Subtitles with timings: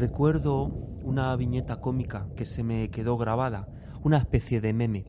[0.00, 0.64] recuerdo
[1.04, 3.68] una viñeta cómica que se me quedó grabada,
[4.02, 5.04] una especie de meme,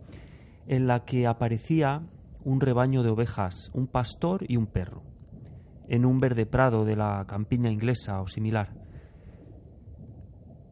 [0.68, 2.04] en la que aparecía
[2.44, 5.04] un rebaño de ovejas, un pastor y un perro,
[5.88, 8.74] en un verde prado de la campiña inglesa o similar.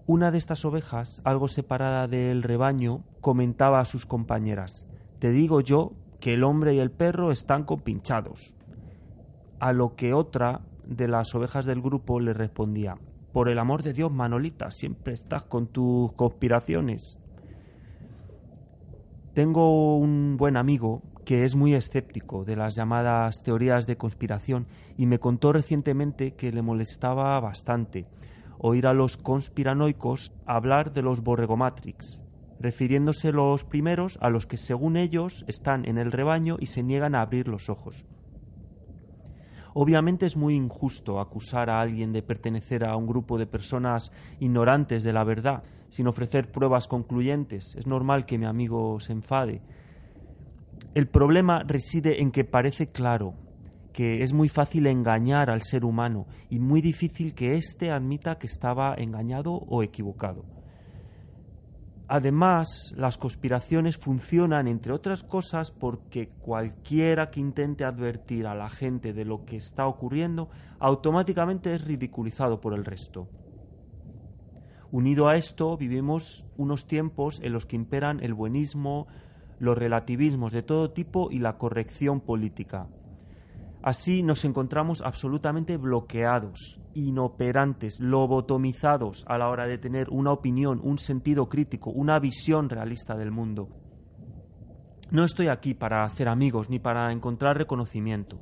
[0.05, 4.87] Una de estas ovejas, algo separada del rebaño, comentaba a sus compañeras
[5.19, 8.55] Te digo yo que el hombre y el perro están compinchados.
[9.59, 12.97] A lo que otra de las ovejas del grupo le respondía
[13.39, 17.19] Por el amor de Dios, Manolita, siempre estás con tus conspiraciones.
[19.33, 24.67] Tengo un buen amigo que es muy escéptico de las llamadas teorías de conspiración
[24.97, 28.07] y me contó recientemente que le molestaba bastante
[28.57, 32.25] oír a los conspiranoicos hablar de los borregomatrix,
[32.59, 37.15] refiriéndose los primeros a los que según ellos están en el rebaño y se niegan
[37.15, 38.05] a abrir los ojos.
[39.81, 45.05] Obviamente es muy injusto acusar a alguien de pertenecer a un grupo de personas ignorantes
[45.05, 47.75] de la verdad, sin ofrecer pruebas concluyentes.
[47.77, 49.61] Es normal que mi amigo se enfade.
[50.95, 53.35] El problema reside en que parece claro
[53.93, 58.47] que es muy fácil engañar al ser humano y muy difícil que éste admita que
[58.47, 60.58] estaba engañado o equivocado.
[62.11, 69.13] Además, las conspiraciones funcionan, entre otras cosas, porque cualquiera que intente advertir a la gente
[69.13, 70.49] de lo que está ocurriendo
[70.79, 73.27] automáticamente es ridiculizado por el resto.
[74.91, 79.05] Unido a esto, vivimos unos tiempos en los que imperan el buenismo,
[79.59, 82.87] los relativismos de todo tipo y la corrección política.
[83.81, 90.99] Así nos encontramos absolutamente bloqueados, inoperantes, lobotomizados a la hora de tener una opinión, un
[90.99, 93.69] sentido crítico, una visión realista del mundo.
[95.11, 98.37] No estoy aquí para hacer amigos ni para encontrar reconocimiento.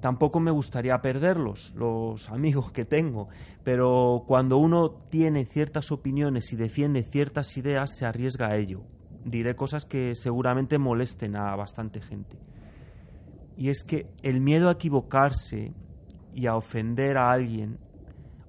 [0.00, 3.28] Tampoco me gustaría perderlos, los amigos que tengo,
[3.62, 8.80] pero cuando uno tiene ciertas opiniones y defiende ciertas ideas se arriesga a ello.
[9.26, 12.38] Diré cosas que seguramente molesten a bastante gente
[13.62, 15.72] y es que el miedo a equivocarse
[16.34, 17.78] y a ofender a alguien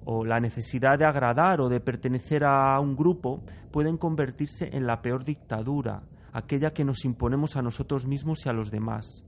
[0.06, 5.04] o la necesidad de agradar o de pertenecer a un grupo pueden convertirse en la
[5.04, 9.24] peor dictadura, aquella que nos imponemos a nosotros mismos y a los demás.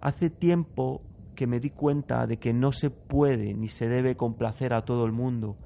[0.00, 1.02] Hace tiempo
[1.36, 5.04] que me di cuenta de que no se puede ni se debe complacer a todo
[5.04, 5.56] el mundo.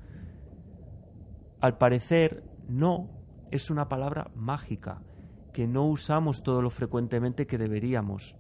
[1.63, 3.09] Al parecer, no
[3.51, 5.01] es una palabra mágica
[5.55, 8.37] que no usamos todo lo frecuentemente que deberíamos.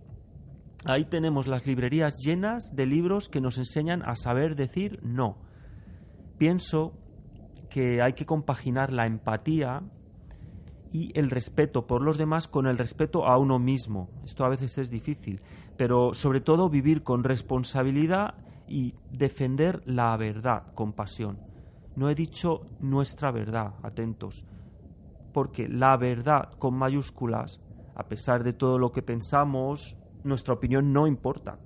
[0.84, 5.36] Ahí tenemos las librerías llenas de libros que nos enseñan a saber decir no.
[6.38, 6.94] Pienso
[7.68, 9.82] que hay que compaginar la empatía
[10.90, 14.10] y el respeto por los demás con el respeto a uno mismo.
[14.24, 15.42] Esto a veces es difícil,
[15.76, 18.34] pero sobre todo vivir con responsabilidad
[18.66, 21.38] y defender la verdad con pasión.
[21.94, 24.46] No he dicho nuestra verdad, atentos,
[25.32, 27.60] porque la verdad con mayúsculas,
[27.94, 31.58] a pesar de todo lo que pensamos, nuestra opinión no importa.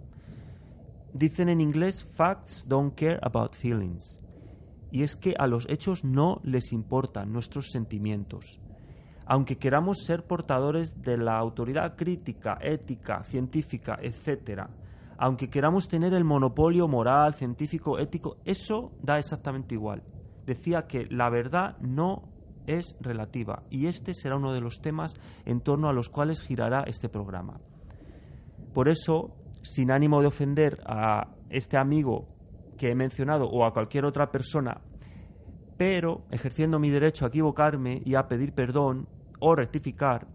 [1.12, 4.20] Dicen en inglés facts don't care about feelings.
[4.90, 8.60] Y es que a los hechos no les importan nuestros sentimientos.
[9.26, 14.68] Aunque queramos ser portadores de la autoridad crítica, ética, científica, etc.,
[15.16, 20.02] aunque queramos tener el monopolio moral, científico, ético, eso da exactamente igual.
[20.44, 22.28] Decía que la verdad no
[22.66, 26.82] es relativa y este será uno de los temas en torno a los cuales girará
[26.86, 27.60] este programa.
[28.74, 32.28] Por eso, sin ánimo de ofender a este amigo
[32.76, 34.80] que he mencionado o a cualquier otra persona,
[35.78, 39.08] pero ejerciendo mi derecho a equivocarme y a pedir perdón
[39.38, 40.26] o rectificar,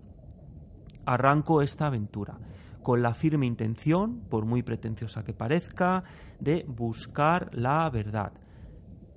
[1.06, 2.40] arranco esta aventura
[2.82, 6.06] con la firme intención, por muy pretenciosa que parezca,
[6.40, 8.32] de buscar la verdad,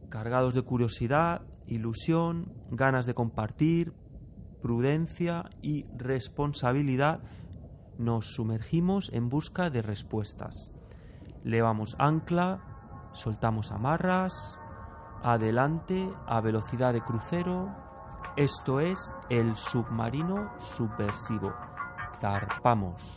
[0.09, 3.93] cargados de curiosidad, ilusión, ganas de compartir,
[4.61, 7.21] prudencia y responsabilidad
[8.03, 10.73] nos sumergimos en busca de respuestas.
[11.45, 12.61] Levamos ancla,
[13.13, 14.59] soltamos amarras,
[15.23, 17.75] adelante a velocidad de crucero.
[18.37, 18.99] Esto es
[19.31, 21.53] el submarino subversivo.
[22.21, 23.17] Zarpamos.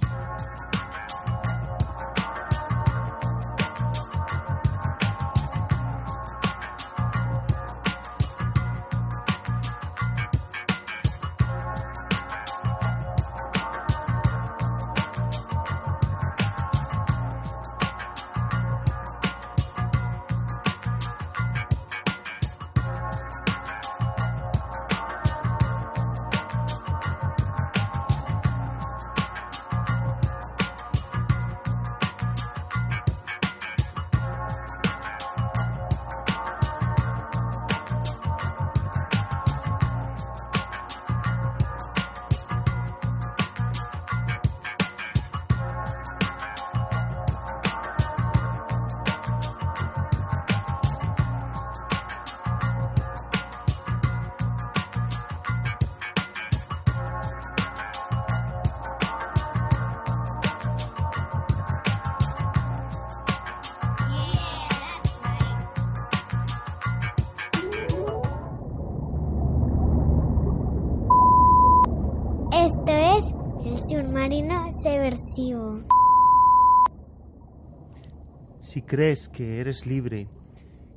[78.85, 80.27] Crees que eres libre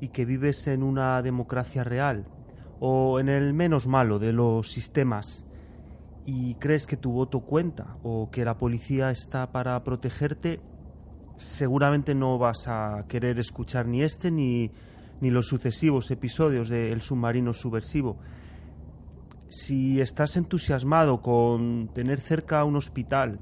[0.01, 2.27] y que vives en una democracia real,
[2.81, 5.45] o en el menos malo de los sistemas,
[6.25, 10.61] y crees que tu voto cuenta o que la policía está para protegerte,
[11.39, 14.71] seguramente no vas a querer escuchar ni este ni,
[15.21, 18.19] ni los sucesivos episodios de El submarino subversivo.
[19.49, 23.41] Si estás entusiasmado con tener cerca un hospital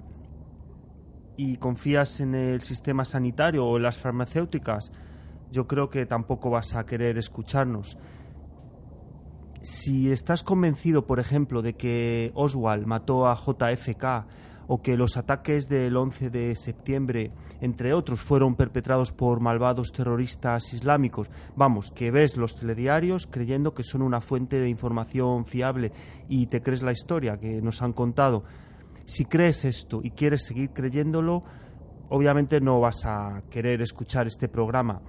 [1.36, 4.90] y confías en el sistema sanitario o en las farmacéuticas,
[5.50, 7.98] yo creo que tampoco vas a querer escucharnos.
[9.62, 14.26] Si estás convencido, por ejemplo, de que Oswald mató a JFK
[14.68, 20.72] o que los ataques del 11 de septiembre, entre otros, fueron perpetrados por malvados terroristas
[20.72, 25.92] islámicos, vamos, que ves los telediarios creyendo que son una fuente de información fiable
[26.28, 28.44] y te crees la historia que nos han contado.
[29.06, 31.42] Si crees esto y quieres seguir creyéndolo,
[32.10, 35.00] obviamente no vas a querer escuchar este programa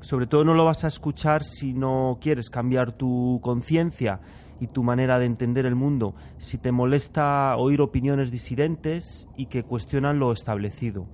[0.00, 4.20] sobre todo no lo vas a escuchar si no quieres cambiar tu conciencia
[4.60, 9.64] y tu manera de entender el mundo, si te molesta oír opiniones disidentes y que
[9.64, 11.06] cuestionan lo establecido.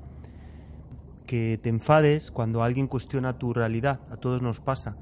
[1.26, 4.96] Que te enfades cuando alguien cuestiona tu realidad, a todos nos pasa,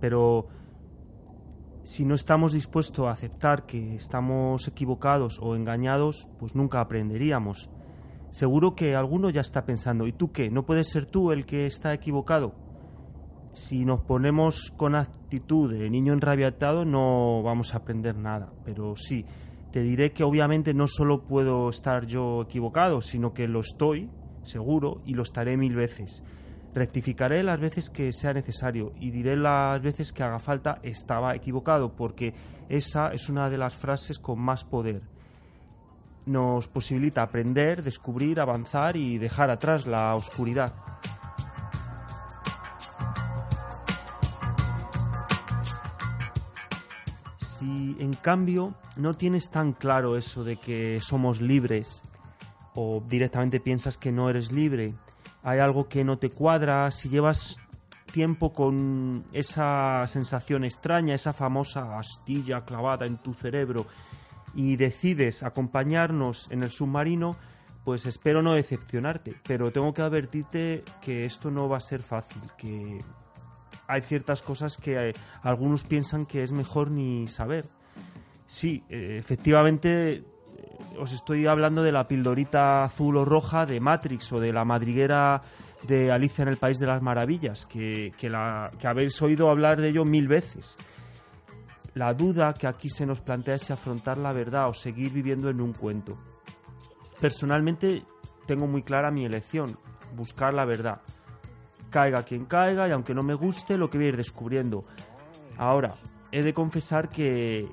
[0.00, 0.48] pero
[1.84, 7.70] si no estamos dispuestos a aceptar que estamos equivocados o engañados, pues nunca aprenderíamos.
[8.30, 10.50] Seguro que alguno ya está pensando, ¿y tú qué?
[10.50, 12.54] ¿No puedes ser tú el que está equivocado?
[13.54, 19.24] si nos ponemos con actitud de niño enrabiatado no vamos a aprender nada, pero sí,
[19.70, 24.10] te diré que obviamente no solo puedo estar yo equivocado, sino que lo estoy,
[24.42, 26.24] seguro, y lo estaré mil veces.
[26.74, 31.94] Rectificaré las veces que sea necesario y diré las veces que haga falta estaba equivocado,
[31.94, 32.34] porque
[32.68, 35.02] esa es una de las frases con más poder.
[36.26, 40.74] Nos posibilita aprender, descubrir, avanzar y dejar atrás la oscuridad.
[47.38, 52.02] Si en cambio no tienes tan claro eso de que somos libres
[52.74, 54.94] o directamente piensas que no eres libre,
[55.44, 57.60] hay algo que no te cuadra, si llevas
[58.12, 63.86] tiempo con esa sensación extraña, esa famosa astilla clavada en tu cerebro
[64.54, 67.36] y decides acompañarnos en el submarino,
[67.84, 72.40] pues espero no decepcionarte, pero tengo que advertirte que esto no va a ser fácil,
[72.56, 73.04] que
[73.86, 77.66] hay ciertas cosas que eh, algunos piensan que es mejor ni saber.
[78.46, 80.24] Sí, eh, efectivamente
[80.98, 85.40] os estoy hablando de la pildorita azul o roja de Matrix o de la madriguera
[85.82, 90.04] de Alicia en el País de las Maravillas, que, que habéis oído hablar de ello
[90.04, 90.76] mil veces.
[91.94, 95.48] La duda que aquí se nos plantea es si afrontar la verdad o seguir viviendo
[95.48, 96.18] en un cuento.
[97.20, 98.02] Personalmente
[98.46, 99.78] tengo muy clara mi elección,
[100.16, 101.00] buscar la verdad
[101.94, 104.84] caiga quien caiga y aunque no me guste lo que voy a ir descubriendo.
[105.56, 105.94] Ahora,
[106.34, 107.68] he de confesar que,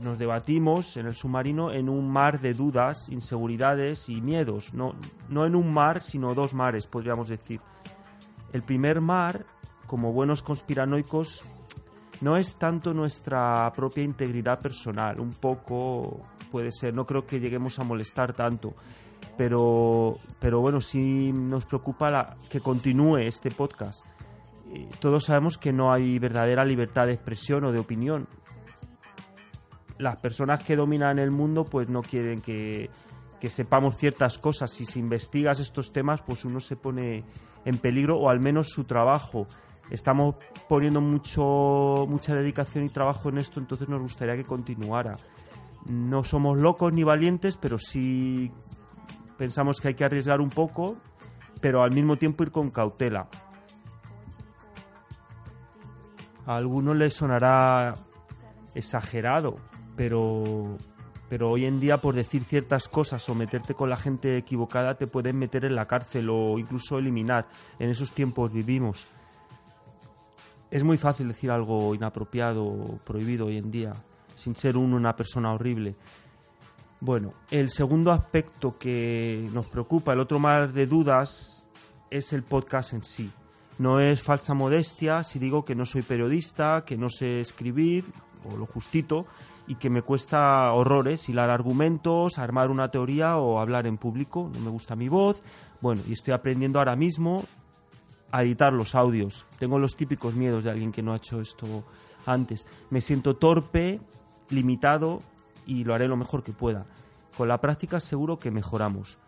[0.00, 4.72] nos debatimos en el submarino en un mar de dudas, inseguridades y miedos.
[4.72, 4.94] No,
[5.28, 7.60] no en un mar, sino dos mares, podríamos decir.
[8.54, 9.44] El primer mar,
[9.86, 11.44] como buenos conspiranoicos,
[12.22, 17.78] no es tanto nuestra propia integridad personal, un poco puede ser, no creo que lleguemos
[17.78, 18.74] a molestar tanto
[19.36, 24.04] pero, pero bueno, sí nos preocupa que continúe este podcast.
[25.00, 28.26] Todos sabemos que no hay verdadera libertad de expresión o de opinión.
[29.98, 32.90] Las personas que dominan el mundo pues no quieren que,
[33.48, 34.70] sepamos ciertas cosas.
[34.70, 37.24] Si se investigas estos temas, pues uno se pone
[37.64, 39.46] en peligro o al menos su trabajo.
[39.90, 45.18] Estamos poniendo mucho, mucha dedicación y trabajo en esto, entonces nos gustaría que continuara.
[45.86, 48.50] No somos locos ni valientes, pero sí
[49.36, 50.96] pensamos que hay que arriesgar un poco,
[51.60, 53.28] pero al mismo tiempo ir con cautela.
[56.46, 57.94] A algunos les sonará
[58.74, 59.56] exagerado,
[59.96, 60.76] pero,
[61.28, 65.06] pero hoy en día por decir ciertas cosas o meterte con la gente equivocada te
[65.06, 67.46] pueden meter en la cárcel o incluso eliminar.
[67.78, 69.06] En esos tiempos vivimos.
[70.70, 73.92] Es muy fácil decir algo inapropiado o prohibido hoy en día,
[74.34, 75.94] sin ser uno una persona horrible.
[77.00, 81.64] Bueno, el segundo aspecto que nos preocupa, el otro mar de dudas,
[82.10, 83.30] es el podcast en sí.
[83.78, 88.04] No es falsa modestia si digo que no soy periodista, que no sé escribir,
[88.44, 89.26] o lo justito,
[89.66, 94.50] y que me cuesta horrores hilar argumentos, armar una teoría o hablar en público.
[94.52, 95.42] No me gusta mi voz.
[95.80, 97.44] Bueno, y estoy aprendiendo ahora mismo
[98.30, 99.46] a editar los audios.
[99.58, 101.84] Tengo los típicos miedos de alguien que no ha hecho esto
[102.26, 102.66] antes.
[102.90, 104.00] Me siento torpe,
[104.50, 105.20] limitado
[105.66, 106.86] y lo haré lo mejor que pueda.
[107.36, 109.18] Con la práctica seguro que mejoramos.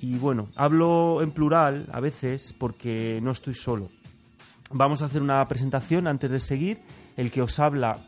[0.00, 3.90] Y bueno, hablo en plural a veces porque no estoy solo.
[4.72, 6.80] Vamos a hacer una presentación antes de seguir.
[7.16, 7.98] El que os habla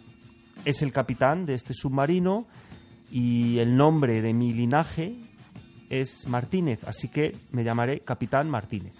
[0.64, 2.46] es el capitán de este submarino
[3.10, 5.16] y el nombre de mi linaje
[5.90, 8.94] es Martínez, así que me llamaré Capitán Martínez.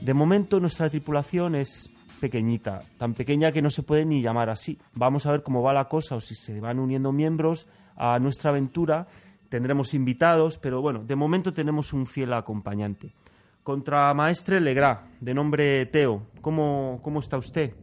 [0.00, 4.78] De momento nuestra tripulación es pequeñita, tan pequeña que no se puede ni llamar así.
[4.94, 8.50] Vamos a ver cómo va la cosa o si se van uniendo miembros a nuestra
[8.50, 9.08] aventura.
[9.48, 13.14] Tendremos invitados, pero bueno, de momento tenemos un fiel acompañante.
[13.62, 17.74] Contramaestre Legrá, de nombre Teo, ¿cómo, cómo está usted?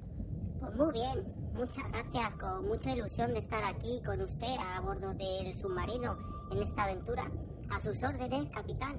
[0.59, 5.13] Pues muy bien, muchas gracias, con mucha ilusión de estar aquí con usted a bordo
[5.13, 6.17] del submarino
[6.51, 7.29] en esta aventura.
[7.69, 8.97] A sus órdenes, capitán.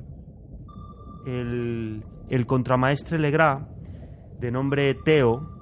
[1.26, 3.68] El, el contramaestre Legrá,
[4.38, 5.54] de nombre Teo,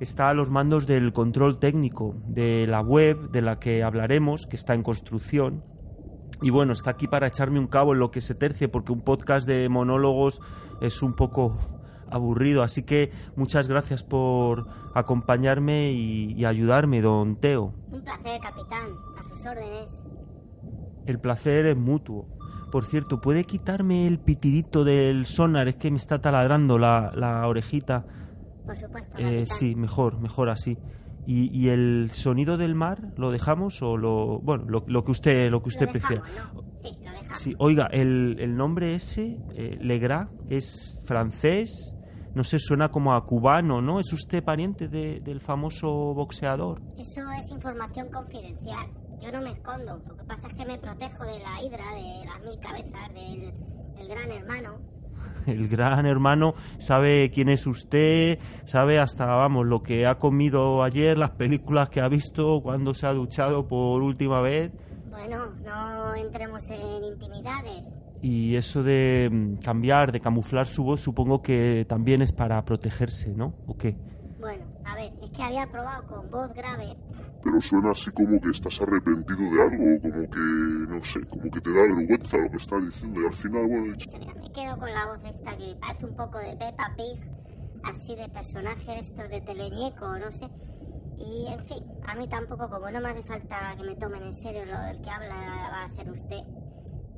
[0.00, 4.56] está a los mandos del control técnico de la web de la que hablaremos, que
[4.56, 5.64] está en construcción.
[6.42, 9.00] Y bueno, está aquí para echarme un cabo en lo que se tercie, porque un
[9.00, 10.40] podcast de monólogos
[10.80, 11.54] es un poco
[12.10, 12.62] aburrido.
[12.62, 17.72] Así que muchas gracias por acompañarme y, y ayudarme, don Teo.
[17.90, 18.90] Un placer, capitán.
[19.18, 19.98] A sus órdenes.
[21.06, 22.26] El placer es mutuo.
[22.70, 25.68] Por cierto, ¿puede quitarme el pitirito del sonar?
[25.68, 28.04] Es que me está taladrando la, la orejita.
[28.66, 30.76] Por supuesto, Eh, sí, mejor, mejor así.
[31.26, 35.50] ¿Y, y el sonido del mar lo dejamos o lo bueno lo, lo que usted
[35.50, 36.22] lo que usted Lo prefiera?
[36.24, 36.80] dejamos, ¿no?
[36.80, 37.38] Sí, lo dejamos.
[37.38, 41.96] Sí, oiga, el, el nombre ese, eh, Legrá, es francés,
[42.34, 43.98] no sé, suena como a cubano, ¿no?
[43.98, 46.80] ¿Es usted pariente de- del famoso boxeador?
[46.96, 48.86] Eso es información confidencial.
[49.20, 49.98] Yo no me escondo.
[50.06, 53.52] Lo que pasa es que me protejo de la hidra, de las mil cabezas, del,
[53.96, 54.78] del gran hermano.
[55.46, 61.16] El gran hermano sabe quién es usted, sabe hasta, vamos, lo que ha comido ayer,
[61.16, 64.72] las películas que ha visto, cuando se ha duchado por última vez.
[65.10, 67.86] Bueno, no entremos en intimidades.
[68.22, 73.34] Y eso de mm, cambiar, de camuflar su voz, supongo que también es para protegerse,
[73.34, 73.54] ¿no?
[73.66, 73.96] ¿O qué?
[74.40, 76.96] Bueno, a ver, es que había probado con voz grave.
[77.46, 80.40] Pero suena así como que estás arrepentido de algo, como que,
[80.88, 83.92] no sé, como que te da vergüenza lo que estás diciendo y al final, bueno,
[83.92, 84.10] dicho,
[84.40, 87.20] me quedo con la voz esta que parece un poco de Peppa Pig,
[87.84, 90.48] así de personaje estos de teleñeco, no sé.
[91.18, 94.34] Y en fin, a mí tampoco, como no me hace falta que me tomen en
[94.34, 95.36] serio lo del que habla
[95.72, 96.42] va a ser usted,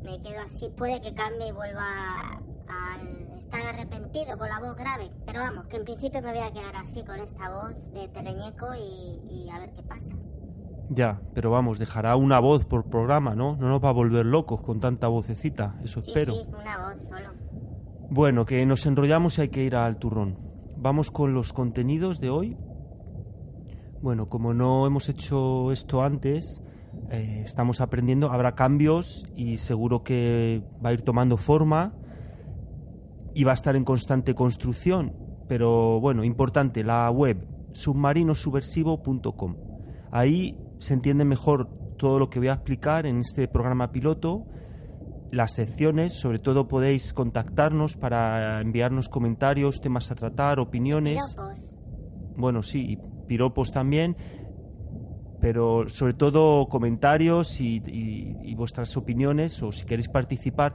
[0.03, 0.69] me quedo así.
[0.77, 5.77] Puede que cambie y vuelva al estar arrepentido con la voz grave, pero vamos, que
[5.77, 9.59] en principio me voy a quedar así con esta voz de teleñeco y, y a
[9.61, 10.13] ver qué pasa.
[10.91, 13.57] Ya, pero vamos, dejará una voz por programa, ¿no?
[13.57, 16.35] No nos va a volver locos con tanta vocecita, eso Sí, espero.
[16.35, 17.31] sí, una voz solo.
[18.11, 20.39] Bueno, que nos enrollamos y hay que ir al turrón.
[20.77, 22.57] Vamos con los contenidos de hoy.
[24.01, 26.63] Bueno, como no hemos hecho esto antes,
[27.11, 31.95] eh, estamos aprendiendo, habrá cambios y seguro que va a ir tomando forma
[33.35, 35.15] y va a estar en constante construcción.
[35.49, 39.57] Pero bueno, importante, la web submarinosubversivo.com.
[40.11, 44.47] Ahí se entiende mejor todo lo que voy a explicar en este programa piloto
[45.31, 51.23] las secciones, sobre todo podéis contactarnos para enviarnos comentarios, temas a tratar, opiniones.
[51.35, 51.69] Piropos.
[52.37, 54.17] Bueno, sí, y piropos también,
[55.41, 60.75] pero sobre todo comentarios y, vuestras opiniones o si queréis participar.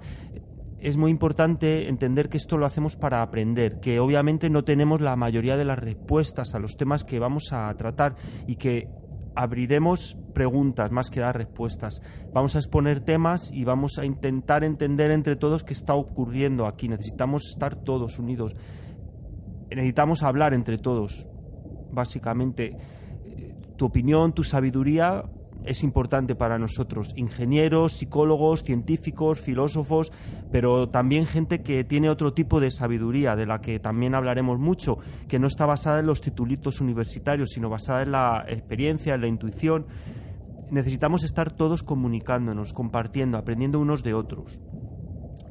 [0.80, 5.16] Es muy importante entender que esto lo hacemos para aprender, que obviamente no tenemos la
[5.16, 8.16] mayoría de las respuestas a los temas que vamos a tratar
[8.48, 8.90] y que
[9.36, 12.02] abriremos preguntas más que dar respuestas.
[12.34, 16.88] Vamos a exponer temas y vamos a intentar entender entre todos qué está ocurriendo aquí.
[16.88, 18.56] Necesitamos estar todos unidos.
[19.70, 21.28] Necesitamos hablar entre todos.
[21.92, 22.76] Básicamente,
[23.78, 25.24] tu opinión, tu sabiduría
[25.66, 27.14] es importante para nosotros.
[27.16, 30.12] Ingenieros, psicólogos, científicos, filósofos,
[30.52, 34.98] pero también gente que tiene otro tipo de sabiduría, de la que también hablaremos mucho,
[35.28, 39.28] que no está basada en los titulitos universitarios, sino basada en la experiencia, en la
[39.28, 39.88] intuición.
[40.70, 44.60] Necesitamos estar todos comunicándonos, compartiendo, aprendiendo unos de otros.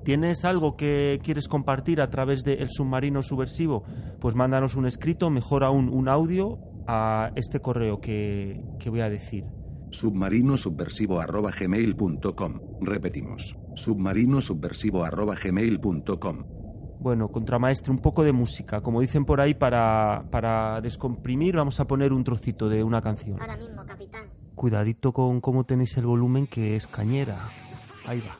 [0.05, 3.85] ¿Tienes algo que quieres compartir a través de El Submarino Subversivo?
[4.21, 9.11] Pues mándanos un escrito, mejor aún un audio, a este correo que, que voy a
[9.11, 9.45] decir.
[9.91, 12.61] submarinosubversivo.gmail.com.
[12.81, 13.57] Repetimos.
[13.75, 16.45] submarinosubversivo.gmail.com.
[17.01, 18.81] Bueno, contramaestre, un poco de música.
[18.81, 23.41] Como dicen por ahí, para, para descomprimir vamos a poner un trocito de una canción.
[23.41, 24.27] Ahora mismo, capitán.
[24.55, 27.37] Cuidadito con cómo tenéis el volumen, que es cañera.
[28.07, 28.37] Ahí va.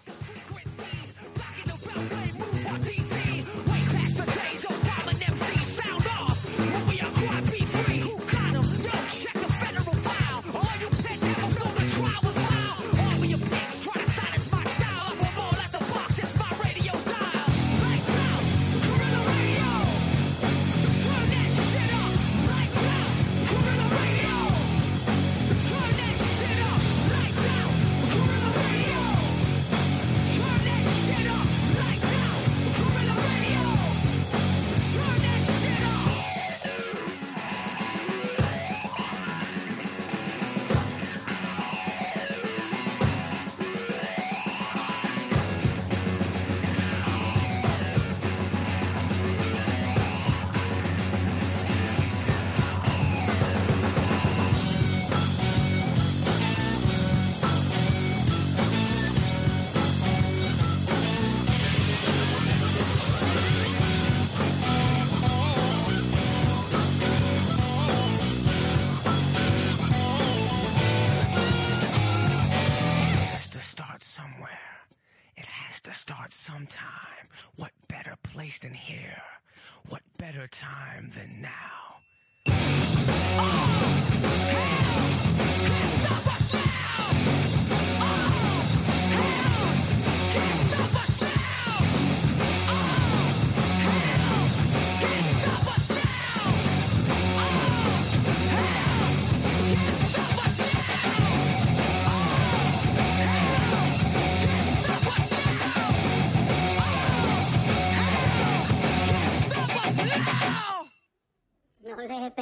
[81.15, 81.62] the night.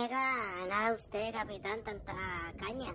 [0.08, 2.12] Pega nada usted, capitán, tanta
[2.58, 2.92] caña.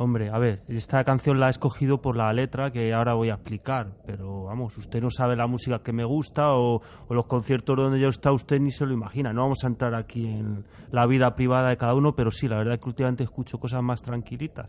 [0.00, 3.34] Hombre, a ver, esta canción la he escogido por la letra que ahora voy a
[3.34, 7.76] explicar, pero vamos, usted no sabe la música que me gusta o, o los conciertos
[7.76, 9.32] donde yo está, usted ni se lo imagina.
[9.32, 12.58] No vamos a entrar aquí en la vida privada de cada uno, pero sí, la
[12.58, 14.68] verdad es que últimamente escucho cosas más tranquilitas.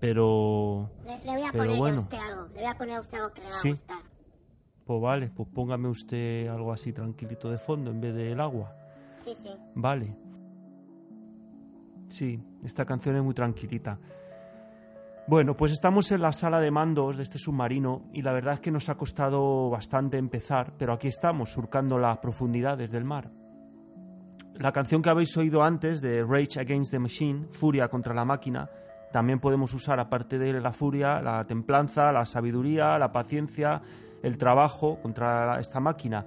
[0.00, 1.96] Pero, Le, le voy a Pero poner bueno.
[1.98, 2.46] a usted algo.
[2.48, 3.68] Le voy a poner a usted algo que le va Sí.
[3.68, 3.98] a gustar.
[4.86, 8.74] pues vale, pues póngame usted algo así tranquilito de fondo en vez del agua.
[9.20, 9.50] Sí, sí.
[9.74, 10.14] Vale.
[12.08, 13.98] Sí, esta canción es muy tranquilita.
[15.26, 18.60] Bueno, pues estamos en la sala de mandos de este submarino y la verdad es
[18.60, 23.30] que nos ha costado bastante empezar, pero aquí estamos, surcando las profundidades del mar.
[24.56, 28.68] La canción que habéis oído antes de Rage Against the Machine, Furia contra la máquina,
[29.14, 33.80] también podemos usar, aparte de la furia, la templanza, la sabiduría, la paciencia,
[34.22, 36.26] el trabajo contra esta máquina.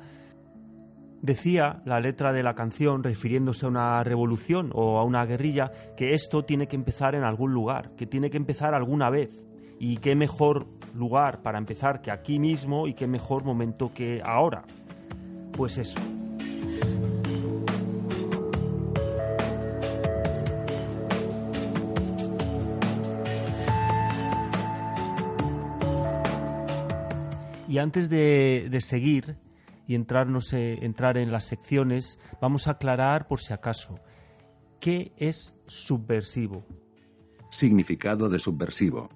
[1.22, 6.14] Decía la letra de la canción, refiriéndose a una revolución o a una guerrilla, que
[6.14, 9.44] esto tiene que empezar en algún lugar, que tiene que empezar alguna vez.
[9.80, 14.64] Y qué mejor lugar para empezar que aquí mismo y qué mejor momento que ahora.
[15.54, 16.00] Pues eso.
[27.68, 29.36] Y antes de, de seguir
[29.88, 34.00] y entrarnos, eh, entrar en las secciones, vamos a aclarar por si acaso,
[34.80, 36.66] ¿qué es subversivo?
[37.50, 39.10] Significado de subversivo.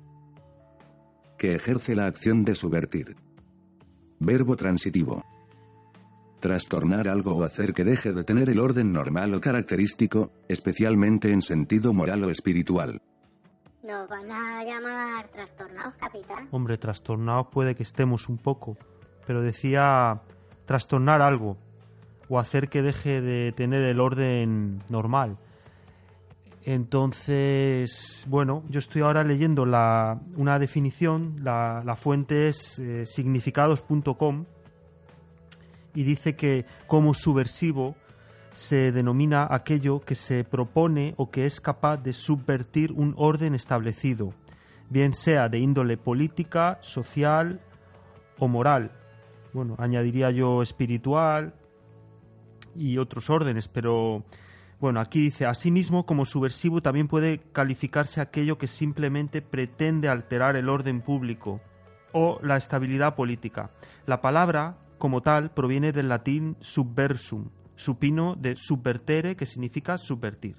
[1.38, 3.18] Que ejerce la acción de subvertir.
[4.20, 5.24] Verbo transitivo.
[6.40, 11.42] Trastornar algo o hacer que deje de tener el orden normal o característico, especialmente en
[11.42, 13.02] sentido moral o espiritual.
[13.84, 16.48] Nos van a llamar trastornados, capitán.
[16.52, 18.78] Hombre, trastornados puede que estemos un poco,
[19.28, 20.22] pero decía
[20.66, 21.58] trastornar algo
[22.30, 25.38] o hacer que deje de tener el orden normal.
[26.64, 34.46] Entonces, bueno, yo estoy ahora leyendo la, una definición, la, la fuente es eh, significados.com
[35.96, 37.96] y dice que como subversivo
[38.54, 44.34] se denomina aquello que se propone o que es capaz de subvertir un orden establecido,
[44.90, 47.62] bien sea de índole política, social
[48.38, 49.01] o moral.
[49.54, 51.54] Bueno, añadiría yo espiritual
[52.76, 54.24] y otros órdenes, pero
[54.80, 60.70] bueno, aquí dice, asimismo, como subversivo también puede calificarse aquello que simplemente pretende alterar el
[60.70, 61.62] orden público
[62.14, 63.72] o la estabilidad política.
[64.06, 70.56] La palabra, como tal, proviene del latín subversum, supino de subvertere, que significa subvertir.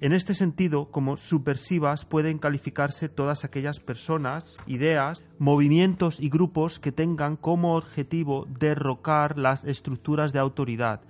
[0.00, 6.92] En este sentido, como subversivas pueden calificarse todas aquellas personas, ideas, movimientos y grupos que
[6.92, 11.00] tengan como objetivo derrocar las estructuras de autoridad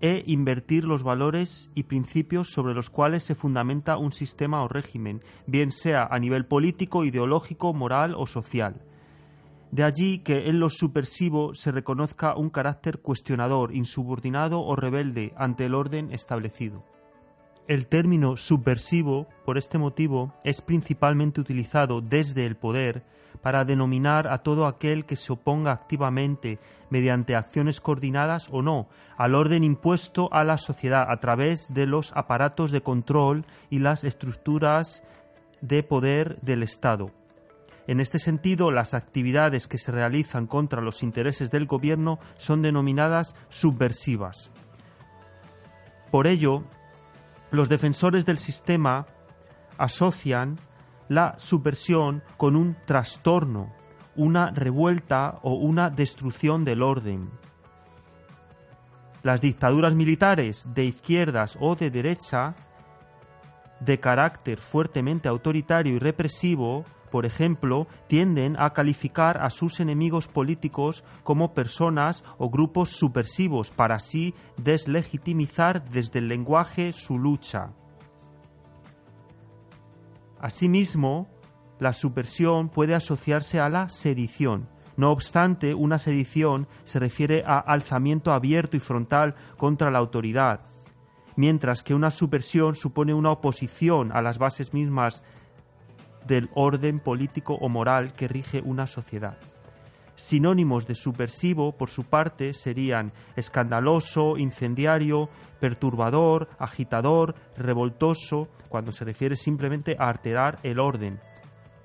[0.00, 5.22] e invertir los valores y principios sobre los cuales se fundamenta un sistema o régimen,
[5.46, 8.82] bien sea a nivel político, ideológico, moral o social.
[9.70, 15.66] De allí que en lo subversivo se reconozca un carácter cuestionador, insubordinado o rebelde ante
[15.66, 16.82] el orden establecido.
[17.70, 23.04] El término subversivo, por este motivo, es principalmente utilizado desde el poder
[23.42, 26.58] para denominar a todo aquel que se oponga activamente,
[26.90, 32.12] mediante acciones coordinadas o no, al orden impuesto a la sociedad a través de los
[32.16, 35.04] aparatos de control y las estructuras
[35.60, 37.12] de poder del Estado.
[37.86, 43.36] En este sentido, las actividades que se realizan contra los intereses del gobierno son denominadas
[43.48, 44.50] subversivas.
[46.10, 46.64] Por ello,
[47.50, 49.06] los defensores del sistema
[49.78, 50.58] asocian
[51.08, 53.72] la subversión con un trastorno,
[54.14, 57.30] una revuelta o una destrucción del orden.
[59.22, 62.54] Las dictaduras militares de izquierdas o de derecha,
[63.80, 71.04] de carácter fuertemente autoritario y represivo, por ejemplo, tienden a calificar a sus enemigos políticos
[71.24, 77.72] como personas o grupos subversivos para así deslegitimizar desde el lenguaje su lucha.
[80.40, 81.28] Asimismo,
[81.78, 84.68] la subversión puede asociarse a la sedición,
[85.00, 90.60] No obstante, una sedición se refiere a alzamiento abierto y frontal contra la autoridad,
[91.36, 95.22] mientras que una subversión supone una oposición a las bases mismas
[96.30, 99.36] del orden político o moral que rige una sociedad.
[100.14, 109.34] Sinónimos de subversivo, por su parte, serían escandaloso, incendiario, perturbador, agitador, revoltoso, cuando se refiere
[109.34, 111.18] simplemente a alterar el orden.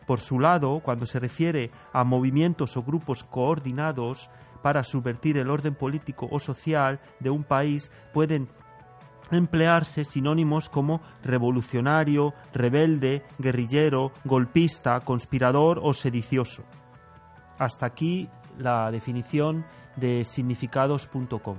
[0.05, 4.29] Por su lado, cuando se refiere a movimientos o grupos coordinados
[4.61, 8.47] para subvertir el orden político o social de un país, pueden
[9.31, 16.63] emplearse sinónimos como revolucionario, rebelde, guerrillero, golpista, conspirador o sedicioso.
[17.57, 21.57] Hasta aquí la definición de significados.com.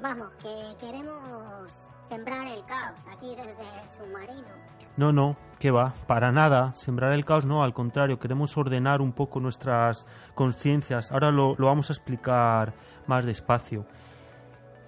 [0.00, 1.72] Vamos, que queremos
[2.08, 4.48] sembrar el caos aquí desde el submarino.
[4.96, 6.74] No, no, que va, para nada.
[6.74, 11.10] Sembrar el caos no, al contrario, queremos ordenar un poco nuestras conciencias.
[11.12, 12.74] Ahora lo, lo vamos a explicar
[13.06, 13.86] más despacio.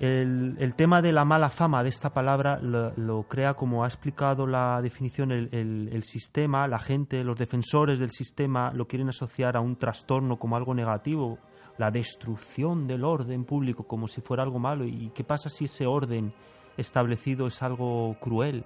[0.00, 4.46] El, el, tema de la mala fama de esta palabra lo, crea, como ha explicado
[4.46, 9.56] la definición, el, el, el, sistema, la gente, los defensores del sistema lo quieren asociar
[9.56, 11.38] a un trastorno como algo negativo,
[11.78, 14.84] la destrucción del orden público como si fuera algo malo.
[14.84, 16.34] ¿Y qué pasa si ese orden
[16.76, 18.64] establecido es algo cruel,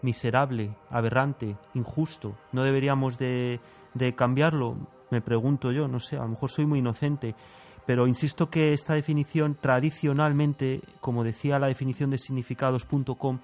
[0.00, 2.36] miserable, aberrante, injusto?
[2.52, 3.60] ¿No deberíamos de,
[3.92, 4.76] de cambiarlo?
[5.10, 7.34] Me pregunto yo, no sé, a lo mejor soy muy inocente
[7.90, 13.40] pero insisto que esta definición tradicionalmente, como decía la definición de significados.com,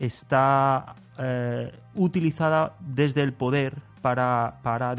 [0.00, 4.96] está eh, utilizada desde el poder para, para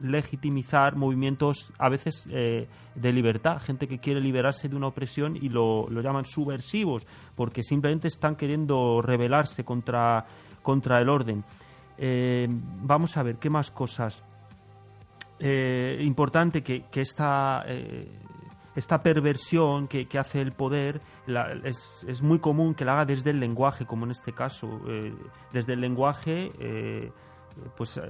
[0.00, 5.50] legitimizar movimientos a veces eh, de libertad, gente que quiere liberarse de una opresión y
[5.50, 10.24] lo, lo, llaman subversivos, porque simplemente están queriendo rebelarse contra,
[10.62, 11.44] contra el orden.
[11.98, 14.24] Eh, vamos a ver, ¿qué más cosas?
[15.38, 17.64] Importante que, que esta,
[18.78, 23.30] esta perversión que, hace el poder la, es, es, muy común que la haga desde
[23.30, 24.80] el lenguaje, como en este caso.
[24.86, 25.12] Eh,
[25.52, 26.52] desde el lenguaje
[27.76, 28.00] pues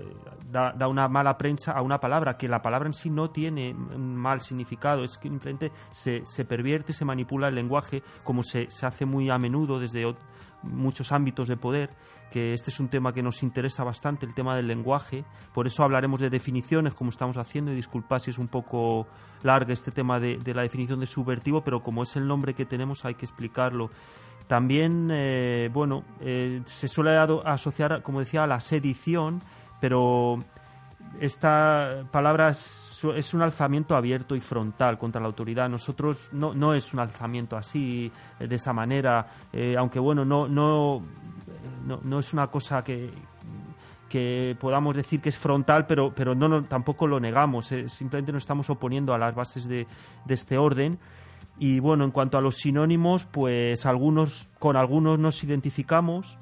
[0.50, 3.74] da, da, una mala prensa a una palabra, que la palabra en sí no tiene
[3.74, 8.70] un mal significado, es que simplemente se, se pervierte, se manipula el lenguaje, como se,
[8.70, 10.14] se hace muy a menudo desde
[10.62, 11.90] muchos ámbitos de poder,
[12.30, 15.24] que este es un tema que nos interesa bastante, el tema del lenguaje.
[15.54, 19.06] Por eso hablaremos de definiciones, como estamos haciendo, y disculpad si es un poco
[19.42, 22.66] largo este tema de, de la definición de subvertivo, pero como es el nombre que
[22.66, 23.90] tenemos hay que explicarlo.
[24.48, 29.42] También, eh, bueno, eh, se suele asociar, como decía, a la sedición,
[29.78, 30.42] pero
[31.20, 35.68] esta palabra es, un alzamiento abierto y frontal contra la autoridad.
[35.68, 41.02] Nosotros no, no es un alzamiento así, de esa manera, eh, aunque bueno, no, no,
[41.84, 43.10] no, es una cosa que,
[44.08, 48.32] que podamos decir que es frontal, pero, pero no, no tampoco lo negamos, eh, simplemente
[48.32, 49.86] nos estamos oponiendo a las bases de,
[50.24, 50.98] de este orden.
[51.58, 56.38] Y bueno, en cuanto a los sinónimos, pues algunos, con algunos nos identificamos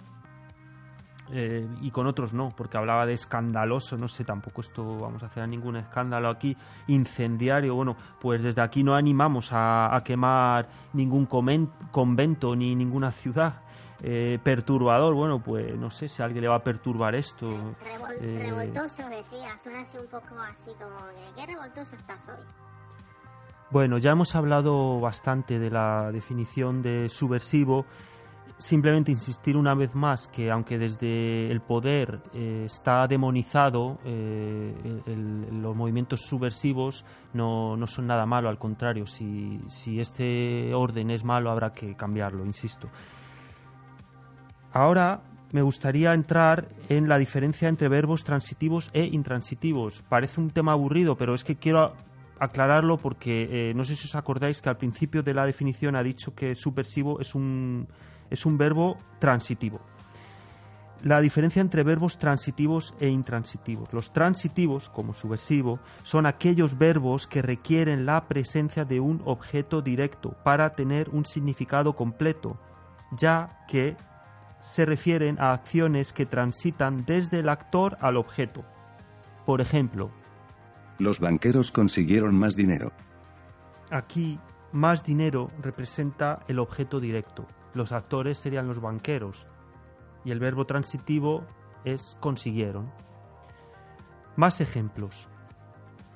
[1.33, 5.27] eh, y con otros no, porque hablaba de escandaloso, no sé, tampoco esto vamos a
[5.27, 11.27] hacer ningún escándalo aquí, incendiario, bueno, pues desde aquí no animamos a, a quemar ningún
[11.27, 13.63] convento ni ninguna ciudad.
[14.03, 17.49] Eh, perturbador, bueno, pues no sé si a alguien le va a perturbar esto.
[17.83, 20.99] Revol eh, revoltoso, decía, suena así un poco así como,
[21.35, 22.45] ¿qué revoltoso estás hoy?
[23.71, 27.85] Bueno, ya hemos hablado bastante de la definición de subversivo.
[28.59, 34.73] Simplemente insistir una vez más que aunque desde el poder eh, está demonizado, eh,
[35.53, 41.23] los movimientos subversivos no, no, son nada malo, al contrario, si, si este orden es
[41.23, 42.89] malo habrá que cambiarlo, insisto.
[44.73, 45.21] Ahora
[45.53, 50.03] me gustaría entrar en la diferencia entre verbos transitivos e intransitivos.
[50.09, 51.95] Parece un tema aburrido, pero es que quiero
[52.39, 56.03] aclararlo porque eh, no sé si os acordáis que al principio de la definición ha
[56.03, 57.89] dicho que subversivo es un,
[58.31, 59.81] es un verbo transitivo.
[61.03, 63.93] La diferencia entre verbos transitivos e intransitivos.
[63.93, 70.35] Los transitivos, como subversivo, son aquellos verbos que requieren la presencia de un objeto directo
[70.43, 72.59] para tener un significado completo,
[73.13, 73.97] ya que
[74.61, 78.65] se refieren a acciones que transitan desde el actor al objeto.
[79.45, 80.11] Por ejemplo,
[80.99, 82.93] los banqueros consiguieron más dinero.
[83.91, 84.39] Aquí,
[84.73, 87.47] más dinero representa el objeto directo.
[87.75, 89.47] Los actores serían los banqueros.
[90.25, 91.45] Y el verbo transitivo
[91.85, 92.91] es consiguieron.
[94.35, 95.29] Más ejemplos.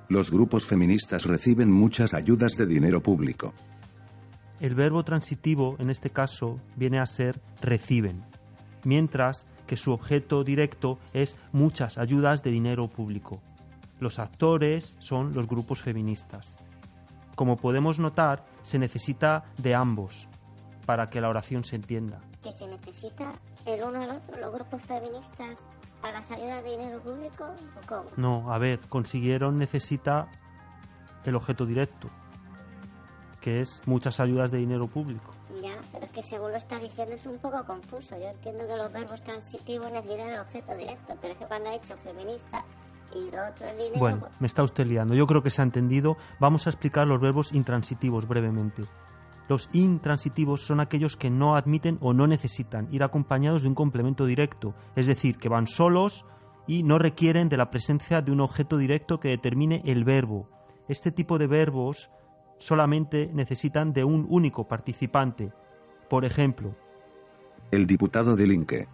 [0.08, 3.54] Los grupos feministas reciben muchas ayudas de dinero público.
[4.58, 8.24] El verbo transitivo, en este caso, viene a ser reciben,
[8.84, 13.40] mientras que su objeto directo es muchas ayudas de dinero público.
[14.00, 16.56] Los actores son los grupos feministas.
[17.36, 20.26] Como podemos notar, se necesita de ambos
[20.86, 22.20] para que la oración se entienda.
[22.42, 23.32] Que se necesita
[23.66, 25.58] el uno al otro, los grupos feministas,
[26.02, 28.10] a la salida de dinero público o cómo.
[28.16, 30.28] No, a ver, consiguieron necesita
[31.24, 32.08] el objeto directo,
[33.42, 35.32] que es muchas ayudas de dinero público.
[35.62, 38.16] Ya, pero es que según lo está diciendo es un poco confuso.
[38.16, 41.72] Yo entiendo que los verbos transitivos necesitan el objeto directo, pero es que cuando ha
[41.72, 42.64] dicho feminista
[43.14, 43.98] y lo otro el dinero...
[43.98, 45.14] Bueno, me está usted liando.
[45.14, 46.16] Yo creo que se ha entendido.
[46.38, 48.84] Vamos a explicar los verbos intransitivos brevemente.
[49.48, 54.24] Los intransitivos son aquellos que no admiten o no necesitan ir acompañados de un complemento
[54.24, 56.24] directo, es decir, que van solos
[56.68, 60.48] y no requieren de la presencia de un objeto directo que determine el verbo.
[60.86, 62.10] Este tipo de verbos
[62.58, 65.52] solamente necesitan de un único participante.
[66.08, 66.76] Por ejemplo,
[67.72, 68.86] El diputado del Inque.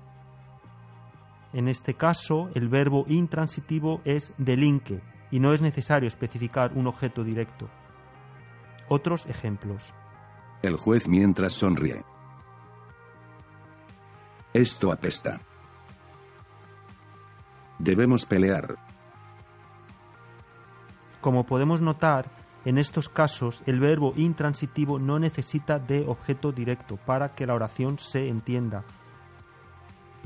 [1.53, 7.25] En este caso, el verbo intransitivo es delinque y no es necesario especificar un objeto
[7.25, 7.69] directo.
[8.89, 9.93] Otros ejemplos.
[10.63, 12.05] El juez mientras sonríe.
[14.53, 15.41] Esto apesta.
[17.79, 18.77] Debemos pelear.
[21.21, 22.31] Como podemos notar,
[22.65, 27.99] en estos casos el verbo intransitivo no necesita de objeto directo para que la oración
[27.99, 28.85] se entienda.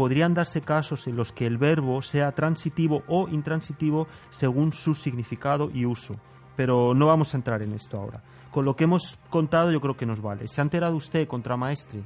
[0.01, 5.71] Podrían darse casos en los que el verbo sea transitivo o intransitivo según su significado
[5.75, 6.15] y uso,
[6.57, 8.23] pero no vamos a entrar en esto ahora.
[8.51, 10.49] Con lo que hemos contado yo creo que nos vale.
[10.49, 12.03] ¿Se ha enterado usted, contramaestre?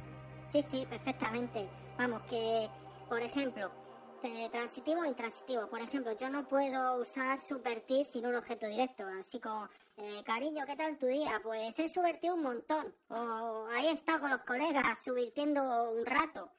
[0.49, 1.69] Sí, sí, perfectamente.
[1.97, 2.67] Vamos, que,
[3.07, 3.71] por ejemplo,
[4.51, 5.69] transitivo o intransitivo.
[5.69, 9.05] Por ejemplo, yo no puedo usar subvertir sin un objeto directo.
[9.17, 11.39] Así como, eh, cariño, ¿qué tal tu día?
[11.41, 12.93] Pues he subvertido un montón.
[13.07, 15.61] O ahí he estado con los colegas subvirtiendo
[15.93, 16.51] un rato.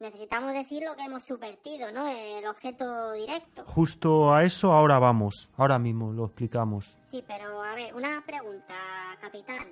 [0.00, 2.08] Necesitamos decir lo que hemos subvertido, ¿no?
[2.08, 3.64] El objeto directo.
[3.66, 6.96] Justo a eso ahora vamos, ahora mismo lo explicamos.
[7.02, 8.74] Sí, pero a ver, una pregunta,
[9.20, 9.68] capitán.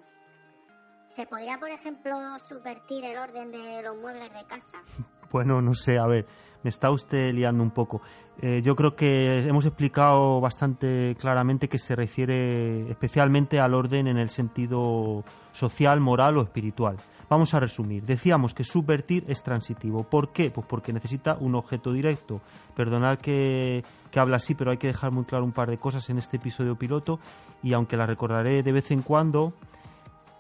[1.07, 2.14] ¿Se podría, por ejemplo,
[2.47, 4.83] subvertir el orden de los muebles de casa?
[5.31, 6.27] Bueno, no sé, a ver,
[6.62, 8.01] me está usted liando un poco.
[8.41, 14.17] Eh, yo creo que hemos explicado bastante claramente que se refiere especialmente al orden en
[14.17, 16.97] el sentido social, moral o espiritual.
[17.29, 18.05] Vamos a resumir.
[18.05, 20.05] Decíamos que subvertir es transitivo.
[20.05, 20.51] ¿Por qué?
[20.51, 22.41] Pues porque necesita un objeto directo.
[22.75, 26.09] Perdonad que, que habla así, pero hay que dejar muy claro un par de cosas
[26.09, 27.19] en este episodio piloto
[27.62, 29.53] y aunque la recordaré de vez en cuando,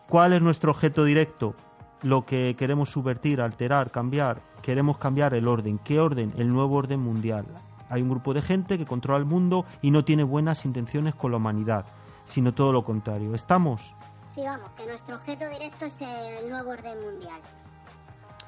[0.08, 1.54] ¿cuál es nuestro objeto directo?
[2.02, 5.78] Lo que queremos subvertir, alterar, cambiar, queremos cambiar el orden.
[5.78, 6.32] ¿Qué orden?
[6.36, 7.46] El nuevo orden mundial.
[7.90, 11.30] Hay un grupo de gente que controla el mundo y no tiene buenas intenciones con
[11.30, 11.86] la humanidad,
[12.24, 13.34] sino todo lo contrario.
[13.34, 13.94] ¿Estamos?
[14.34, 17.40] Sí, vamos, que nuestro objeto directo es el nuevo orden mundial.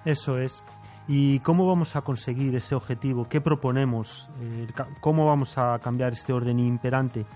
[0.04, 0.62] Eso es.
[1.08, 3.28] ¿Y cómo vamos a conseguir ese objetivo?
[3.28, 4.30] ¿Qué proponemos?
[4.40, 4.68] Eh,
[5.00, 7.26] ¿Cómo vamos a cambiar este orden imperante?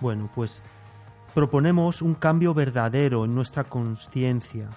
[0.00, 0.62] Bueno, pues
[1.34, 4.68] proponemos un cambio verdadero en nuestra conciencia.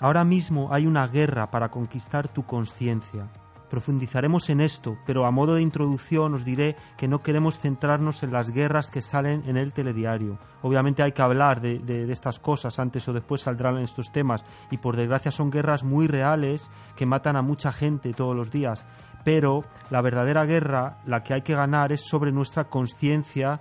[0.00, 3.28] Ahora mismo hay una guerra para conquistar tu conciencia.
[3.68, 8.32] Profundizaremos en esto, pero a modo de introducción os diré que no queremos centrarnos en
[8.32, 10.38] las guerras que salen en el telediario.
[10.62, 14.96] Obviamente hay que hablar de, estas cosas, antes o después saldrán estos temas, y por
[14.96, 18.86] desgracia son guerras muy reales que matan a mucha gente todos los días.
[19.22, 23.60] Pero la verdadera guerra, la que hay que ganar, es sobre nuestra conciencia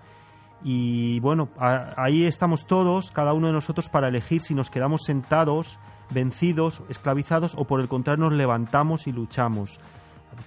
[0.63, 5.79] y bueno, ahí estamos todos, cada uno de nosotros, para elegir si nos quedamos sentados,
[6.09, 9.79] vencidos, esclavizados o por el contrario nos levantamos y luchamos.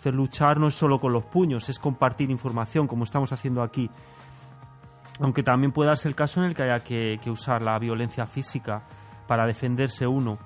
[0.04, 3.90] A luchar no es solo con los puños, es compartir información, como estamos haciendo aquí.
[5.20, 8.26] Aunque también puede darse el caso en el que haya que, que usar la violencia
[8.26, 8.82] física
[9.26, 10.38] para defenderse uno.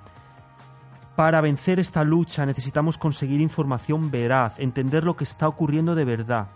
[1.14, 6.48] Para vencer esta lucha necesitamos conseguir información veraz, entender lo que está ocurriendo de verdad.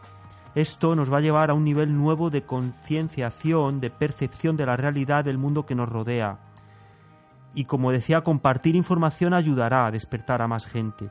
[0.54, 4.76] Esto nos va a llevar a un nivel nuevo de concienciación, de percepción de la
[4.76, 6.38] realidad del mundo que nos rodea.
[7.54, 11.10] Y como decía, compartir información ayudará a despertar a más gente.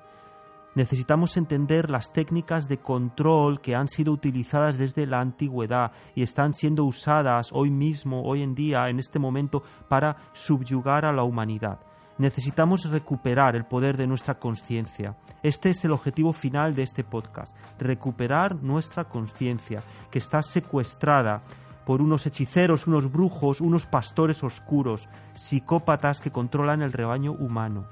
[0.75, 6.53] Necesitamos entender las técnicas de control que han sido utilizadas desde la antigüedad y están
[6.53, 11.79] siendo usadas hoy mismo, hoy en día, en este momento, para subyugar a la humanidad.
[12.19, 15.15] Necesitamos recuperar el poder de nuestra conciencia.
[15.41, 21.41] Este es el objetivo final de este podcast, recuperar nuestra conciencia, que está secuestrada
[21.89, 27.87] por unos hechiceros, unos brujos, unos pastores oscuros, psicópatas que controlan el rebaño humano.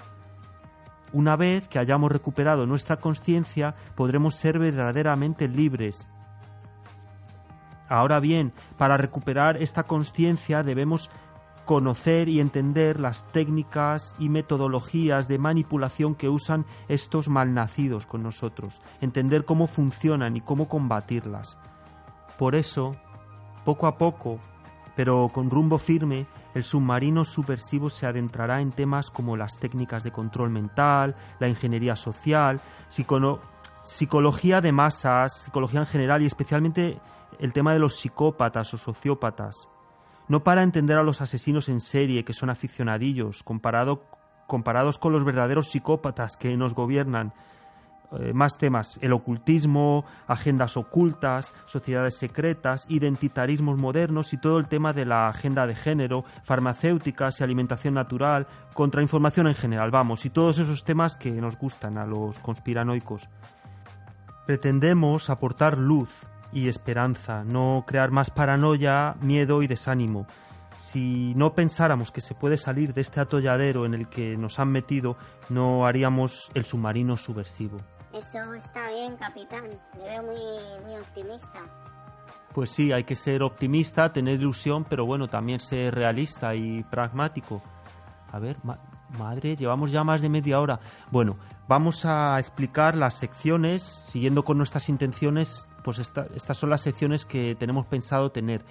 [1.14, 6.06] Una vez que hayamos recuperado nuestra conciencia, podremos ser verdaderamente libres.
[7.90, 11.10] Ahora bien, para recuperar esta conciencia debemos
[11.66, 18.80] conocer y entender las técnicas y metodologías de manipulación que usan estos malnacidos con nosotros,
[19.02, 21.58] entender cómo funcionan y cómo combatirlas.
[22.38, 22.92] Por eso,
[23.68, 24.40] poco a poco,
[24.96, 30.12] pero con rumbo firme, el submarino subversivo se adentrará en temas como las técnicas de
[30.14, 32.62] control mental, la ingeniería social,
[33.84, 37.02] psicología de masas, psicología en general y especialmente
[37.40, 39.68] el tema de los psicópatas o sociópatas.
[40.30, 44.06] No para entender a los asesinos en serie, que son aficionadillos, comparado,
[44.48, 47.34] comparados con los verdaderos psicópatas que nos gobiernan,
[48.14, 54.94] eh, más temas, el ocultismo, agendas ocultas, sociedades secretas, identitarismos modernos y todo el tema
[54.94, 60.58] de la agenda de género, farmacéuticas y alimentación natural, contrainformación en general, vamos, y todos
[60.60, 63.28] esos temas que nos gustan a los conspiranoicos.
[64.46, 70.28] Pretendemos aportar luz y esperanza, no crear más paranoia, miedo y desánimo.
[70.78, 74.70] Si no pensáramos que se puede salir de este atolladero en el que nos han
[74.70, 75.18] metido,
[75.50, 77.80] no haríamos el submarino subversivo.
[78.14, 79.70] Eso está bien, capitán.
[79.98, 81.62] Me veo muy, optimista.
[82.54, 87.62] Pues sí, hay que ser optimista, tener ilusión, pero bueno, también ser realista y pragmático.
[88.32, 88.80] A ver, ma-
[89.20, 90.80] madre, llevamos ya más de media hora.
[91.12, 96.82] Bueno, vamos a explicar las secciones, siguiendo con nuestras intenciones, pues esta- estas son las
[96.82, 98.66] secciones que tenemos pensado tener.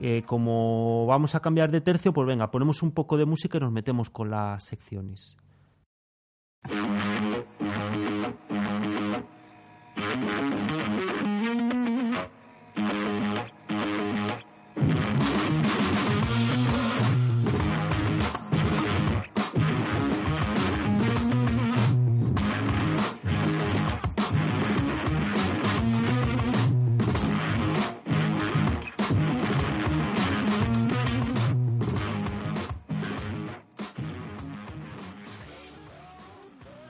[0.00, 3.60] Eh, como vamos a cambiar de tercio, pues venga, ponemos un poco de música y
[3.60, 5.36] nos metemos con las secciones.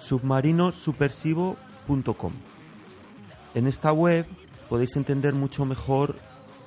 [0.09, 2.58] submarinosupersivo.com.
[3.59, 4.25] En esta web
[4.68, 6.14] podéis entender mucho mejor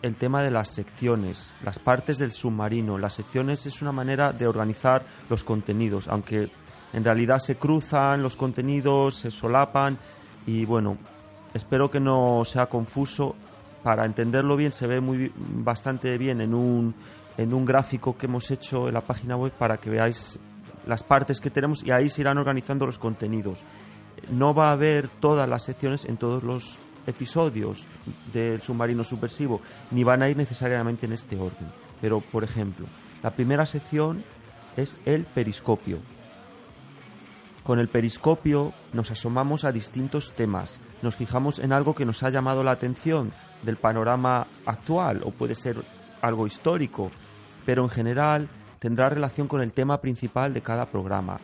[0.02, 2.98] el tema de las secciones, las partes del submarino.
[2.98, 6.50] Las secciones es una manera de organizar los contenidos, aunque
[6.92, 9.98] en realidad se cruzan los contenidos, se solapan
[10.46, 10.98] y bueno,
[11.54, 13.38] espero que no sea confuso.
[13.84, 16.94] Para entenderlo bien se ve muy bastante bien en un
[17.38, 20.38] en un gráfico que hemos hecho en la página web para que veáis
[20.86, 23.64] las partes que tenemos y ahí se irán organizando los contenidos.
[24.30, 27.88] No va a haber todas las secciones en todos los episodios
[28.34, 29.62] del submarino subversivo,
[29.92, 31.68] ni van a ir necesariamente en este orden.
[32.00, 32.86] Pero, por ejemplo,
[33.24, 34.24] la primera sección
[34.78, 36.00] es el periscopio.
[37.64, 42.30] Con el periscopio nos asomamos a distintos temas, nos fijamos en algo que nos ha
[42.32, 45.78] llamado la atención del panorama actual o puede ser
[46.22, 47.12] algo histórico,
[47.66, 48.50] pero en general
[48.80, 51.40] tendrá relación con el tema principal de cada programa,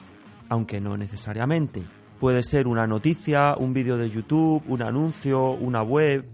[0.49, 1.83] aunque no necesariamente.
[2.19, 6.25] Puede ser una noticia, un vídeo de YouTube, un anuncio, una web.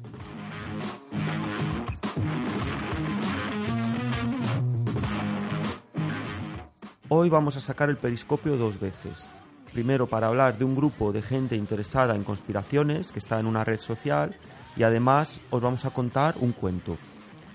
[7.09, 9.29] Hoy vamos a sacar el periscopio dos veces.
[9.73, 13.65] Primero para hablar de un grupo de gente interesada en conspiraciones que está en una
[13.65, 14.33] red social
[14.77, 16.97] y además os vamos a contar un cuento.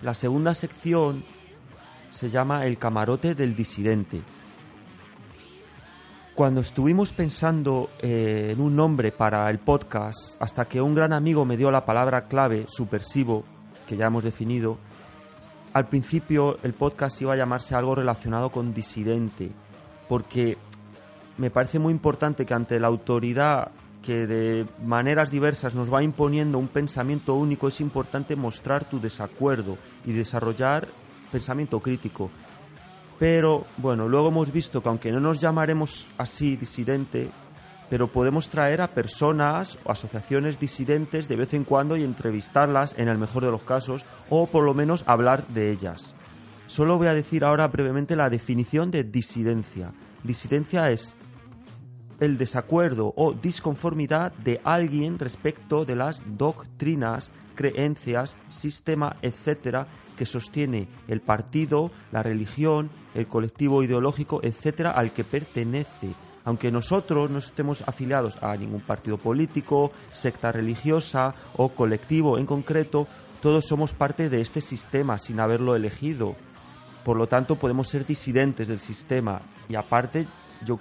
[0.03, 1.24] La segunda sección
[2.11, 4.20] se llama El camarote del disidente.
[6.39, 11.45] Cuando estuvimos pensando eh, en un nombre para el podcast, hasta que un gran amigo
[11.45, 13.43] me dio la palabra clave, subversivo,
[13.89, 14.78] que ya hemos definido,
[15.72, 19.51] al principio el podcast iba a llamarse algo relacionado con disidente,
[20.09, 20.57] porque
[21.39, 26.59] me parece muy importante que ante la autoridad que de maneras diversas nos va imponiendo
[26.59, 29.76] un pensamiento único, es importante mostrar tu desacuerdo
[30.07, 30.86] y desarrollar
[31.32, 32.30] pensamiento crítico.
[33.19, 37.29] Pero bueno, luego hemos visto que aunque no nos llamaremos así disidente,
[37.91, 43.09] pero podemos traer a personas o asociaciones disidentes de vez en cuando y entrevistarlas en
[43.09, 46.14] el mejor de los casos o por lo menos hablar de ellas.
[46.66, 49.93] Solo voy a decir ahora brevemente la definición de disidencia.
[50.23, 51.16] Disidencia es
[52.21, 60.89] el desacuerdo o disconformidad de alguien respecto de las doctrinas, creencias, sistema, etcétera, que sostiene
[61.07, 66.12] el partido, la religión, el colectivo ideológico, etcétera, al que pertenece.
[66.45, 73.07] Aunque nosotros no estemos afiliados a ningún partido político, secta religiosa o colectivo en concreto,
[73.43, 76.35] todos somos parte de este sistema sin haberlo elegido.
[77.05, 80.27] Por lo tanto, podemos ser disidentes del sistema y aparte
[80.64, 80.81] yo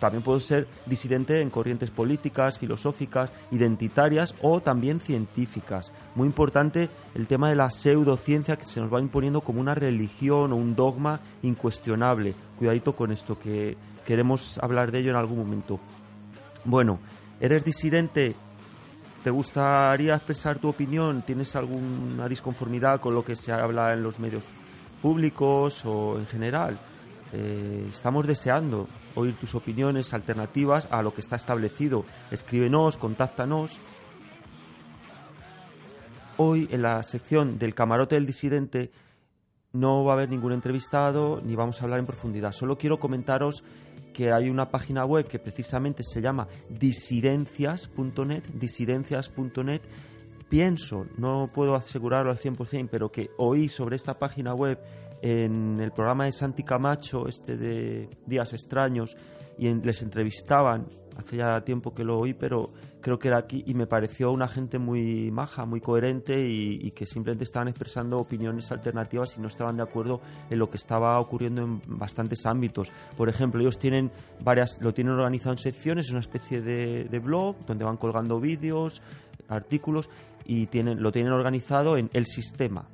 [0.00, 5.92] también puedo ser disidente en corrientes políticas, filosóficas, identitarias o también científicas.
[6.14, 10.52] Muy importante el tema de la pseudociencia que se nos va imponiendo como una religión
[10.52, 12.34] o un dogma incuestionable.
[12.58, 15.78] Cuidadito con esto que queremos hablar de ello en algún momento.
[16.64, 16.98] Bueno,
[17.38, 18.34] eres disidente
[19.22, 21.20] ¿Te gustaría expresar tu opinión?
[21.20, 24.44] ¿Tienes alguna disconformidad con lo que se habla en los medios
[25.02, 26.78] públicos o en general?
[27.34, 32.04] Eh, estamos deseando oír tus opiniones alternativas a lo que está establecido.
[32.30, 33.78] Escríbenos, contáctanos.
[36.36, 38.90] Hoy en la sección del camarote del disidente
[39.72, 42.52] no va a haber ningún entrevistado ni vamos a hablar en profundidad.
[42.52, 43.62] Solo quiero comentaros
[44.12, 49.82] que hay una página web que precisamente se llama disidencias.net, disidencias.net.
[50.48, 54.78] Pienso, no puedo asegurarlo al 100%, pero que oí sobre esta página web
[55.22, 59.16] en el programa de Santi Camacho, este de Días Extraños,
[59.58, 60.86] y les entrevistaban,
[61.18, 64.48] hace ya tiempo que lo oí, pero creo que era aquí, y me pareció una
[64.48, 69.48] gente muy maja, muy coherente, y, y que simplemente estaban expresando opiniones alternativas y no
[69.48, 72.90] estaban de acuerdo en lo que estaba ocurriendo en bastantes ámbitos.
[73.18, 74.10] Por ejemplo, ellos tienen
[74.42, 78.40] varias, lo tienen organizado en secciones, es una especie de, de blog donde van colgando
[78.40, 79.02] vídeos,
[79.48, 80.08] artículos,
[80.46, 82.88] y tienen, lo tienen organizado en el sistema,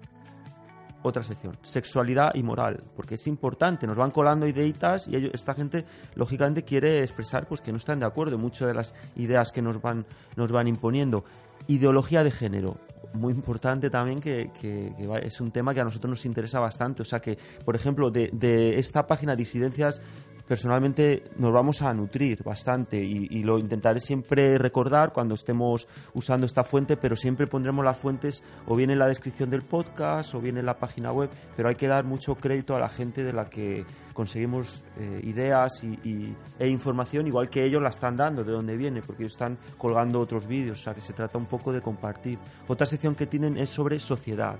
[1.07, 5.85] otra sección, sexualidad y moral, porque es importante, nos van colando ideitas y esta gente
[6.15, 9.63] lógicamente quiere expresar pues que no están de acuerdo en muchas de las ideas que
[9.63, 10.05] nos van,
[10.37, 11.25] nos van imponiendo.
[11.69, 12.77] Ideología de género,
[13.15, 14.93] muy importante también que, que-
[15.23, 18.79] es un tema que a nosotros nos interesa bastante, o sea que, por ejemplo, de
[18.79, 20.01] esta página Disidencias
[20.47, 26.65] personalmente nos vamos a nutrir bastante y, lo intentaré siempre recordar cuando estemos usando esta
[26.65, 30.57] fuente, pero siempre pondremos las fuentes o bien en la descripción del podcast o bien
[30.57, 33.47] en la página web, pero hay que dar mucho crédito a la gente de la
[33.47, 38.53] que conseguimos eh, ideas y, y- e información, igual que ellos la están dando, de
[38.53, 41.73] dónde viene, porque ellos están colgando otros vídeos, o sea que se trata un poco
[41.73, 42.39] de compartir.
[42.67, 44.57] Otra sección que tienen es sobre sociedad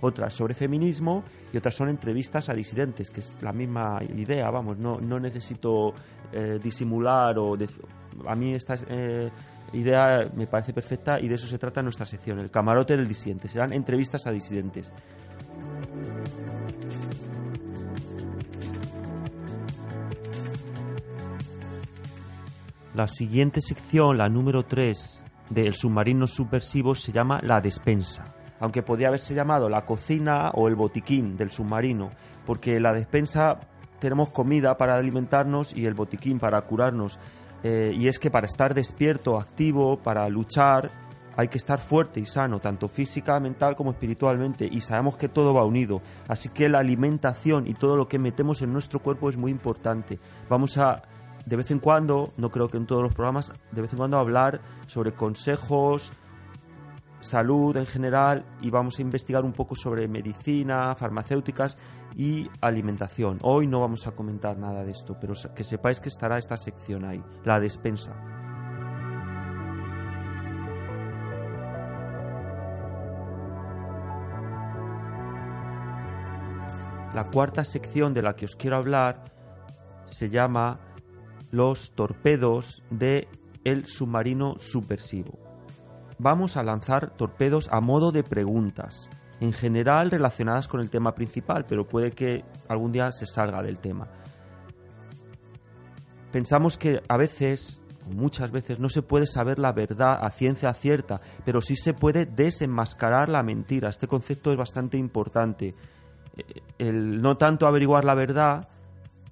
[0.00, 4.78] otras sobre feminismo y otras son entrevistas a disidentes, que es la misma idea, vamos,
[4.78, 5.94] no, no necesito
[6.32, 7.56] eh, disimular o...
[8.26, 9.30] a mí esta eh,
[9.72, 13.48] idea me parece perfecta y de eso se trata nuestra sección, el camarote del disidente,
[13.48, 14.90] serán entrevistas a disidentes.
[22.94, 28.34] La siguiente sección, la número 3 del submarino subversivo, se llama la despensa.
[28.60, 32.10] Aunque podría haberse llamado la cocina o el botiquín del submarino,
[32.46, 33.58] porque la despensa
[33.98, 37.18] tenemos comida para alimentarnos y el botiquín para curarnos.
[37.62, 40.90] Eh, y es que para estar despierto, activo, para luchar,
[41.36, 45.54] hay que estar fuerte y sano, tanto física, mental como espiritualmente, y sabemos que todo
[45.54, 46.02] va unido.
[46.28, 50.18] Así que la alimentación y todo lo que metemos en nuestro cuerpo es muy importante.
[50.48, 51.02] Vamos a,
[51.46, 54.18] de vez en cuando, no creo que en todos los programas, de vez en cuando
[54.18, 56.12] hablar sobre consejos,
[57.20, 61.76] salud en general, y vamos a investigar un poco sobre medicina, farmacéuticas
[62.16, 63.38] y alimentación.
[63.42, 67.04] Hoy no vamos a comentar nada de esto, pero que sepáis que estará esta sección
[67.04, 68.14] ahí, la despensa.
[77.14, 79.24] La cuarta sección de la que os quiero hablar
[80.06, 80.78] se llama
[81.50, 83.26] Los torpedos de
[83.64, 85.49] el submarino subversivo.
[86.22, 89.08] Vamos a lanzar torpedos a modo de preguntas,
[89.40, 93.78] en general relacionadas con el tema principal, pero puede que algún día se salga del
[93.78, 94.06] tema.
[96.30, 97.80] Pensamos que a veces,
[98.14, 102.26] muchas veces, no se puede saber la verdad a ciencia cierta, pero sí se puede
[102.26, 103.88] desenmascarar la mentira.
[103.88, 105.74] Este concepto es bastante importante.
[106.36, 106.42] Eh,
[106.76, 108.68] El no tanto averiguar la verdad,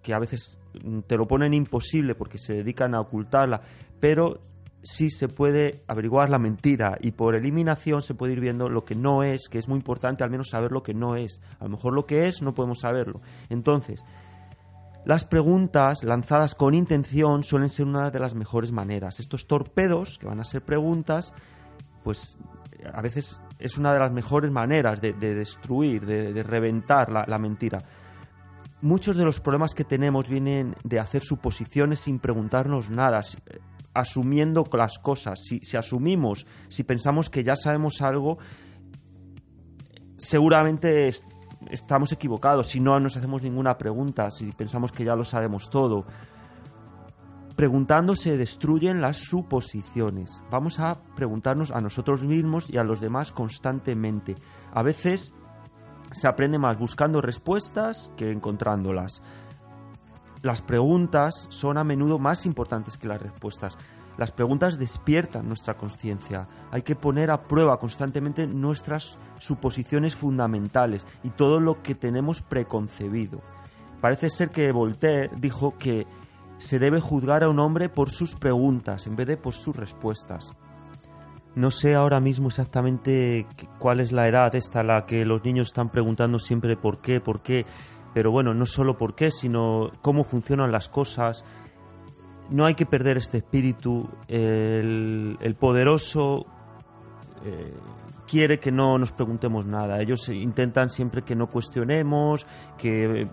[0.02, 0.58] que a veces
[1.06, 3.60] te lo ponen imposible porque se dedican a ocultarla,
[4.00, 4.38] pero
[4.82, 8.94] sí se puede averiguar la mentira y por eliminación se puede ir viendo lo que
[8.94, 11.40] no es, que es muy importante al menos saber lo que no es.
[11.58, 13.20] A lo mejor lo que es no podemos saberlo.
[13.48, 14.04] Entonces,
[15.04, 19.20] las preguntas lanzadas con intención suelen ser una de las mejores maneras.
[19.20, 21.32] Estos torpedos, que van a ser preguntas,
[22.04, 22.36] pues
[22.92, 27.24] a veces es una de las mejores maneras de, de destruir, de, de reventar la,
[27.26, 27.78] la mentira.
[28.80, 33.58] Muchos de los problemas que tenemos vienen de hacer suposiciones sin preguntarnos nada, eh,
[34.00, 35.40] asumiendo las cosas.
[35.44, 38.38] Si, si asumimos, si pensamos que ya sabemos algo,
[40.16, 41.22] seguramente es-
[41.70, 42.68] estamos equivocados.
[42.68, 46.06] Si no nos hacemos ninguna pregunta, si pensamos que ya lo sabemos todo.
[47.56, 50.40] Preguntando se destruyen las suposiciones.
[50.50, 54.36] Vamos a preguntarnos a nosotros mismos y a los demás constantemente.
[54.72, 55.34] A veces
[56.12, 59.22] se aprende más buscando respuestas que encontrándolas.
[60.42, 63.76] Las preguntas son a menudo más importantes que las respuestas.
[64.16, 66.48] Las preguntas despiertan nuestra conciencia.
[66.70, 73.40] Hay que poner a prueba constantemente nuestras suposiciones fundamentales y todo lo que tenemos preconcebido.
[74.00, 76.06] Parece ser que Voltaire dijo que
[76.58, 80.52] se debe juzgar a un hombre por sus preguntas en vez de por sus respuestas.
[81.54, 83.46] No sé ahora mismo exactamente
[83.78, 87.40] cuál es la edad esta la que los niños están preguntando siempre por qué, por
[87.40, 87.66] qué,
[88.14, 91.44] pero bueno, no solo por qué, sino cómo funcionan las cosas.
[92.50, 94.08] No hay que perder este espíritu.
[94.26, 96.46] El, el poderoso
[97.44, 97.74] eh,
[98.26, 100.00] quiere que no nos preguntemos nada.
[100.00, 102.46] Ellos intentan siempre que no cuestionemos,
[102.76, 103.28] que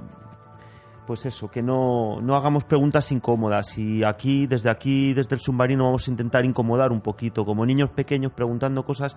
[1.05, 3.77] pues eso, que no, no hagamos preguntas incómodas.
[3.77, 7.89] Y aquí, desde aquí, desde el submarino, vamos a intentar incomodar un poquito, como niños
[7.91, 9.15] pequeños preguntando cosas,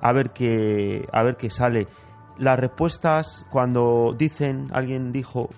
[0.00, 1.88] a ver qué, a ver qué sale.
[2.38, 5.50] Las respuestas, cuando dicen, alguien dijo,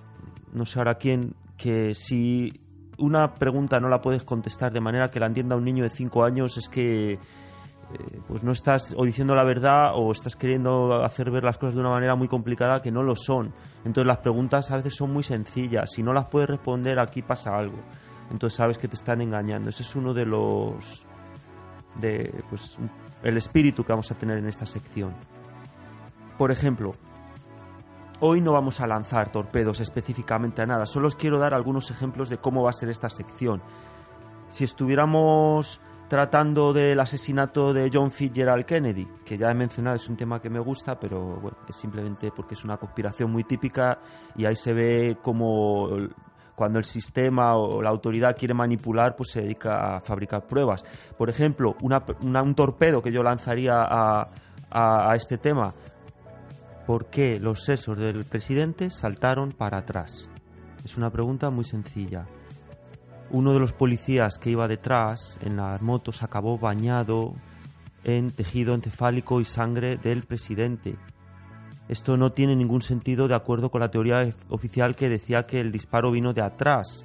[0.53, 2.61] no sé ahora quién, que si
[2.99, 6.25] una pregunta no la puedes contestar de manera que la entienda un niño de 5
[6.25, 11.31] años, es que eh, pues no estás o diciendo la verdad o estás queriendo hacer
[11.31, 13.53] ver las cosas de una manera muy complicada que no lo son.
[13.85, 15.93] Entonces las preguntas a veces son muy sencillas.
[15.93, 17.79] Si no las puedes responder, aquí pasa algo.
[18.31, 19.71] Entonces sabes que te están engañando.
[19.71, 21.07] Ese es uno de los
[22.01, 22.79] de pues
[23.23, 25.15] el espíritu que vamos a tener en esta sección.
[26.39, 26.93] Por ejemplo,
[28.21, 30.87] hoy no vamos a lanzar torpedos específicamente a nada.
[30.87, 33.63] Solo os quiero dar algunos ejemplos de cómo va a ser esta sección.
[34.49, 40.17] Si estuviéramos tratando del asesinato de John Fitzgerald Kennedy, que ya he mencionado, es un
[40.17, 43.99] tema que me gusta, pero bueno, es simplemente porque es una conspiración muy típica
[44.37, 45.89] y ahí se ve como
[46.55, 50.85] cuando el sistema o la autoridad quiere manipular, pues se dedica a fabricar pruebas.
[51.19, 52.03] Por ejemplo, una-
[52.43, 53.75] un torpedo que yo lanzaría
[54.71, 55.73] a este tema.
[56.87, 60.31] ¿Por qué los sesos del presidente saltaron para atrás?
[60.85, 62.27] Es una pregunta muy sencilla
[63.31, 67.35] uno de los policías que iba detrás en las motos acabó bañado
[68.05, 70.97] en tejido encefálico y sangre del presidente.
[71.89, 75.73] Esto no tiene ningún sentido de acuerdo con la teoría oficial que decía que el
[75.73, 77.05] disparo vino de atrás.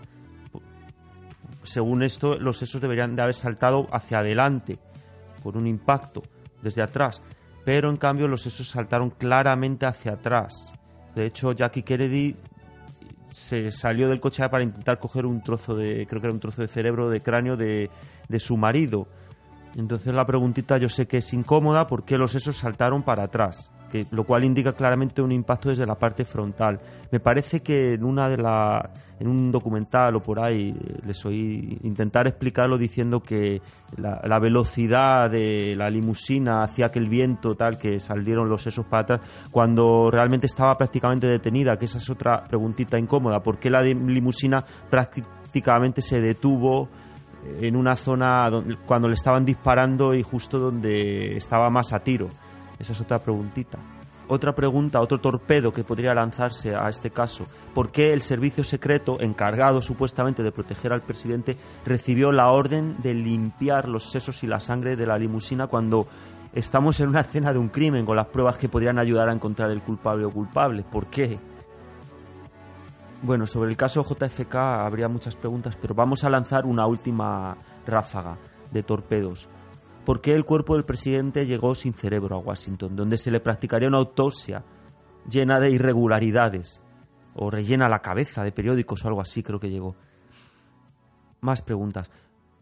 [1.64, 4.80] Según esto, los sesos deberían de haber saltado hacia adelante
[5.44, 6.22] por un impacto
[6.62, 7.22] desde atrás,
[7.64, 10.74] pero en cambio los sesos saltaron claramente hacia atrás.
[11.16, 12.36] De hecho, Jackie Kennedy
[13.30, 16.62] se salió del coche para intentar coger un trozo de, creo que era un trozo
[16.62, 17.90] de cerebro, de cráneo de,
[18.28, 19.08] de su marido.
[19.76, 23.72] Entonces la preguntita yo sé que es incómoda porque los sesos saltaron para atrás,
[24.12, 26.80] lo cual indica claramente un impacto desde la parte frontal.
[27.12, 31.26] Me parece que en una de la, en un documental o por ahí eh, les
[31.26, 33.62] oí intentar explicarlo diciendo que
[33.98, 39.04] la, velocidad de la limusina hacía que el viento tal que salieron los sesos para
[39.04, 39.22] atrás
[39.52, 44.64] cuando realmente estaba prácticamente detenida, que esa es otra preguntita incómoda, ¿por qué la limusina
[44.90, 46.90] prácticamente se detuvo?
[47.60, 48.52] en una zona
[48.86, 52.30] cuando le estaban disparando y justo donde estaba más a tiro.
[52.82, 53.78] Esa es otra preguntita.
[54.28, 57.46] Otra pregunta, otro torpedo que podría lanzarse a este caso.
[57.76, 63.14] ¿Por qué el servicio secreto, encargado supuestamente de proteger al presidente, recibió la orden de
[63.14, 66.08] limpiar los sesos y la sangre de la limusina cuando
[66.54, 69.70] estamos en una escena de un crimen con las pruebas que podrían ayudar a encontrar
[69.70, 70.84] el culpable o culpable?
[70.84, 71.38] ¿Por qué?
[73.22, 77.56] Bueno, sobre el caso JFK habría muchas preguntas, pero vamos a lanzar una última
[77.86, 78.38] ráfaga
[78.72, 79.50] de torpedos.
[80.06, 83.88] ¿Por qué el cuerpo del presidente llegó sin cerebro a Washington, donde se le practicaría
[83.88, 84.64] una autopsia
[85.30, 86.82] llena de irregularidades?
[87.36, 89.96] O rellena la cabeza de periódicos o algo así, creo que llegó.
[91.40, 92.12] Más preguntas.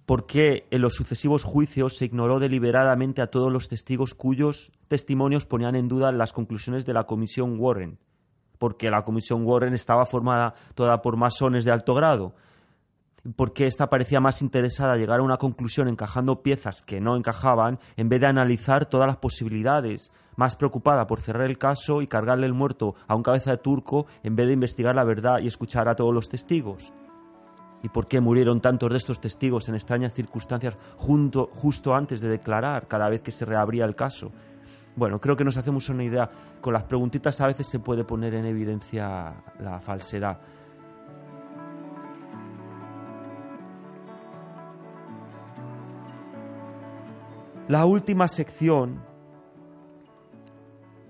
[0.06, 5.46] ¿Por qué en los sucesivos juicios se ignoró deliberadamente a todos los testigos cuyos testimonios
[5.46, 8.00] ponían en duda las conclusiones de la comisión Warren?
[8.60, 12.36] porque la comisión Warren estaba formada toda por masones de alto grado.
[13.36, 17.80] Porque esta parecía más interesada en llegar a una conclusión encajando piezas que no encajaban
[17.98, 22.46] en vez de analizar todas las posibilidades, más preocupada por cerrar el caso y cargarle
[22.46, 25.90] el muerto a un cabeza de turco en vez de investigar la verdad y escuchar
[25.90, 26.94] a todos los testigos.
[27.82, 32.88] ¿Y por qué murieron tantos de estos testigos en extrañas circunstancias justo antes de declarar
[32.88, 34.32] cada vez que se reabría el caso?
[34.96, 36.30] Bueno, creo que nos hacemos una idea.
[36.60, 40.40] Con las preguntitas a veces se puede poner en evidencia la falsedad.
[47.70, 49.00] La última sección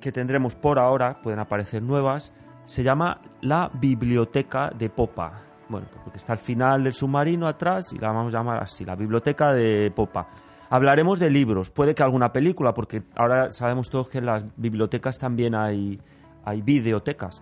[0.01, 2.33] que tendremos por ahora, pueden aparecer nuevas,
[2.65, 5.41] se llama la biblioteca de popa.
[5.69, 8.95] Bueno, porque está al final del submarino atrás y la vamos a llamar así, la
[8.95, 10.27] biblioteca de popa.
[10.69, 15.17] Hablaremos de libros, puede que alguna película, porque ahora sabemos todos que en las bibliotecas
[15.17, 15.97] también hay,
[16.43, 17.41] hay videotecas,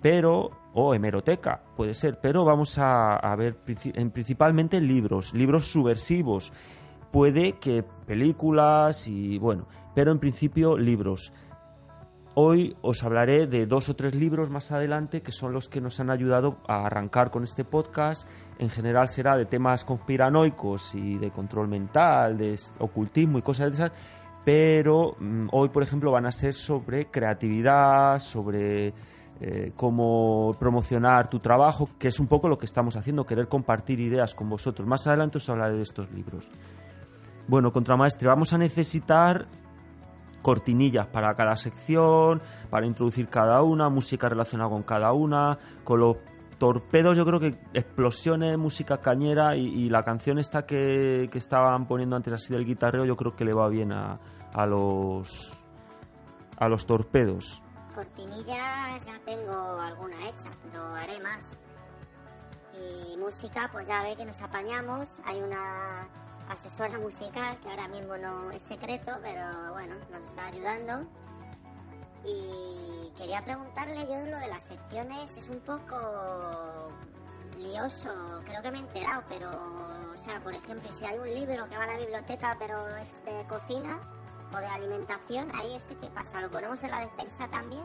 [0.00, 6.52] pero, o hemeroteca, puede ser, pero vamos a, ver princi- en, principalmente libros, libros subversivos.
[7.12, 11.32] Puede que películas y bueno, pero en principio libros.
[12.34, 16.00] hoy os hablaré de dos o tres libros más adelante que son los que nos
[16.00, 18.26] han ayudado a arrancar con este podcast.
[18.58, 23.74] En general será de temas conspiranoicos y de control mental, de ocultismo y cosas de
[23.74, 23.92] esas,
[24.42, 28.94] pero mm, hoy, por ejemplo, van a ser sobre creatividad, sobre
[29.40, 34.00] eh, cómo promocionar tu trabajo, que es un poco lo que estamos haciendo, querer compartir
[34.00, 34.88] ideas con vosotros.
[34.88, 36.50] Más adelante os hablaré de estos libros.
[37.48, 39.46] Bueno, contramaestre, vamos a necesitar
[40.42, 46.16] cortinillas para cada sección, para introducir cada una, música relacionada con cada una, con los
[46.58, 52.14] torpedos yo creo que explosiones, música cañera y, la canción esta que, que, estaban poniendo
[52.14, 54.20] antes así del guitarreo yo creo que le va bien a,
[54.52, 55.64] a los
[56.58, 57.60] a los torpedos.
[57.96, 61.58] Cortinillas ya tengo alguna hecha, pero haré más.
[62.74, 65.08] Y música, pues ya ve que nos apañamos.
[65.24, 66.08] Hay una
[66.48, 71.06] asesora musical que ahora mismo no es secreto, pero bueno, nos está ayudando.
[72.24, 76.92] Y quería preguntarle yo lo de las secciones, es un poco
[77.58, 79.50] lioso, creo que me he enterado, pero,
[80.12, 83.24] o sea, por ejemplo, si hay un libro que va a la biblioteca pero es
[83.24, 83.98] de cocina,
[84.54, 87.82] o de alimentación, ahí ese qué pasa, ¿lo ponemos en la despensa también?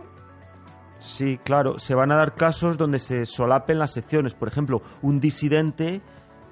[1.00, 4.34] Sí, claro, se van a dar casos donde se solapen las secciones.
[4.34, 6.02] Por ejemplo, un disidente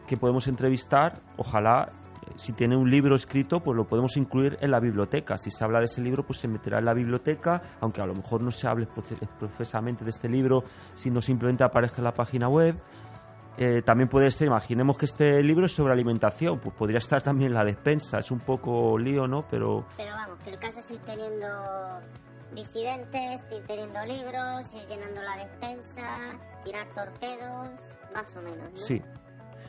[0.07, 4.71] que podemos entrevistar, ojalá, eh, si tiene un libro escrito, pues lo podemos incluir en
[4.71, 5.37] la biblioteca.
[5.37, 8.13] Si se habla de ese libro, pues se meterá en la biblioteca, aunque a lo
[8.13, 8.87] mejor no se hable
[9.39, 10.63] profesamente de este libro,
[10.95, 12.75] sino simplemente aparezca en la página web.
[13.57, 17.51] Eh, también puede ser, imaginemos que este libro es sobre alimentación, pues podría estar también
[17.51, 18.19] en la despensa.
[18.19, 19.47] Es un poco lío, ¿no?
[19.49, 19.85] Pero.
[19.95, 21.47] Pero vamos, que el caso es ir teniendo
[22.53, 27.69] disidentes, ir teniendo libros, ir llenando la despensa, tirar torpedos,
[28.13, 28.71] más o menos.
[28.71, 28.77] ¿no?
[28.77, 29.01] Sí.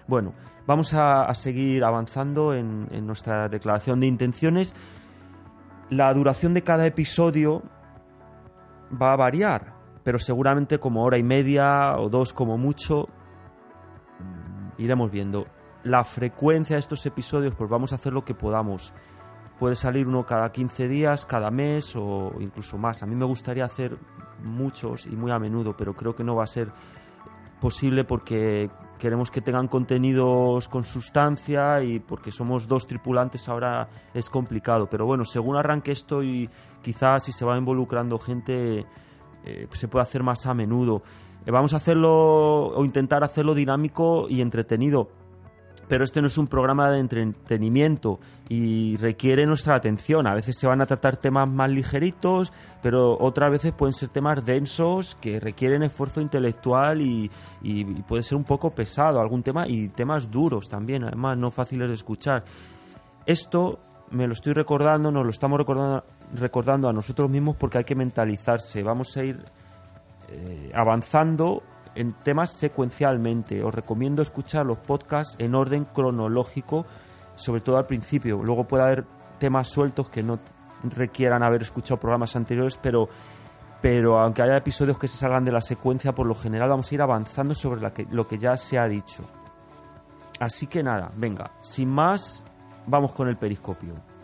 [0.09, 0.34] Bueno,
[0.66, 4.74] vamos a, seguir avanzando en, en nuestra declaración de intenciones.
[5.90, 7.62] La duración de cada episodio
[8.90, 13.09] va a variar, pero seguramente como hora y media o dos como mucho
[14.78, 15.46] iremos viendo.
[15.82, 18.92] La frecuencia de estos episodios, pues vamos a hacer lo que podamos.
[19.59, 23.02] Puede salir uno cada 15 días, cada mes o incluso más.
[23.02, 23.98] A mí me gustaría hacer
[24.42, 26.72] muchos y muy a menudo, pero creo que no va a ser
[27.61, 34.30] posible porque queremos que tengan contenidos con sustancia y porque somos dos tripulantes ahora es
[34.30, 34.88] complicado.
[34.88, 36.49] Pero bueno, según arranque esto y
[36.82, 38.86] quizás si se va involucrando gente,
[39.44, 41.03] eh, se puede hacer más a menudo.
[41.44, 45.09] Eh, vamos a hacerlo o intentar hacerlo dinámico y entretenido.
[45.89, 48.18] Pero este no es un programa de entretenimiento
[48.49, 50.26] y requiere nuestra atención.
[50.26, 54.45] A veces se van a tratar temas más ligeritos, pero otras veces pueden ser temas
[54.45, 57.30] densos que requieren esfuerzo intelectual y,
[58.07, 61.95] puede ser un poco pesado algún tema y temas duros también, además no fáciles de
[61.95, 62.45] escuchar.
[63.24, 63.80] Esto
[64.11, 67.97] me lo estoy recordando, nos lo estamos recordando, recordando a nosotros mismos porque hay que
[67.97, 68.82] mentalizarse.
[68.84, 69.45] Vamos a ir
[70.28, 71.62] eh, avanzando
[71.97, 73.62] en temas secuencialmente.
[73.64, 76.86] Os recomiendo escuchar los podcasts en orden cronológico,
[77.34, 78.42] sobre todo al principio.
[78.42, 79.05] Luego puede haber
[79.38, 80.38] temas sueltos que no
[80.84, 83.09] requieran haber escuchado programas anteriores, pero,
[83.82, 86.94] pero aunque haya episodios que se salgan de la secuencia, por lo general vamos a
[86.94, 87.80] ir avanzando sobre
[88.11, 89.24] lo que ya se ha dicho.
[90.38, 92.44] Así que nada, venga, sin más,
[92.86, 94.15] vamos con el periscopio.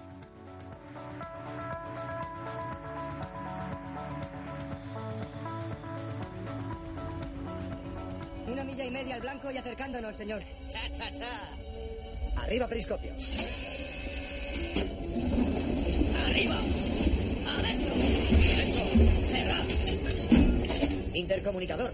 [9.52, 10.42] Y acercándonos, señor.
[10.68, 12.42] Cha, cha, cha.
[12.42, 13.12] Arriba, periscopio.
[16.26, 16.56] Arriba.
[17.58, 17.94] Adentro.
[18.56, 18.84] Dentro.
[19.28, 19.62] Cerra.
[21.14, 21.92] Intercomunicador.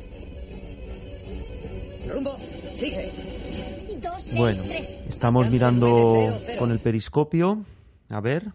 [2.08, 2.38] Rumbo.
[2.78, 3.10] Fije.
[4.36, 4.62] bueno,
[5.08, 6.16] estamos mirando
[6.58, 7.64] con el periscopio.
[8.10, 8.52] A ver.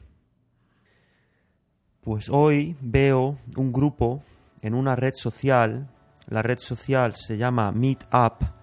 [2.01, 4.23] Pues hoy veo un grupo
[4.61, 5.89] en una red social.
[6.27, 8.62] La red social se llama Meetup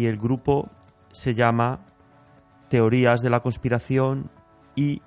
[0.00, 0.70] y el grupo
[1.12, 1.84] se llama
[2.70, 4.30] Teorías de la Conspiración
[4.74, 5.02] y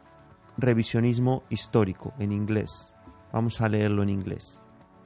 [0.55, 2.93] Revisionismo Histórico en inglés.
[3.31, 4.61] Vamos a leerlo en inglés.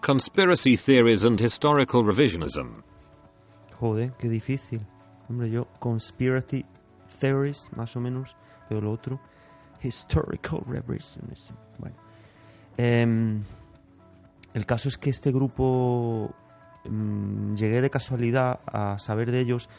[0.05, 2.81] Conspiracy Theories and Historical Revisionism.
[3.79, 4.85] Joder, qué difícil.
[5.29, 6.65] Hombre, yo, Conspiracy
[7.21, 8.35] Theories, más o menos,
[8.67, 9.21] pero lo otro,
[9.81, 11.55] Historical Revisionism.
[11.79, 11.95] Bueno.
[12.75, 13.41] Em,
[14.53, 16.35] el caso es que este grupo
[16.89, 19.69] Mm, llegué de casualidad a saber de ellos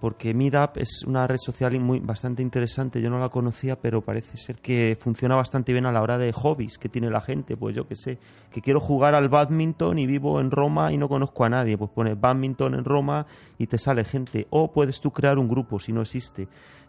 [0.00, 3.00] porque Meetup es una red social muy, bastante interesante.
[3.00, 6.32] Yo no la conocía, pero parece ser que funciona bastante bien a la hora de
[6.32, 7.56] hobbies que tiene la gente.
[7.56, 8.18] Pues yo que sé,
[8.50, 11.78] que quiero jugar al badminton y vivo en Roma y no conozco a nadie.
[11.78, 14.46] Pues pones badminton en Roma y te sale gente.
[14.50, 16.46] O puedes tú crear un grupo si no existe.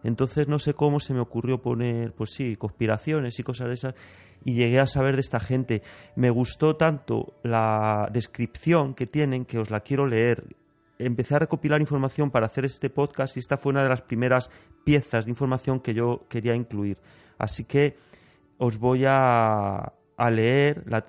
[0.07, 3.95] Entonces no sé cómo se me ocurrió poner, pues sí, conspiraciones y cosas de esas.
[4.45, 5.81] Y llegué a saber de esta gente.
[6.15, 10.45] Me gustó tanto la descripción que tienen que os la quiero leer
[10.99, 14.49] empecé a recopilar información para hacer este podcast y esta fue una de las primeras
[14.83, 16.97] piezas de información que yo quería incluir.
[17.37, 17.97] Así que
[18.57, 19.93] os voy a,
[20.31, 21.05] leer la,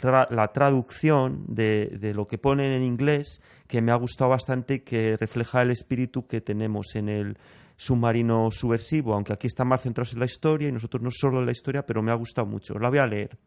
[0.00, 4.74] tra- la traducción de, de lo que ponen en inglés, que me ha gustado bastante
[4.76, 7.36] y que refleja el espíritu que tenemos en el
[7.76, 11.46] submarino subversivo, aunque aquí está más centrados en la historia y nosotros no solo en
[11.46, 12.78] la historia, pero me ha gustado mucho.
[12.78, 13.38] La voy a leer.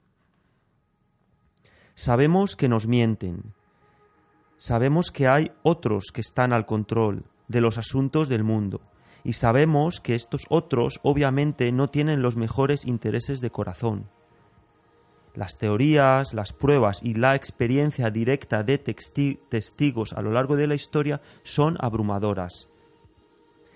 [1.95, 3.53] Sabemos que nos mienten,
[4.59, 8.81] Sabemos que hay otros que están al control de los asuntos del mundo
[9.23, 14.09] y sabemos que estos otros obviamente no tienen los mejores intereses de corazón.
[15.33, 20.75] Las teorías, las pruebas y la experiencia directa de testigos a lo largo de la
[20.75, 22.68] historia son abrumadoras.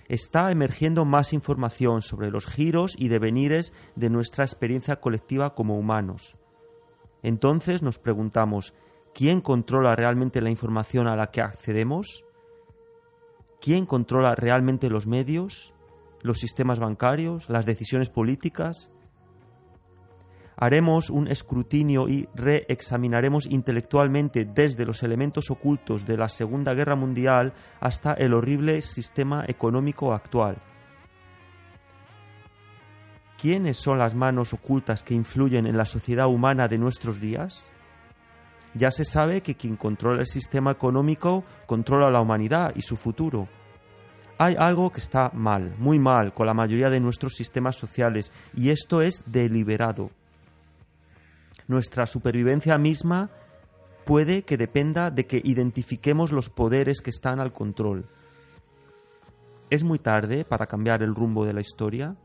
[0.07, 6.35] Está emergiendo más información sobre los giros y devenires de nuestra experiencia colectiva como humanos.
[7.21, 8.73] Entonces nos preguntamos,
[9.13, 12.25] ¿Quién controla realmente la información a la que accedemos?
[13.61, 15.75] ¿Quién controla realmente los medios,
[16.21, 18.89] los sistemas bancarios, las decisiones políticas?
[20.55, 27.53] Haremos un escrutinio y reexaminaremos intelectualmente desde los elementos ocultos de la Segunda Guerra Mundial
[27.79, 30.57] hasta el horrible sistema económico actual.
[33.43, 37.69] ¿Quiénes son las manos ocultas que influyen en la sociedad humana de nuestros días?
[38.73, 43.47] Ya se sabe que quien controla el sistema económico controla la humanidad y su futuro.
[44.37, 48.69] Hay algo que está mal, muy mal, con la mayoría de nuestros sistemas sociales, y
[48.69, 50.09] esto es deliberado.
[51.67, 53.29] Nuestra supervivencia misma
[54.05, 58.05] puede que dependa de que identifiquemos los poderes que están al control.
[59.69, 62.15] ¿Es muy tarde para cambiar el rumbo de la historia?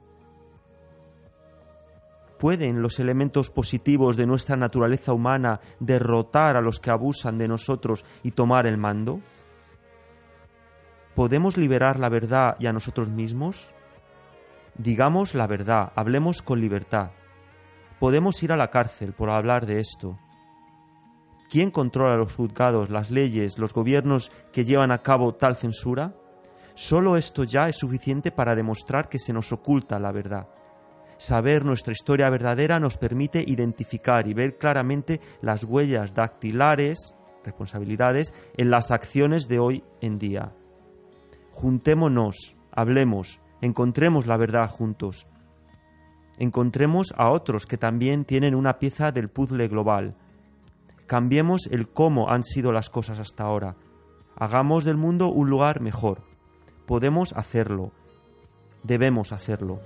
[2.39, 8.05] ¿Pueden los elementos positivos de nuestra naturaleza humana derrotar a los que abusan de nosotros
[8.23, 9.21] y tomar el mando?
[11.15, 13.75] ¿Podemos liberar la verdad y a nosotros mismos?
[14.77, 17.11] Digamos la verdad, hablemos con libertad.
[17.99, 20.19] Podemos ir a la cárcel por hablar de esto.
[21.51, 26.15] ¿Quién controla los juzgados, las leyes, los gobiernos que llevan a cabo tal censura?
[26.75, 30.49] Solo esto ya es suficiente para demostrar que se nos oculta la verdad.
[31.17, 38.71] Saber nuestra historia verdadera nos permite identificar y ver claramente las huellas dactilares, responsabilidades, en
[38.71, 40.53] las acciones de hoy en día.
[41.51, 45.27] Juntémonos, hablemos, encontremos la verdad juntos.
[46.39, 50.15] Encontremos a otros que también tienen una pieza del puzzle global.
[51.07, 53.77] Cambiemos el cómo han sido las cosas hasta ahora.
[54.37, 56.23] Hagamos del mundo un lugar mejor.
[56.87, 57.91] Podemos hacerlo.
[58.85, 59.81] Debemos hacerlo.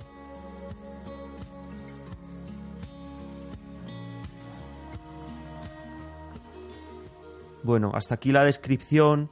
[7.63, 9.31] Bueno, hasta aquí la descripción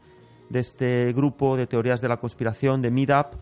[0.49, 3.35] de este grupo de teorías de la conspiración de Meetup.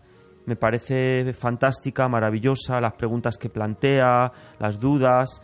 [0.46, 5.42] Me parece fantástica, maravillosa, las preguntas que plantea, las dudas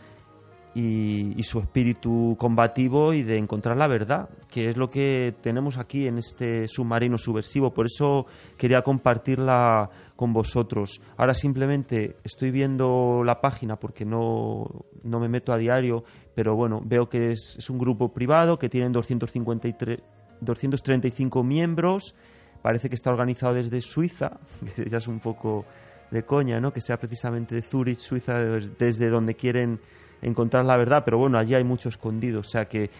[0.76, 6.06] y, su espíritu combativo y de encontrar la verdad, que es lo que tenemos aquí
[6.06, 7.72] en este submarino subversivo.
[7.72, 8.26] Por eso
[8.58, 11.00] quería compartirla con vosotros.
[11.16, 16.82] Ahora simplemente estoy viendo la página porque no, no me meto a diario, pero bueno,
[16.84, 20.00] veo que es, es un grupo privado que tienen 253,
[20.42, 22.14] 235 miembros.
[22.62, 24.38] Parece que está organizado desde Suiza,
[24.76, 25.64] que ya es un poco
[26.10, 26.72] de coña, ¿no?
[26.72, 29.80] Que sea precisamente de Zurich, Suiza, desde donde quieren
[30.22, 32.90] encontrar la verdad, pero bueno, allí hay mucho escondido, o sea que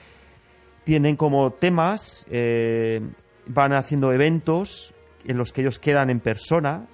[0.85, 3.01] tienen como temas, eh,
[3.47, 4.95] van haciendo eventos
[5.25, 6.87] en los que ellos quedan en persona,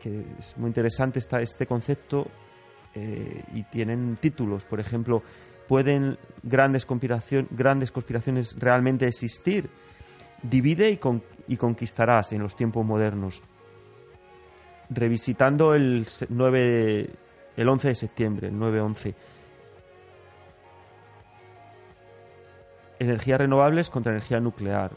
[0.00, 2.26] que es muy interesante esta, este concepto,
[2.94, 5.22] eh, y tienen títulos, por ejemplo,
[5.68, 9.68] ¿pueden grandes, conspiración, grandes conspiraciones realmente existir?
[10.42, 13.42] Divide y, con, y conquistarás en los tiempos modernos.
[14.90, 17.10] Revisitando el 9,
[17.56, 19.14] el 11 de septiembre, el 9-11.
[22.98, 24.92] Energías renovables contra energía nuclear.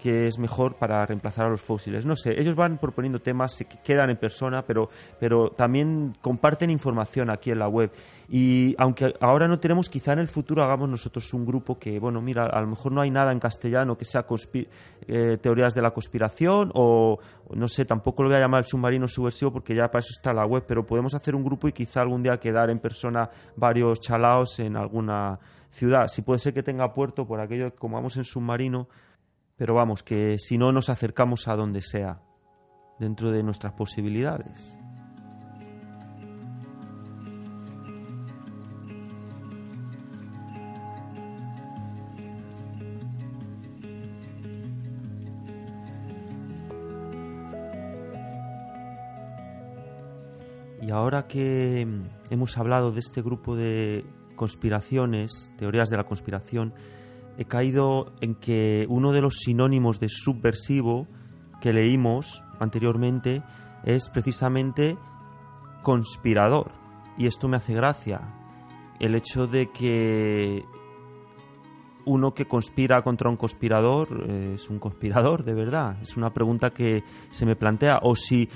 [0.00, 2.06] Que es mejor para reemplazar a los fósiles.
[2.06, 4.88] No sé, ellos van proponiendo temas, se quedan en persona, pero,
[5.18, 7.92] pero también comparten información aquí en la web.
[8.28, 12.22] Y aunque ahora no tenemos, quizá en el futuro hagamos nosotros un grupo que, bueno,
[12.22, 14.24] mira, a lo mejor no hay nada en castellano que sea
[15.06, 17.18] eh, teorías de la conspiración o,
[17.54, 20.32] no sé, tampoco lo voy a llamar el submarino subversivo porque ya para eso está
[20.32, 24.00] la web, pero podemos hacer un grupo y quizá algún día quedar en persona varios
[24.00, 25.38] chalaos en alguna
[25.68, 26.08] ciudad.
[26.08, 28.88] Si puede ser que tenga puerto por aquello que como vamos en submarino,
[29.60, 32.22] pero vamos, que si no nos acercamos a donde sea,
[32.98, 34.78] dentro de nuestras posibilidades.
[50.80, 51.86] Y ahora que
[52.30, 54.06] hemos hablado de este grupo de
[54.36, 56.72] conspiraciones, teorías de la conspiración,
[57.40, 61.08] he caído en que uno de los sinónimos de subversivo
[61.62, 63.42] que leímos anteriormente
[63.82, 64.98] es precisamente
[65.82, 66.70] conspirador.
[67.16, 68.20] Y esto me hace gracia.
[68.98, 70.66] El hecho de que
[72.04, 75.96] uno que conspira contra un conspirador eh, es un conspirador, de verdad.
[76.02, 78.00] Es una pregunta que se me plantea.
[78.02, 78.50] O si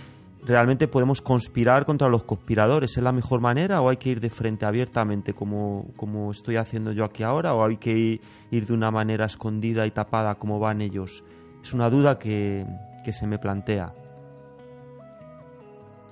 [0.44, 2.96] realmente podemos conspirar contra los conspiradores.
[2.96, 6.92] ¿Es la mejor manera o hay que ir de frente abiertamente como, como estoy haciendo
[6.92, 8.20] yo aquí ahora o hay que
[8.50, 11.24] ir, de una manera escondida y tapada como van ellos?
[11.62, 12.66] Es una duda que,
[13.04, 13.94] que se me plantea.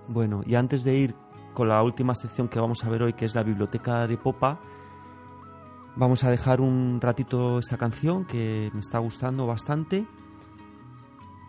[0.08, 1.14] Bueno, y antes de ir
[1.54, 4.60] con la última sección que vamos a ver hoy, que es la biblioteca de Popa,
[5.96, 10.06] vamos a dejar un ratito esta canción que me está gustando bastante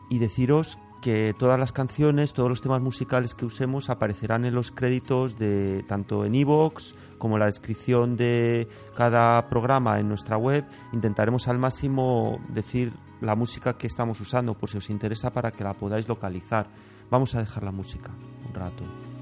[0.09, 4.71] y deciros que todas las canciones, todos los temas musicales que usemos aparecerán en los
[4.71, 10.63] créditos de tanto en iVoox como en la descripción de cada programa en nuestra web.
[10.93, 15.65] Intentaremos al máximo decir la música que estamos usando por si os interesa para que
[15.65, 16.67] la podáis localizar.
[17.11, 18.11] Vamos a dejar la música
[18.47, 19.12] un rato.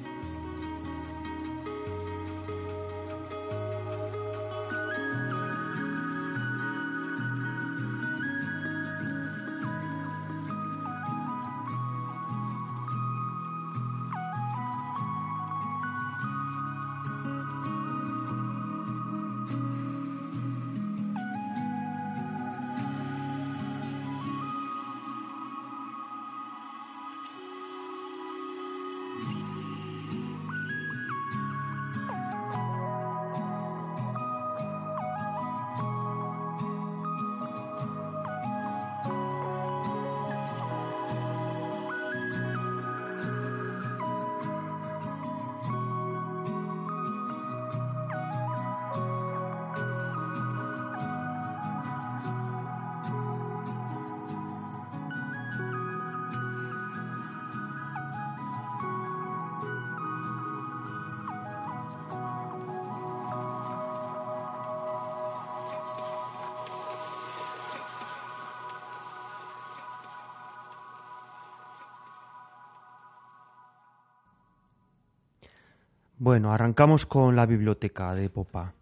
[76.31, 78.73] Bueno, arrancamos con la biblioteca de Popa.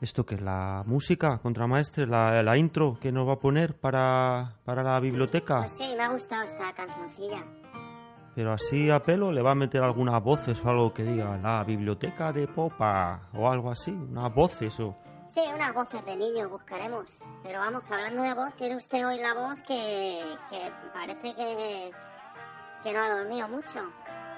[0.00, 0.40] ¿Esto qué es?
[0.40, 2.08] ¿La música, contramaestre?
[2.08, 5.60] ¿La, la intro que nos va a poner para, para la biblioteca?
[5.60, 7.44] Pues sí, me ha gustado esta cancioncilla.
[8.34, 11.62] Pero así a pelo le va a meter algunas voces o algo que diga la
[11.62, 14.96] biblioteca de Popa o algo así, unas voces o...
[15.32, 17.16] Sí, unas voces de niño buscaremos.
[17.44, 21.92] Pero vamos, que hablando de voz, quiere usted oír la voz que, que parece que,
[22.82, 23.78] que no ha dormido mucho.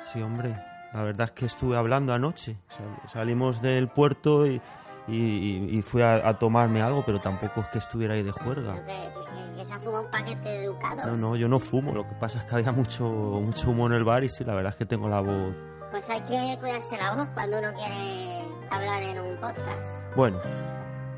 [0.03, 0.55] Sí, hombre,
[0.95, 2.57] la verdad es que estuve hablando anoche.
[2.68, 4.61] Sal- salimos del puerto y,
[5.09, 8.82] y- y fui a, a tomarme algo, pero tampoco es que estuviera ahí de juerga.
[8.86, 11.07] Que, se ha fumado un paquete de educados.
[11.07, 11.92] No, no, yo no fumo.
[11.92, 14.55] Lo que pasa es que había mucho, mucho humo en el bar y sí, la
[14.55, 15.55] verdad es que tengo la voz.
[15.90, 20.16] Pues hay que cuidarse la voz cuando uno quiere hablar en un podcast.
[20.16, 20.38] Bueno,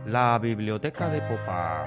[0.06, 1.86] la biblioteca de Popa.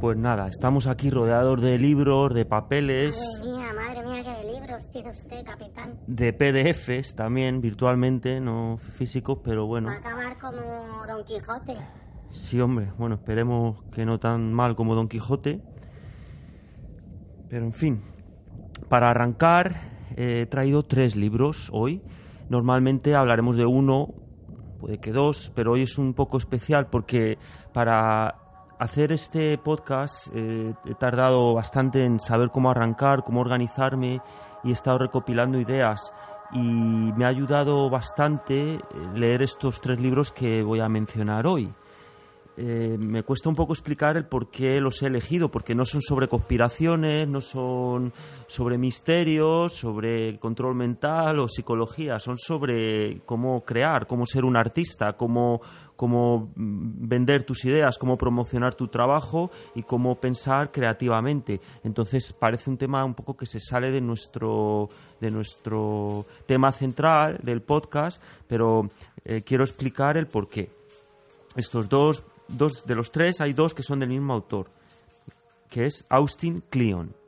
[0.00, 4.52] Pues nada, estamos aquí rodeados de libros, de papeles, Madre mía, madre mía, qué de
[4.54, 5.98] libros tiene usted, capitán.
[6.06, 9.88] de PDFs también, virtualmente, no físicos, pero bueno.
[9.88, 11.76] Va a acabar como Don Quijote.
[12.30, 15.60] Sí, hombre, bueno, esperemos que no tan mal como Don Quijote.
[17.50, 18.02] Pero en fin,
[18.88, 19.74] para arrancar
[20.16, 22.00] eh, he traído tres libros hoy.
[22.48, 24.14] Normalmente hablaremos de uno,
[24.80, 27.36] puede que dos, pero hoy es un poco especial porque
[27.74, 28.49] para
[28.80, 34.22] hacer este podcast eh, he tardado bastante en saber cómo arrancar, cómo organizarme
[34.64, 36.14] y he estado recopilando ideas
[36.52, 38.80] y me ha ayudado bastante eh,
[39.14, 41.70] leer estos tres libros que voy a mencionar hoy.
[42.56, 46.02] Eh, me cuesta un poco explicar el por qué los he elegido, porque no son
[46.02, 48.12] sobre conspiraciones, no son
[48.48, 55.14] sobre misterios, sobre control mental o psicología, son sobre cómo crear, cómo ser un artista,
[55.14, 55.62] cómo,
[56.00, 61.60] cómo mm, vender tus ideas, cómo promocionar tu trabajo y cómo pensar creativamente.
[61.84, 64.88] Entonces parece un tema un poco que se sale de nuestro,
[65.20, 68.88] de nuestro tema central del podcast, pero
[69.26, 70.70] eh, quiero explicar el por qué.
[71.54, 74.70] Estos dos dos de los tres hay dos que son del mismo autor,
[75.68, 77.19] que es Austin Kleon.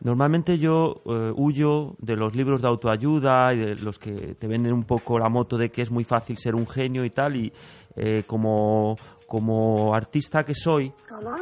[0.00, 4.72] Normalmente yo eh, huyo de los libros de autoayuda y de los que te venden
[4.72, 7.52] un poco la moto de que es muy fácil ser un genio y tal, y
[7.96, 8.96] eh, como,
[9.26, 10.92] como artista que soy...
[11.08, 11.34] ¿Cómo?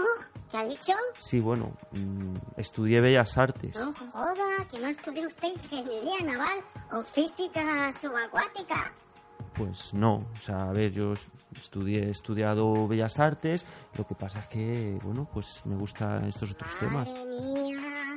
[0.51, 0.93] ¿Qué ha dicho?
[1.19, 3.77] Sí, bueno, mm, estudié Bellas Artes.
[3.77, 6.61] No joda, que no estudió usted ingeniería naval
[6.93, 8.93] o física subacuática.
[9.55, 11.15] Pues no, o sea, a ver, yo
[11.59, 16.53] estudié, he estudiado Bellas Artes, lo que pasa es que, bueno, pues me gustan estos
[16.53, 17.09] otros temas.
[17.09, 18.16] Madre mía.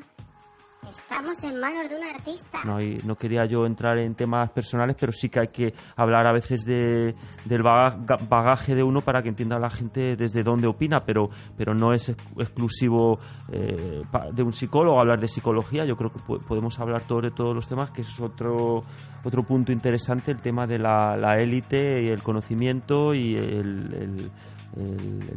[0.90, 2.60] Estamos en manos de un artista.
[2.66, 6.26] No, hay- no quería yo entrar en temas personales, pero sí que hay que hablar
[6.28, 7.16] a veces de,
[7.46, 11.74] del baga- bagaje de uno para que entienda la gente desde dónde opina, pero, pero
[11.74, 13.20] no es ex- exclusivo
[13.52, 15.86] eh, de un psicólogo hablar de psicología.
[15.86, 18.84] Yo creo que po- podemos hablar sobre todos los temas, que es otro,
[19.24, 24.32] otro punto interesante, el tema de la élite y el conocimiento y el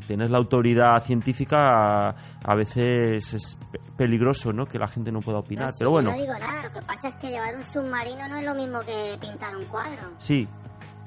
[0.07, 2.15] tener la autoridad científica a,
[2.45, 4.67] a veces es pe- peligroso, ¿no?
[4.67, 5.69] Que la gente no pueda opinar.
[5.71, 6.11] No, pero sí, bueno.
[6.13, 8.81] No digo nada, lo que pasa es que llevar un submarino no es lo mismo
[8.81, 10.03] que pintar un cuadro.
[10.19, 10.47] Sí,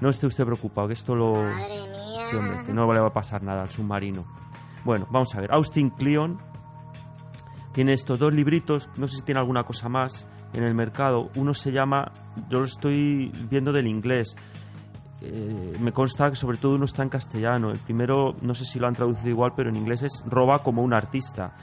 [0.01, 1.33] no esté usted preocupado, que esto lo...
[1.35, 2.25] Madre mía.
[2.29, 4.25] Sí, hombre, que no le va a pasar nada al submarino.
[4.83, 5.51] Bueno, vamos a ver.
[5.53, 6.39] Austin Kleon
[7.73, 11.29] tiene estos dos libritos, no sé si tiene alguna cosa más en el mercado.
[11.35, 12.11] Uno se llama,
[12.49, 14.35] yo lo estoy viendo del inglés.
[15.21, 17.71] Eh, me consta que sobre todo uno está en castellano.
[17.71, 20.81] El primero, no sé si lo han traducido igual, pero en inglés es Roba como
[20.83, 21.55] un artista.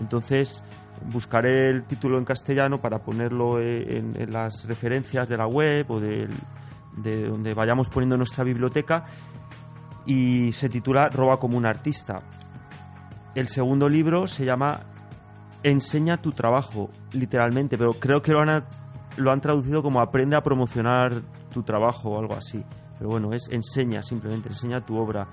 [0.00, 0.62] Entonces,
[1.10, 6.00] buscaré el título en castellano para ponerlo eh, en, las referencias de la web o
[6.00, 6.28] de
[7.26, 9.06] donde vayamos poniendo nuestra biblioteca
[10.04, 12.20] y se titula Roba como un artista.
[13.34, 14.80] El segundo libro se llama
[15.62, 21.22] Enseña tu trabajo, literalmente, pero creo que lo han traducido como Aprende a promocionar
[21.52, 22.64] tu trabajo o algo así.
[23.02, 25.26] Pero bueno, es enseña, simplemente, enseña tu obra.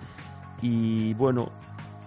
[0.64, 1.52] Y bueno,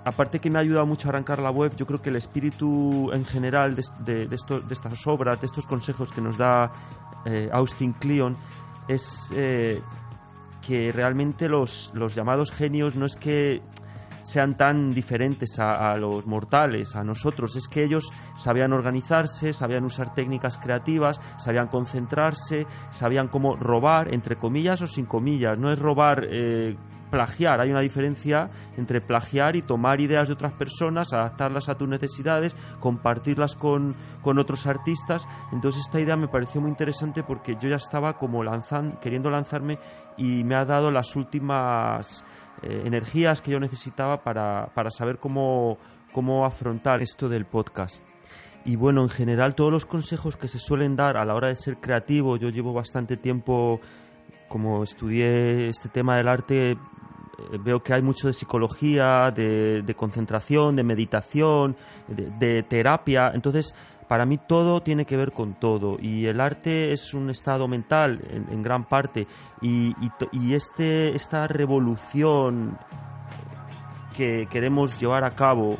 [0.05, 3.13] aparte que me ha ayudado mucho a arrancar la web, yo creo que el espíritu
[3.13, 6.73] en general de, de- estas obras, de estos consejos que nos da
[7.27, 8.37] eh, Austin Kleon,
[8.89, 9.81] es eh,
[10.67, 13.63] que realmente los llamados genios no es que
[14.23, 17.57] sean tan diferentes a, a los mortales, a nosotros.
[17.57, 24.37] Es que ellos sabían organizarse, sabían usar técnicas creativas, sabían concentrarse, sabían cómo robar, entre
[24.37, 25.59] comillas o sin comillas.
[25.59, 26.77] No es robar, eh,
[27.13, 27.61] plagiar.
[27.61, 32.57] Hay una diferencia entre plagiar y tomar ideas de otras personas, adaptarlas a tus necesidades,
[32.81, 35.29] compartirlas con, con otros artistas.
[35.53, 39.79] Entonces esta idea me pareció muy interesante porque yo ya estaba como lanzan, queriendo lanzarme
[40.17, 42.25] y me ha dado las últimas
[42.63, 45.77] eh, energías que yo necesitaba para, para saber cómo,
[46.13, 48.03] cómo afrontar esto del podcast.
[48.65, 51.57] Y bueno, en general todos los consejos que se suelen dar a la hora de
[51.57, 53.81] ser creativo, yo llevo bastante tiempo,
[54.49, 56.79] como estudié este tema del arte,
[57.61, 61.77] veo que hay mucho de psicología, de, concentración, de meditación,
[62.09, 63.31] de, terapia.
[63.35, 63.75] Entonces,
[64.09, 68.21] para mí todo tiene que ver con todo y el arte es un estado mental
[68.31, 69.27] en, en gran parte
[69.61, 69.95] y,
[70.33, 72.79] y este, esta revolución
[74.17, 75.79] que queremos llevar a cabo,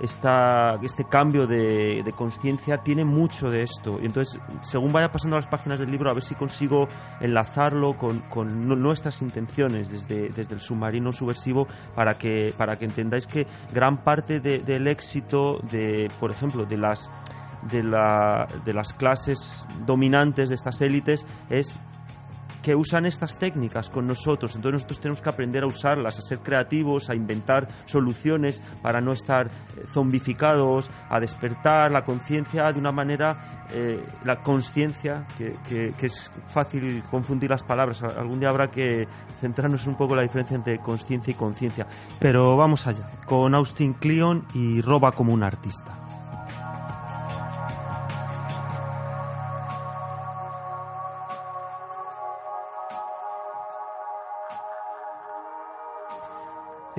[0.00, 3.98] esta, este cambio de, de conciencia tiene mucho de esto.
[4.02, 6.88] Y entonces, según vaya pasando las páginas del libro, a ver si consigo
[7.20, 12.86] enlazarlo con, con nu- nuestras intenciones desde, desde el submarino subversivo para que, para que
[12.86, 17.10] entendáis que gran parte de- del éxito de, por ejemplo, de las
[17.70, 21.78] de, la, de las clases dominantes de estas élites es
[22.62, 24.56] que usan estas técnicas con nosotros.
[24.56, 29.12] Entonces nosotros tenemos que aprender a usarlas, a ser creativos, a inventar soluciones para no
[29.12, 36.30] estar eh, zombificados, a despertar la conciencia de una manera, eh, la conciencia, que, es
[36.48, 38.02] fácil confundir las palabras.
[38.02, 39.06] Algún día habrá que
[39.40, 41.86] centrarnos un poco en la diferencia entre conciencia y conciencia.
[42.18, 46.09] Pero vamos allá, con Austin Kleon y Roba como un artista.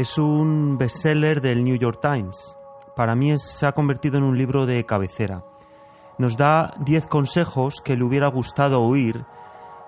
[0.02, 2.58] Es un bestseller del New York Times.
[2.95, 5.43] Para mí se ha convertido en un libro de cabecera.
[6.18, 9.24] Nos da 10 consejos que le hubiera gustado oír,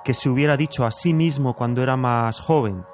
[0.04, 2.86] que se hubiera dicho a sí mismo cuando era más joven.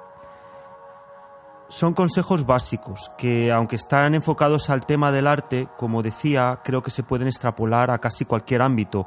[1.68, 6.90] Son consejos básicos que, aunque están enfocados al tema del arte, como decía, creo que
[6.90, 9.06] se pueden extrapolar a casi cualquier ámbito.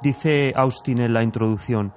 [0.00, 1.92] Dice Austin en la introducción,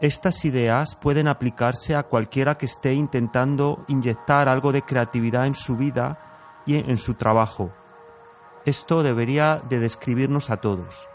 [0.00, 5.76] estas ideas pueden aplicarse a cualquiera que esté intentando inyectar algo de creatividad en su
[5.76, 7.72] vida y en su trabajo.
[8.66, 11.08] Esto debería de describirnos a todos.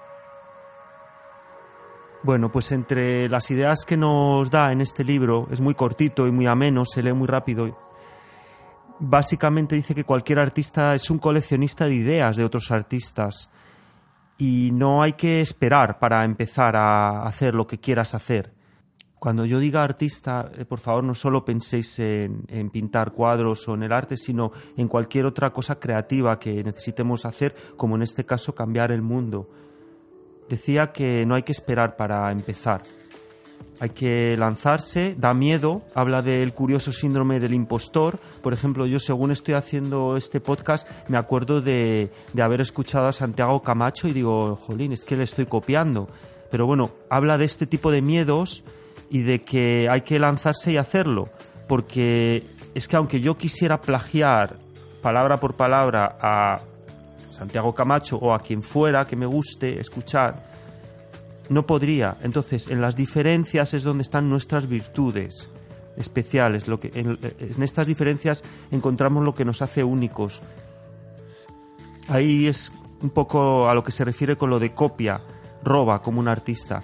[2.23, 6.31] Bueno, pues entre las ideas que nos da en este libro, es muy cortito y
[6.31, 7.77] muy ameno, se lee muy rápido.
[8.99, 13.49] Básicamente dice que cualquier artista es un coleccionista de ideas de otros artistas
[14.37, 18.60] y no hay que esperar para empezar a hacer lo que quieras hacer.
[19.21, 23.75] Cuando yo diga artista, eh, por favor no solo penséis en, en pintar cuadros o
[23.75, 28.25] en el arte, sino en cualquier otra cosa creativa que necesitemos hacer, como en este
[28.25, 29.47] caso cambiar el mundo.
[30.49, 32.81] Decía que no hay que esperar para empezar.
[33.79, 38.19] Hay que lanzarse, da miedo, habla del curioso síndrome del impostor.
[38.41, 43.11] Por ejemplo, yo según estoy haciendo este podcast, me acuerdo de, de haber escuchado a
[43.11, 46.09] Santiago Camacho y digo, jolín, es que le estoy copiando.
[46.49, 48.63] Pero bueno, habla de este tipo de miedos
[49.11, 51.29] y de que hay que lanzarse y hacerlo.
[51.67, 54.55] Porque es que aunque yo quisiera plagiar
[55.01, 56.61] palabra por palabra a
[57.29, 60.49] Santiago Camacho o a quien fuera que me guste escuchar,
[61.49, 62.17] no podría.
[62.21, 65.49] Entonces, en las diferencias es donde están nuestras virtudes
[65.97, 66.69] especiales.
[66.69, 70.41] Lo que, en, en estas diferencias encontramos lo que nos hace únicos.
[72.07, 75.19] Ahí es un poco a lo que se refiere con lo de copia,
[75.63, 76.83] roba como un artista.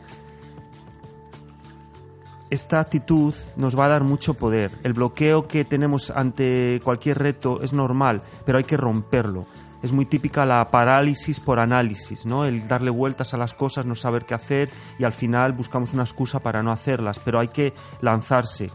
[2.50, 4.72] Esta actitud nos va a dar mucho poder.
[4.84, 9.46] El bloqueo que tenemos ante cualquier reto es normal, pero hay que romperlo
[9.82, 12.46] es muy típica la parálisis por análisis, ¿no?
[12.46, 16.04] El darle vueltas a las cosas, no saber qué hacer y al final buscamos una
[16.04, 18.68] excusa para no hacerlas, pero hay que lanzarse.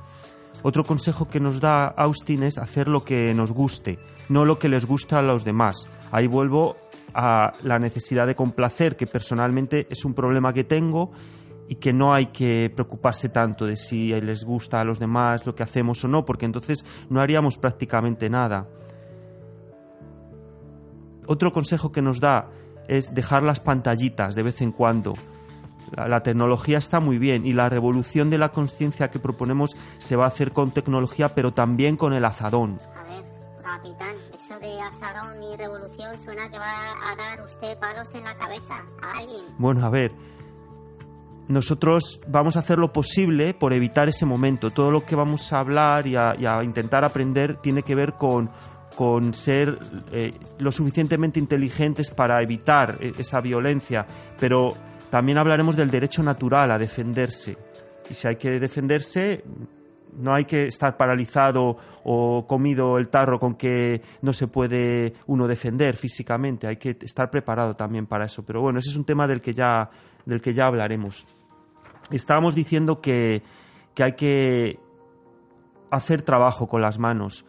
[0.63, 3.99] Otro consejo que nos da Austin es hacer lo que nos guste,
[4.29, 5.89] no lo que les gusta a los demás.
[6.13, 6.77] Ahí vuelvo
[7.15, 11.11] a la necesidad de complacer, que personalmente es un problema que tengo
[11.73, 15.55] y que no hay que preocuparse tanto de si les gusta a los demás lo
[15.55, 18.69] que hacemos o no, porque entonces no haríamos prácticamente nada.
[21.27, 22.51] Otro consejo que nos da
[22.89, 25.15] es dejar las pantallitas de vez en cuando.
[25.97, 30.15] La, la tecnología está muy bien y la revolución de la conciencia que proponemos se
[30.15, 32.81] va a hacer con tecnología, pero también con el azadón.
[32.95, 33.25] A ver,
[33.63, 38.37] capitán, eso de azadón y revolución suena que va a dar usted palos en la
[38.37, 39.47] cabeza a alguien.
[39.57, 40.13] Bueno, a ver,
[41.53, 44.71] nosotros vamos a hacer lo posible por evitar ese momento.
[44.71, 48.15] Todo lo que vamos a hablar y a, y a intentar aprender tiene que ver
[48.15, 48.51] con,
[48.97, 49.79] con ser
[50.13, 54.07] eh, lo suficientemente inteligentes para evitar eh, esa violencia,
[54.39, 54.75] pero
[55.11, 57.57] también hablaremos del derecho natural a defenderse.
[58.09, 59.45] Y si hay que defenderse,
[60.19, 65.47] no hay que estar paralizado o comido el tarro con que no se puede uno
[65.47, 68.45] defender físicamente, hay que estar preparado también para eso.
[68.45, 69.91] Pero bueno, ese es un tema del que ya,
[70.27, 71.27] del que ya hablaremos.
[72.13, 73.43] Estábamos diciendo que,
[73.95, 74.81] que hay que
[75.91, 77.45] hacer trabajo con las manos.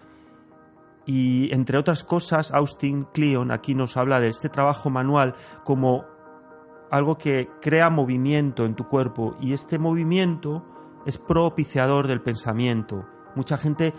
[1.06, 6.06] Y entre otras cosas, Austin Kleon aquí nos habla de este trabajo manual como
[6.90, 10.64] algo que crea movimiento en tu cuerpo y este movimiento
[11.06, 13.06] es propiciador del pensamiento.
[13.35, 13.94] Mucha gente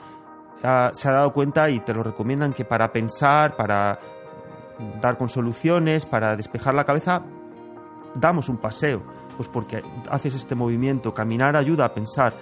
[0.62, 3.99] uh, se ha dado cuenta y te lo recomiendan que para pensar, para
[5.01, 7.23] dar con soluciones, para despejar la cabeza,
[8.15, 9.03] damos un paseo,
[9.36, 12.35] pues porque haces este movimiento, caminar ayuda a pensar.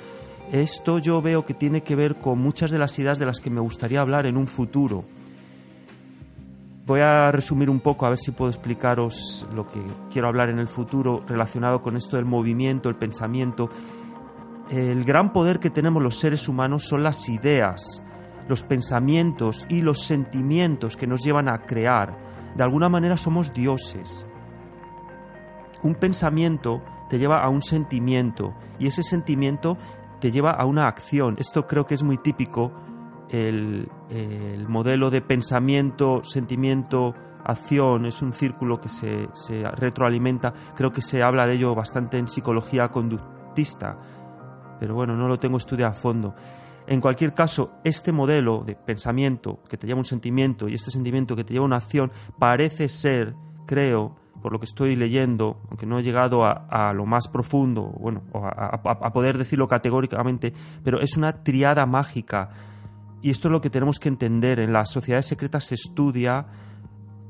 [0.51, 3.51] Esto yo veo que tiene que ver con muchas de las ideas de las que
[3.51, 5.05] me gustaría hablar en un futuro.
[6.85, 10.59] Voy a resumir un poco a ver si puedo explicaros lo que quiero hablar en
[10.59, 13.70] el futuro relacionado con esto del movimiento, el pensamiento.
[14.69, 18.02] El gran poder que tenemos los seres humanos son las ideas,
[18.48, 22.19] los pensamientos y los sentimientos que nos llevan a crear.
[22.56, 24.27] De alguna manera somos dioses.
[25.82, 29.76] Un pensamiento te lleva a un sentimiento y ese sentimiento
[30.20, 31.36] te lleva a una acción.
[31.38, 32.72] Esto creo que es muy típico
[33.28, 37.14] el, el, modelo de pensamiento, sentimiento,
[37.44, 40.52] acción es un círculo que se, se, retroalimenta.
[40.76, 43.98] Creo que se habla de ello bastante en psicología conductista,
[44.78, 46.34] pero bueno, no lo tengo estudiado a fondo.
[46.86, 50.90] En cualquier caso, este modelo de pensamiento que te lleva a un sentimiento y este
[50.90, 53.34] sentimiento que te lleva a una acción parece ser,
[53.66, 58.23] creo, por lo que estoy leyendo, aunque no he llegado a, lo más profundo, bueno,
[58.35, 60.52] a, poder decirlo categóricamente,
[60.82, 62.51] pero es una triada mágica
[63.23, 64.59] y esto es lo que tenemos que entender.
[64.59, 66.47] En las sociedades secretas se estudia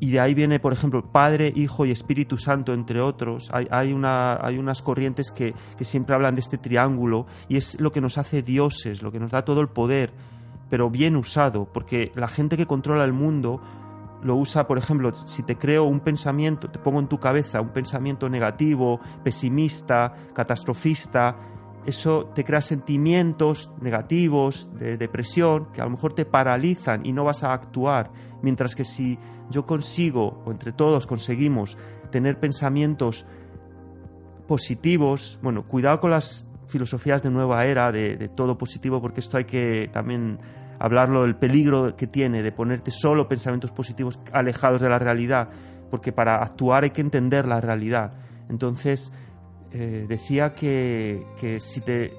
[0.00, 3.50] y de ahí viene, por ejemplo, Padre, Hijo y Espíritu Santo, entre otros.
[3.52, 7.92] Hay, hay, una, hay unas corrientes que, siempre hablan de este triángulo y es lo
[7.92, 10.12] que nos hace dioses, lo que nos da todo el poder,
[10.70, 13.60] pero bien usado, porque la gente que controla el mundo
[14.22, 17.70] lo usa, por ejemplo, si te creo un pensamiento, te pongo en tu cabeza un
[17.70, 21.36] pensamiento negativo, pesimista, catastrofista,
[21.84, 27.24] eso te crea sentimientos negativos, de depresión, que a lo mejor te paralizan y no
[27.24, 28.12] vas a actuar.
[28.40, 29.18] Mientras que si
[29.50, 31.76] yo consigo, o entre todos conseguimos,
[32.10, 33.26] tener pensamientos
[34.46, 39.36] positivos, bueno, cuidado con las filosofías de nueva era, de, de todo positivo, porque esto
[39.36, 40.38] hay que también
[40.82, 45.48] hablarlo, el peligro que tiene de ponerte solo pensamientos positivos alejados de la realidad,
[45.92, 48.14] porque para actuar hay que entender la realidad.
[48.48, 49.12] Entonces,
[49.70, 52.12] eh, decía que, que, si te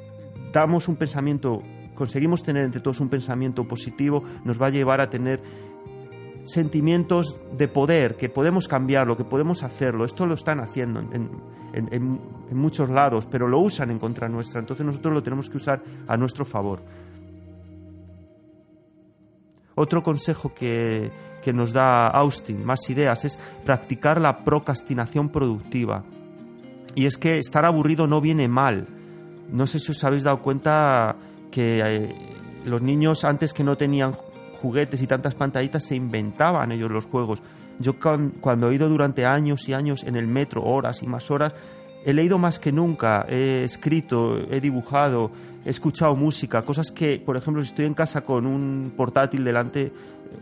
[0.53, 1.61] damos un pensamiento,
[1.93, 5.41] conseguimos tener entre todos un pensamiento positivo, nos va a llevar a tener
[6.43, 10.05] sentimientos de poder, que podemos cambiarlo, que podemos hacerlo.
[10.05, 11.13] Esto lo están haciendo en,
[11.73, 14.61] en, en, en muchos lados, pero lo usan en contra nuestra.
[14.61, 16.81] Entonces nosotros lo tenemos que usar a nuestro favor.
[19.75, 21.11] Otro consejo que,
[21.43, 26.03] que nos da Austin, más ideas, es practicar la procrastinación productiva.
[26.95, 28.87] Y es que estar aburrido no viene mal.
[29.51, 31.15] No sé si os habéis dado cuenta
[31.51, 32.15] que eh,
[32.65, 34.13] los niños antes que no tenían
[34.61, 37.43] juguetes y tantas pantallitas se inventaban ellos los juegos.
[37.79, 37.95] Yo
[38.39, 41.53] cuando he ido durante años y años en el metro, horas y más horas,
[42.05, 45.31] he leído más que nunca, he escrito, he dibujado,
[45.65, 49.91] he escuchado música, cosas que, por ejemplo, si estoy en casa con un portátil delante,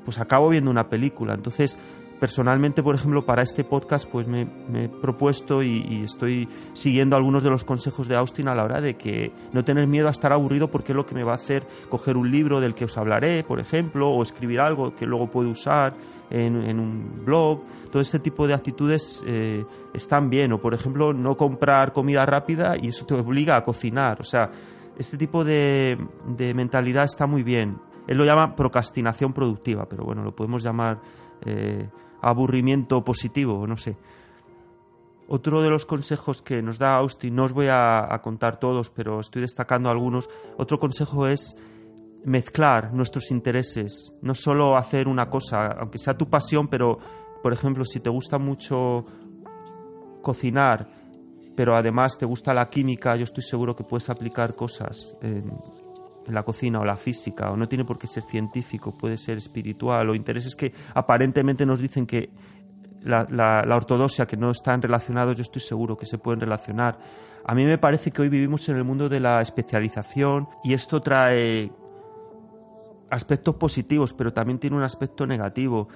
[0.06, 1.34] pues acabo viendo una película.
[1.34, 1.78] Entonces,
[2.20, 7.16] personalmente, por ejemplo, para este podcast, pues me, me he propuesto y, y, estoy siguiendo
[7.16, 10.12] algunos de los consejos de Austin a la hora de que no tener miedo a
[10.12, 12.86] estar aburrido porque es lo que me va a hacer coger un libro del que
[12.86, 15.96] os hablaré, por ejemplo, o escribir algo que luego puedo usar
[16.30, 17.64] en, en un blog.
[17.92, 20.54] Todo este tipo de actitudes eh, están bien.
[20.54, 24.22] O, por ejemplo, no comprar comida rápida y eso te obliga a cocinar.
[24.22, 24.50] O sea,
[24.98, 25.98] este tipo de,
[26.28, 27.80] de mentalidad está muy bien.
[28.08, 31.00] Él lo llama procrastinación productiva, pero bueno, lo podemos llamar
[31.46, 31.90] eh,
[32.22, 33.98] aburrimiento positivo, no sé.
[35.28, 38.90] Otro de los consejos que nos da Austin, no os voy a, a, contar todos,
[38.90, 40.30] pero estoy destacando algunos.
[40.58, 41.56] Otro consejo es
[42.26, 47.00] mezclar nuestros intereses, no solo hacer una cosa, aunque sea tu pasión, pero,
[47.42, 49.06] por ejemplo, si te gusta mucho
[50.22, 50.88] cocinar,
[51.56, 55.52] pero además te gusta la química, yo estoy seguro que puedes aplicar cosas en,
[56.28, 60.10] la cocina o la física, o no tiene por qué ser científico, puede ser espiritual,
[60.10, 62.30] o intereses que aparentemente nos dicen que
[63.02, 67.00] la, la, ortodoxia, que no están relacionados, yo estoy seguro que se pueden relacionar.
[67.44, 71.02] A mí me parece que hoy vivimos en el mundo de la especialización y esto
[71.02, 71.72] trae
[73.10, 75.88] aspectos positivos, pero también tiene un aspecto negativo.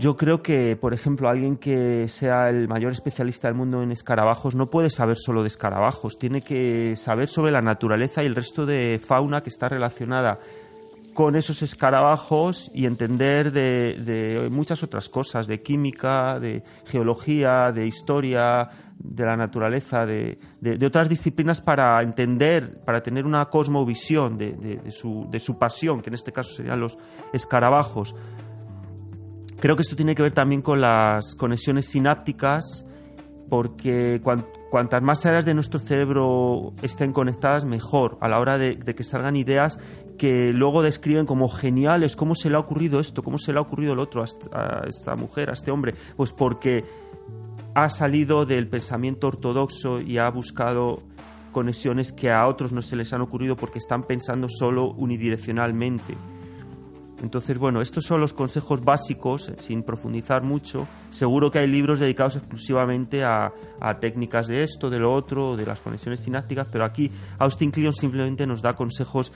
[0.00, 4.54] Yo creo que, por ejemplo, alguien que sea el mayor especialista del mundo en escarabajos
[4.54, 8.64] no puede saber solo de escarabajos, tiene que saber sobre la naturaleza y el resto
[8.64, 10.38] de fauna que está relacionada
[11.12, 18.70] con esos escarabajos y entender de, muchas otras cosas, de química, de geología, de historia,
[18.98, 25.26] de la naturaleza, de, de, otras disciplinas para entender, para tener una cosmovisión de, su,
[25.30, 26.96] de su pasión, que en este caso serían los
[27.34, 28.14] escarabajos.
[29.60, 32.86] Creo que esto tiene que ver también con las conexiones sinápticas,
[33.50, 38.76] porque cuan, cuantas más áreas de nuestro cerebro estén conectadas, mejor a la hora de,
[38.76, 39.78] de, que salgan ideas
[40.16, 43.62] que luego describen como geniales, cómo se le ha ocurrido esto, cómo se le ha
[43.62, 44.22] ocurrido el otro
[44.52, 45.94] a esta mujer, a este hombre.
[46.16, 46.84] Pues porque
[47.74, 51.02] ha salido del pensamiento ortodoxo y ha buscado
[51.52, 56.14] conexiones que a otros no se les han ocurrido porque están pensando solo unidireccionalmente.
[57.22, 60.88] Entonces, bueno, estos son los consejos básicos, sin profundizar mucho.
[61.10, 65.66] Seguro que hay libros dedicados exclusivamente a, a técnicas de esto, de lo otro, de
[65.66, 69.32] las conexiones sinápticas, pero aquí Austin Kleon simplemente nos da consejos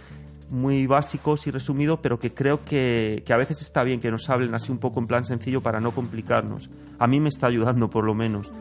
[0.51, 4.28] muy básicos y resumidos, pero que creo que, que, a veces está bien que nos
[4.31, 6.70] hablen así un poco en plan sencillo para no complicarnos.
[6.98, 8.52] A mí me está ayudando, por lo menos.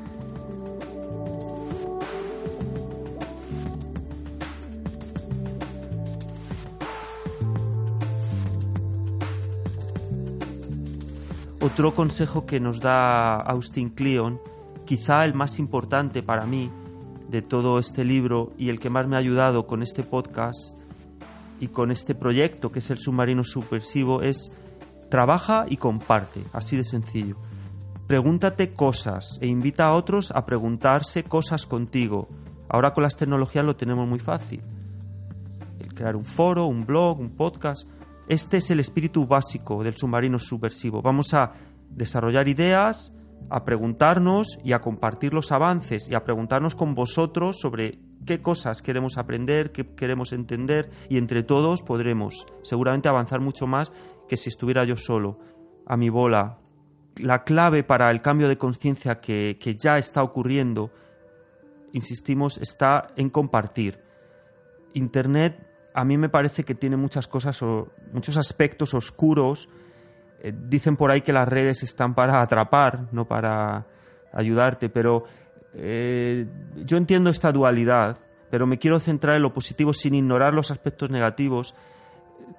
[11.64, 14.42] Otro consejo que nos da Austin Kleon,
[14.86, 16.70] quizá el más importante para mí
[17.30, 20.78] de todo este libro y el que más me ha ayudado con este podcast
[21.62, 24.52] y con este proyecto que es el submarino subversivo, es
[25.10, 27.38] trabaja y comparte, así de sencillo.
[28.08, 32.28] Pregúntate cosas e invita a otros a preguntarse cosas contigo.
[32.68, 34.62] Ahora con las tecnologías lo tenemos muy fácil.
[35.80, 37.88] El crear un foro, un blog, un podcast,
[38.28, 41.02] Este es el espíritu básico del submarino subversivo.
[41.02, 41.54] Vamos a
[41.90, 43.14] desarrollar ideas,
[43.50, 48.82] a preguntarnos y a compartir los avances y a preguntarnos con vosotros sobre qué cosas
[48.82, 53.92] queremos aprender, qué queremos entender y entre todos podremos seguramente avanzar mucho más
[54.30, 55.40] que si estuviera yo solo,
[55.86, 56.60] a mi bola.
[57.18, 60.92] La clave para el cambio de conciencia que, que ya está ocurriendo,
[61.92, 64.00] insistimos, está en compartir.
[64.94, 69.70] Internet a mí me parece que tiene muchas cosas o muchos aspectos oscuros.
[70.42, 73.86] Eh, dicen por ahí que las redes están para atrapar, no para
[74.34, 75.26] ayudarte, pero
[75.76, 78.18] eh, yo entiendo esta dualidad,
[78.50, 81.76] pero me quiero centrar en lo positivo sin ignorar los aspectos negativos.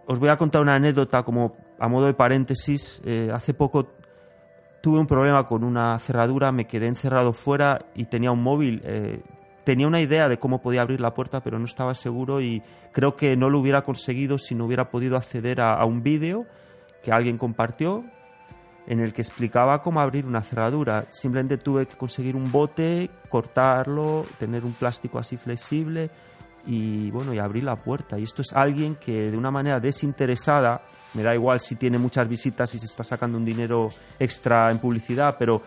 [0.06, 3.02] Os voy a contar una anécdota como a modo de paréntesis.
[3.04, 3.88] Eh, hace poco
[4.80, 8.82] tuve un problema con una cerradura, me quedé encerrado fuera y tenía un móvil
[9.64, 12.62] tenía una idea de cómo podía abrir la puerta, pero no estaba seguro y
[12.92, 16.46] creo que no lo hubiera conseguido si no hubiera podido acceder a, un vídeo
[17.02, 18.04] que alguien compartió
[18.86, 21.06] en el que explicaba cómo abrir una cerradura.
[21.10, 26.10] Simplemente tuve que conseguir un bote, cortarlo, tener un plástico así flexible
[26.66, 28.18] y bueno, y abrir la puerta.
[28.18, 30.82] Y esto es alguien que de una manera desinteresada,
[31.14, 33.88] me da igual si tiene muchas visitas y se está sacando un dinero
[34.18, 35.62] extra en publicidad, pero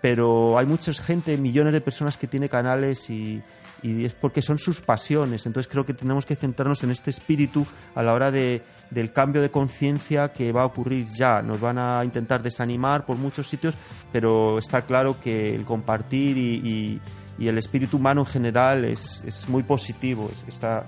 [0.00, 3.42] pero hay mucha gente, millones de personas que tiene canales y,
[3.82, 5.46] es porque son sus pasiones.
[5.46, 7.64] Entonces creo que tenemos que centrarnos en este espíritu
[7.94, 11.40] a la hora de, del cambio de conciencia que va a ocurrir ya.
[11.40, 13.76] Nos van a intentar desanimar por muchos sitios,
[14.12, 17.00] pero está claro que el compartir y,
[17.38, 20.86] el espíritu humano en general es, es muy positivo, esta,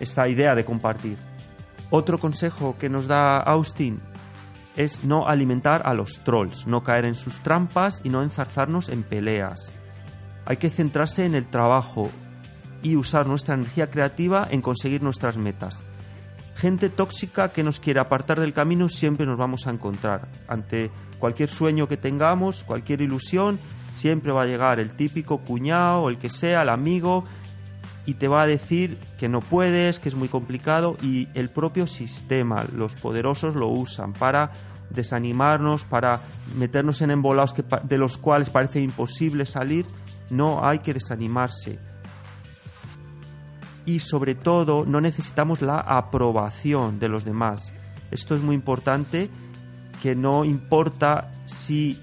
[0.00, 1.18] esta idea de compartir.
[1.90, 4.00] Otro consejo que nos da Austin
[4.76, 9.02] es no alimentar a los trolls, no caer en sus trampas y no enzarzarnos en
[9.02, 9.72] peleas.
[10.44, 12.10] Hay que centrarse en el trabajo
[12.82, 15.80] y usar nuestra energía creativa en conseguir nuestras metas.
[16.56, 20.28] Gente tóxica que nos quiere apartar del camino siempre nos vamos a encontrar.
[20.48, 23.58] Ante cualquier sueño que tengamos, cualquier ilusión,
[23.92, 27.24] siempre va a llegar el típico cuñado, el que sea, el amigo,
[28.06, 31.86] y te va a decir que no puedes, que es muy complicado y el propio
[31.86, 34.52] sistema, los poderosos lo usan para
[34.90, 36.20] desanimarnos, para
[36.56, 39.86] meternos en embolados que, de los cuales parece imposible salir.
[40.30, 41.78] No hay que desanimarse.
[43.84, 47.72] Y sobre todo no necesitamos la aprobación de los demás.
[48.10, 49.30] Esto es muy importante,
[50.02, 51.98] que no importa si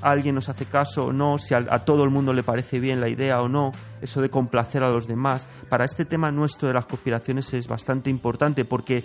[0.00, 3.08] alguien nos hace caso o no, si a, todo el mundo le parece bien la
[3.08, 5.46] idea o no, eso de complacer a los demás.
[5.68, 9.04] Para este tema nuestro de las conspiraciones es bastante importante porque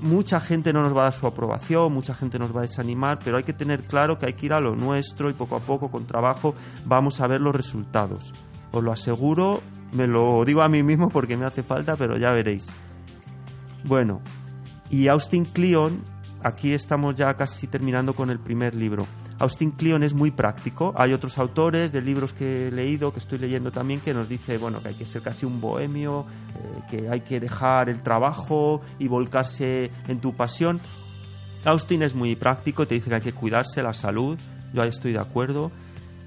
[0.00, 3.18] mucha gente no nos va a dar su aprobación, mucha gente nos va a desanimar,
[3.24, 5.60] pero hay que tener claro que hay que ir a lo nuestro y poco a
[5.60, 6.54] poco, con trabajo,
[6.84, 8.32] vamos a ver los resultados.
[8.72, 9.62] Os lo aseguro,
[9.92, 12.66] me lo digo a mí mismo porque me hace falta, pero ya veréis.
[13.84, 14.20] Bueno,
[14.90, 16.02] y Austin Kleon,
[16.44, 19.06] aquí estamos ya casi terminando con el primer libro.
[19.38, 20.94] Austin Kleon es muy práctico.
[20.96, 24.58] Hay otros autores de libros que he leído, que estoy leyendo también, que nos dice
[24.58, 28.82] bueno, que hay que ser casi un bohemio, eh, que hay que dejar el trabajo
[28.98, 30.80] y volcarse en tu pasión.
[31.64, 34.38] Austin es muy práctico, te dice que hay que cuidarse la salud.
[34.74, 35.72] Yo ahí estoy de acuerdo,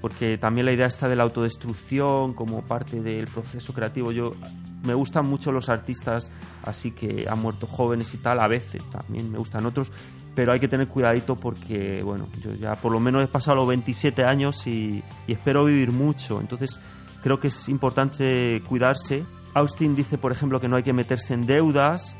[0.00, 4.12] porque también la idea está de la autodestrucción como parte del proceso creativo.
[4.12, 4.34] Yo
[4.82, 6.30] me gustan mucho los artistas
[6.62, 9.90] así que han muerto jóvenes y tal, a veces también me gustan otros,
[10.34, 13.68] pero hay que tener cuidadito porque, bueno, yo ya por lo menos he pasado los
[13.68, 16.80] 27 años y, espero vivir mucho, entonces
[17.22, 19.24] creo que es importante cuidarse.
[19.54, 22.16] Austin dice, por ejemplo, que no hay que meterse en deudas,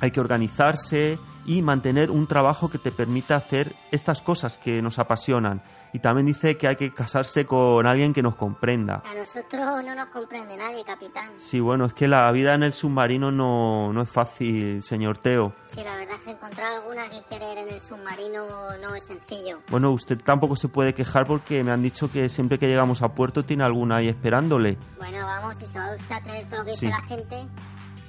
[0.00, 4.98] hay que organizarse y mantener un trabajo que te permita hacer estas cosas que nos
[4.98, 5.62] apasionan
[5.92, 9.02] y también dice que hay que casarse con alguien que nos comprenda.
[9.04, 11.30] A nosotros no nos comprende nadie, capitán.
[11.36, 15.52] Sí, bueno, es que la vida en el submarino no, no es fácil, señor Teo.
[15.74, 18.46] Sí, la verdad es que encontrar alguna que quiere ir en el submarino
[18.80, 19.60] no es sencillo.
[19.68, 23.08] Bueno, usted tampoco se puede quejar porque me han dicho que siempre que llegamos a
[23.08, 24.78] puerto tiene alguna ahí esperándole.
[24.98, 27.36] Bueno, vamos, si se va usted a creer todo lo que dice la gente...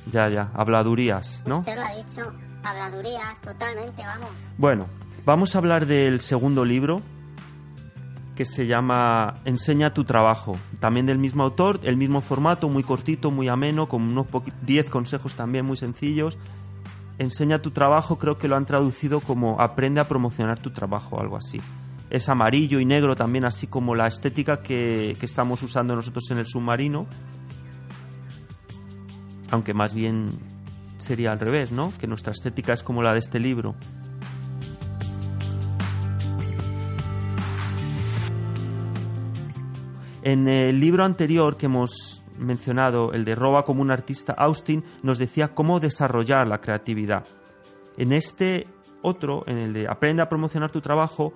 [0.06, 1.60] Ya, ya, habladurías, ¿no?
[1.60, 2.34] Usted lo ha dicho,
[2.64, 4.30] habladurías, totalmente, vamos.
[4.58, 4.88] Bueno,
[5.26, 7.02] vamos a hablar del segundo libro,
[8.36, 10.58] que se llama Enseña tu trabajo.
[10.80, 14.28] También del mismo autor, el mismo formato, muy cortito, muy ameno, con unos
[14.66, 16.38] 10 consejos también muy sencillos.
[17.20, 21.38] Enseña tu trabajo, creo que lo han traducido como Aprende a promocionar tu trabajo, algo
[21.38, 21.62] así.
[22.10, 26.40] Es amarillo y negro también, así como la estética que, que estamos usando nosotros en
[26.40, 27.06] el submarino.
[29.52, 30.32] Aunque más bien
[30.98, 31.94] sería al revés, ¿no?
[32.00, 33.76] Que nuestra estética es como la de este libro.
[40.26, 45.18] En el libro anterior que hemos mencionado, el de Roba como un artista, Austin nos
[45.18, 47.26] decía cómo desarrollar la creatividad.
[47.98, 48.66] En este
[49.02, 51.34] otro, en el de aprende a promocionar tu trabajo,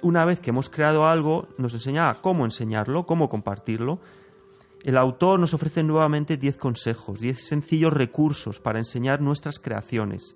[0.00, 4.00] una vez que hemos creado algo, nos enseña cómo enseñarlo, cómo compartirlo.
[4.84, 10.34] El autor nos ofrece nuevamente 10 consejos, 10 sencillos recursos para enseñar nuestras creaciones.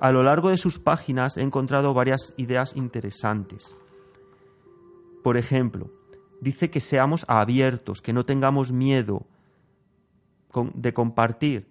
[0.00, 3.76] A lo largo de sus páginas he encontrado varias ideas interesantes.
[5.22, 5.99] Por ejemplo,
[6.40, 9.26] dice que seamos abiertos, que no tengamos miedo
[10.74, 11.70] de compartir.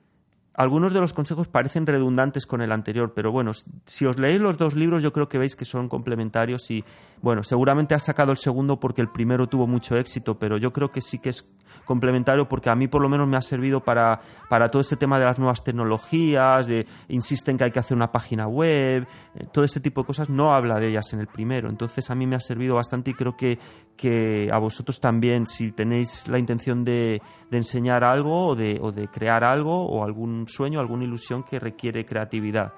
[0.59, 3.51] Algunos de los consejos parecen redundantes con el anterior, pero bueno,
[3.85, 6.83] si os leéis los dos libros yo creo que veis que son complementarios y
[7.21, 10.91] bueno, seguramente has sacado el segundo porque el primero tuvo mucho éxito, pero yo creo
[10.91, 11.47] que sí que es
[11.85, 14.19] complementario porque a mí por lo menos me ha servido para,
[14.49, 16.67] para todo este tema de las nuevas tecnologías,
[17.07, 20.53] insisten que hay que hacer una página web, eh, todo ese tipo de cosas no
[20.53, 23.37] habla de ellas en el primero, entonces a mí me ha servido bastante y creo
[23.37, 23.59] que,
[23.99, 27.21] que a vosotros también, si tenéis la intención de,
[27.51, 32.05] enseñar algo o de, o de crear algo o algún sueño, alguna ilusión que requiere
[32.05, 32.73] creatividad.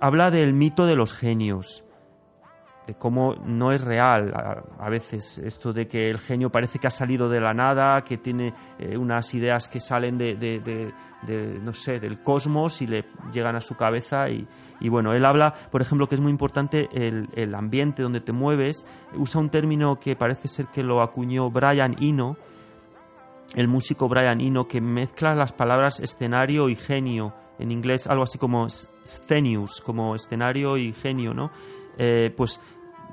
[0.00, 1.84] Habla del mito de los genios,
[2.90, 4.32] de cómo no es real
[4.78, 8.18] a, veces esto de que el genio parece que ha salido de la nada, que
[8.18, 10.92] tiene eh, unas ideas que salen de, de- de-
[11.22, 14.48] de, no sé, del cosmos y le llegan a su cabeza y,
[14.88, 19.38] bueno, él habla, por ejemplo, que es muy importante el, ambiente donde te mueves, usa
[19.40, 22.38] un término que parece ser que lo acuñó Brian Eno,
[23.54, 28.38] el músico Brian Eno, que mezcla las palabras escenario y genio, en inglés algo así
[28.38, 31.50] como scenius, como escenario y genio, ¿no?
[31.98, 32.58] Eh, pues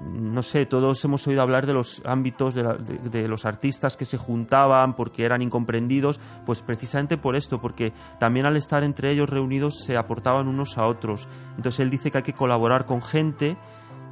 [0.06, 4.94] no sé, todos hemos oído hablar de los ámbitos de, los artistas que se juntaban
[4.96, 9.98] porque eran incomprendidos, pues precisamente por esto, porque también al estar entre ellos reunidos se
[9.98, 11.28] aportaban unos a otros.
[11.58, 13.58] Entonces él dice que hay que colaborar con gente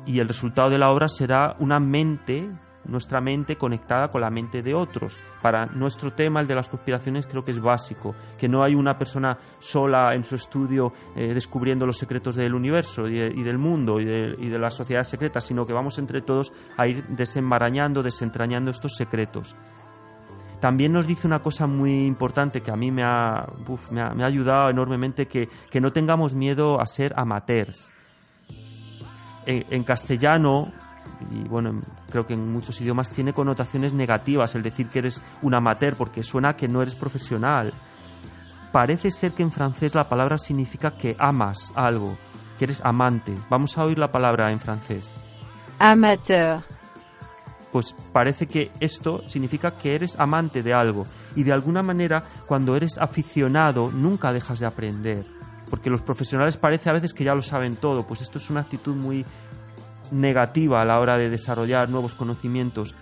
[0.06, 2.50] y el resultado de la obra será una mente,
[2.88, 5.18] nuestra mente conectada con la mente de otros.
[5.42, 8.98] Para nuestro tema, el de las conspiraciones, creo que es básico, que no hay una
[8.98, 13.58] persona sola en su estudio eh, descubriendo los secretos del universo y, de- y del
[13.58, 17.04] mundo y de, y de las sociedades secretas, sino que vamos entre todos a ir
[17.08, 19.56] desenmarañando, desentrañando estos secretos.
[20.60, 23.46] También nos dice una cosa muy importante que a mí me ha,
[23.92, 27.92] me ha, ayudado enormemente, que, que no tengamos miedo a ser amateurs.
[29.46, 30.74] En castellano,
[31.32, 35.22] y bueno, en- creo que en muchos idiomas tiene connotaciones negativas el decir que eres
[35.42, 37.74] un amateur, porque suena a que no eres profesional.
[38.72, 42.18] Parece ser que en francés la palabra significa que amas algo,
[42.60, 43.34] que eres amante.
[43.50, 45.14] Vamos a oír la palabra en francés.
[45.80, 46.62] Amateur.
[47.72, 51.06] pues parece que esto significa que eres amante de algo
[51.36, 55.26] y de alguna manera cuando eres aficionado nunca dejas de aprender
[55.70, 58.62] porque los profesionales parece a veces que ya lo saben todo pues esto es una
[58.62, 59.26] actitud muy
[60.12, 62.96] negativa a la hora de desarrollar nuevos conocimientos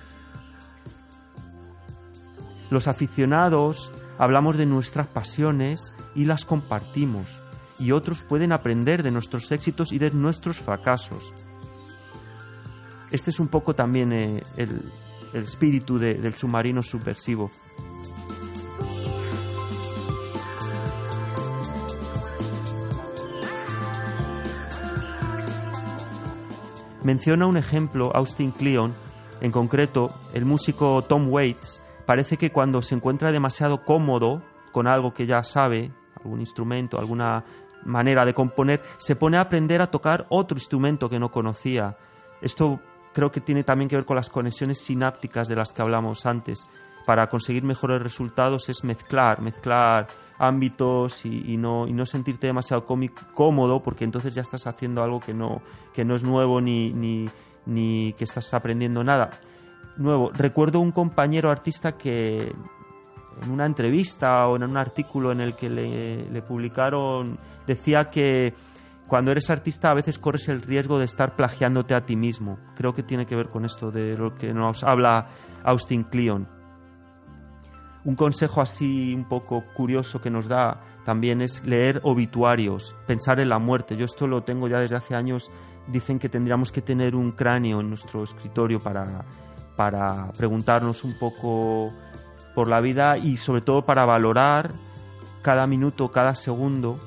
[2.70, 7.42] los aficionados hablamos de nuestras pasiones y las compartimos
[7.80, 11.34] y otros pueden aprender de nuestros éxitos y de nuestros fracasos
[13.12, 14.92] este es un poco también eh, el,
[15.34, 17.52] el espíritu de- del submarino subversivo.
[27.04, 28.94] Menciona un ejemplo Austin Kleon,
[29.42, 35.14] en concreto el músico Tom Waits, parece que cuando se encuentra demasiado cómodo con algo
[35.14, 35.92] que ya sabe,
[36.24, 37.44] algún instrumento, alguna
[37.84, 41.98] manera de componer, se pone a aprender a tocar otro instrumento que no conocía.
[42.42, 42.80] Esto
[43.14, 46.66] creo que tiene también que ver con las conexiones sinápticas de las que hablamos antes.
[47.06, 50.08] Para conseguir mejores resultados es mezclar, mezclar
[50.48, 55.34] ámbitos y, no, y no sentirte demasiado cómodo porque entonces ya estás haciendo algo que
[55.34, 55.62] no,
[55.96, 57.30] es nuevo ni
[57.66, 59.40] que estás aprendiendo nada.
[59.98, 62.52] Nuevo, recuerdo un compañero artista que
[63.42, 67.38] en una entrevista o en un artículo en el que le, le publicaron
[67.68, 68.54] decía que
[69.08, 72.58] cuando eres artista a veces corres el riesgo de estar plagiándote a ti mismo.
[72.76, 75.28] Creo que tiene que ver con esto de lo que nos habla
[75.64, 76.63] Austin Kleon.
[78.06, 83.50] Un consejo así un poco curioso que nos da también es leer obituarios, pensar en
[83.50, 83.96] la muerte.
[83.96, 85.52] Yo esto lo tengo ya desde hace años.
[85.88, 89.26] Dicen que tendríamos que tener un cráneo en nuestro escritorio para,
[89.76, 91.88] para preguntarnos un poco
[92.56, 94.72] por la vida y sobre todo para valorar
[95.42, 97.00] cada minuto, cada segundo.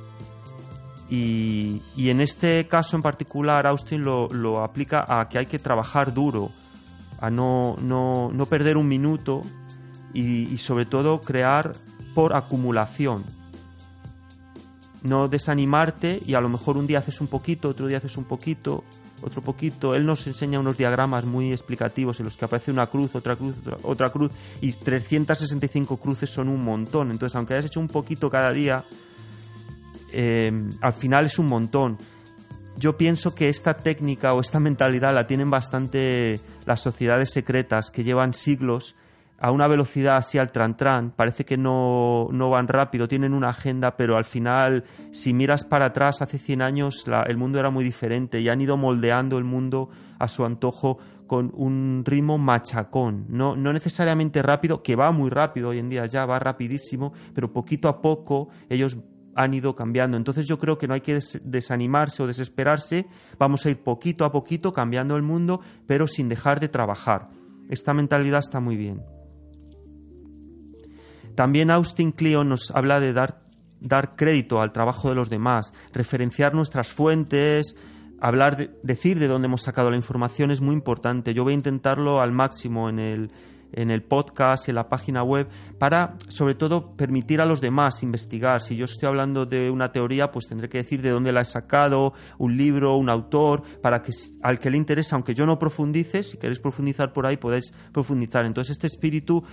[1.09, 5.59] Y, y en este caso en particular Austin lo, lo aplica a que hay que
[5.59, 6.51] trabajar duro,
[7.21, 9.43] a no, no, no perder un minuto
[10.17, 11.73] y, y sobre todo crear
[12.15, 13.25] por acumulación.
[15.03, 18.25] No desanimarte y a lo mejor un día haces un poquito, otro día haces un
[18.25, 18.83] poquito,
[19.23, 19.95] otro poquito.
[19.95, 23.57] Él nos enseña unos diagramas muy explicativos en los que aparece una cruz, otra cruz,
[23.59, 24.31] otra, otra cruz
[24.61, 27.11] y 365 cruces son un montón.
[27.11, 28.83] Entonces, aunque hayas hecho un poquito cada día,
[30.13, 31.99] eh, al final es un montón.
[32.79, 38.05] Yo pienso que esta técnica o esta mentalidad la tienen bastante las sociedades secretas que
[38.05, 38.97] llevan siglos
[39.39, 43.97] a una velocidad así al tran-tran, parece que no, no, van rápido, tienen una agenda,
[43.97, 47.85] pero al final, si miras para atrás, hace 100 años la, el mundo era muy
[47.85, 53.57] diferente y han ido moldeando el mundo a su antojo con un ritmo machacón, no,
[53.57, 57.89] no necesariamente rápido, que va muy rápido hoy en día ya, va rapidísimo, pero poquito
[57.89, 58.97] a poco ellos
[59.35, 60.17] han ido cambiando.
[60.17, 63.07] Entonces yo creo que no hay que des- desanimarse o desesperarse,
[63.39, 67.29] vamos a ir poquito a poquito cambiando el mundo, pero sin dejar de trabajar.
[67.69, 69.03] Esta mentalidad está muy bien.
[71.37, 73.41] También Austin Kleon nos habla de dar,
[73.81, 77.77] dar crédito al trabajo de los demás, referenciar nuestras fuentes,
[78.21, 81.35] hablar de- decir de dónde hemos sacado la información es muy importante.
[81.35, 83.31] Yo voy a intentarlo al máximo en el,
[83.73, 85.49] en el podcast, en la página web,
[85.79, 88.63] para sobre todo permitir a los demás investigar.
[88.63, 91.45] Si yo estoy hablando de una teoría, pues tendré que decir de dónde la he
[91.45, 96.23] sacado, un libro, un autor, para que al que le interese, aunque yo no profundice,
[96.23, 98.47] si queréis profundizar por ahí, podéis profundizar.
[98.47, 99.45] Entonces este espíritu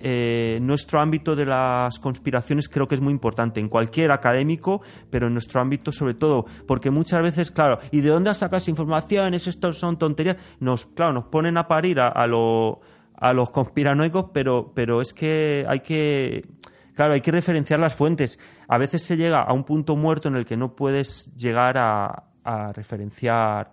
[0.00, 5.26] eh, nuestro ámbito de las conspiraciones creo que es muy importante en cualquier académico, pero
[5.28, 9.46] en nuestro ámbito sobre todo, porque muchas veces, claro, ¿y de dónde sacas informaciones?
[9.46, 10.36] Estos son tonterías.
[10.60, 12.80] Nos, claro, nos ponen a parir a, a, lo-
[13.16, 16.46] a los conspiranoicos, pero, pero es que hay que,
[16.94, 18.38] claro, hay que referenciar las fuentes.
[18.68, 22.24] A veces se llega a un punto muerto en el que no puedes llegar a,
[22.42, 23.72] a referenciar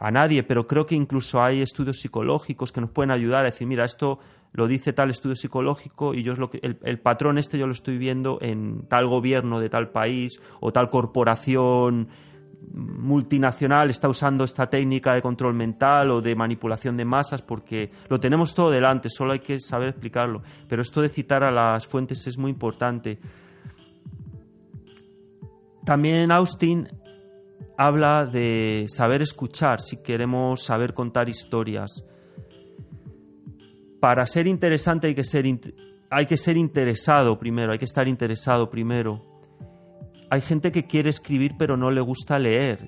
[0.00, 3.68] a nadie, pero creo que incluso hay estudios psicológicos que nos pueden ayudar a decir,
[3.68, 4.18] mira, esto
[4.56, 7.66] lo dice tal estudio psicológico y yo es lo que el, el patrón este yo
[7.66, 12.08] lo estoy viendo en tal gobierno de tal país o tal corporación
[12.72, 18.18] multinacional está usando esta técnica de control mental o de manipulación de masas porque lo
[18.18, 20.42] tenemos todo delante, solo hay que saber explicarlo.
[20.66, 23.18] Pero esto de citar a las fuentes es muy importante.
[25.84, 26.88] También Austin
[27.76, 32.04] habla de saber escuchar si queremos saber contar historias.
[34.00, 35.46] Para ser interesante hay que ser,
[36.10, 39.24] hay que ser interesado primero, hay que estar interesado primero.
[40.30, 42.78] Hay gente que quiere escribir pero no le gusta leer,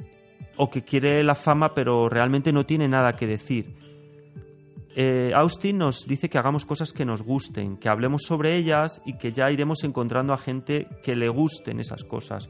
[0.56, 3.74] o que quiere la fama pero realmente no tiene nada que decir.
[5.00, 9.16] Eh, Austin nos dice que hagamos cosas que nos gusten, que hablemos sobre ellas y
[9.16, 12.48] que ya iremos encontrando a gente que le gusten esas cosas.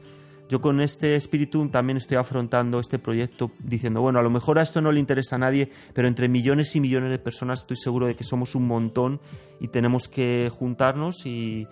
[0.49, 4.63] Yo con este espíritu también estoy afrontando este proyecto diciendo, bueno, a lo mejor a
[4.63, 8.07] esto no le interesa a nadie, pero entre millones y millones de personas estoy seguro
[8.07, 9.21] de que somos un montón
[9.59, 11.67] y tenemos que juntarnos y,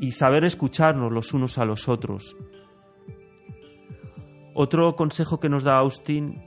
[0.00, 2.36] y saber escucharnos los unos a los otros.
[4.52, 6.42] Otro consejo que nos da Austin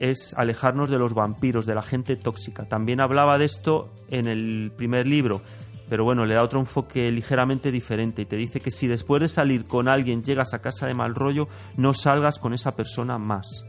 [0.00, 2.68] es alejarnos de los vampiros, de la gente tóxica.
[2.68, 5.40] También hablaba de esto en el primer libro,
[5.88, 9.28] pero bueno, le da otro enfoque ligeramente diferente y te dice que si después de
[9.28, 13.64] salir con alguien llegas a casa de mal rollo, no salgas con esa persona más.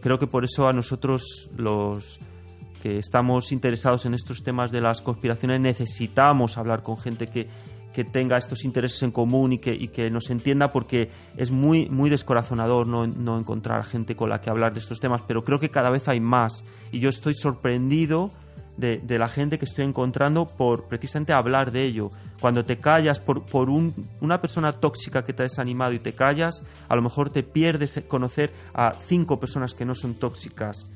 [0.00, 2.18] Creo que por eso a nosotros los
[2.82, 7.46] que estamos interesados en estos temas de las conspiraciones necesitamos hablar con gente que,
[7.92, 11.90] que tenga estos intereses en común y que, y que nos entienda porque es muy,
[11.90, 15.60] muy descorazonador no, no encontrar gente con la que hablar de estos temas, pero creo
[15.60, 18.30] que cada vez hay más y yo estoy sorprendido
[18.80, 22.10] de, la gente que estoy encontrando por precisamente hablar de ello.
[22.40, 26.14] Cuando te callas por, por un- una persona tóxica que te ha desanimado y te
[26.14, 30.86] callas, a lo mejor te pierdes conocer a cinco personas que no son tóxicas.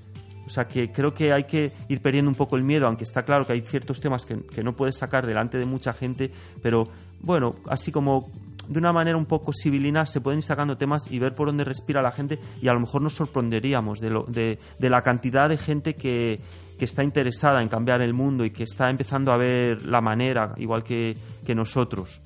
[0.46, 3.24] O sea que creo que hay que ir perdiendo un poco el miedo, aunque está
[3.24, 6.30] claro que hay ciertos temas que, que no puedes sacar delante de mucha gente,
[6.62, 6.88] pero
[7.20, 8.30] bueno, así como
[8.68, 11.64] de una manera un poco civilina se pueden ir sacando temas y ver por dónde
[11.64, 15.58] respira la gente y a lo mejor nos sorprenderíamos de, lo, de la cantidad de
[15.58, 16.40] gente que,
[16.78, 20.54] que está interesada en cambiar el mundo y que está empezando a ver la manera,
[20.56, 22.20] igual que, que nosotros.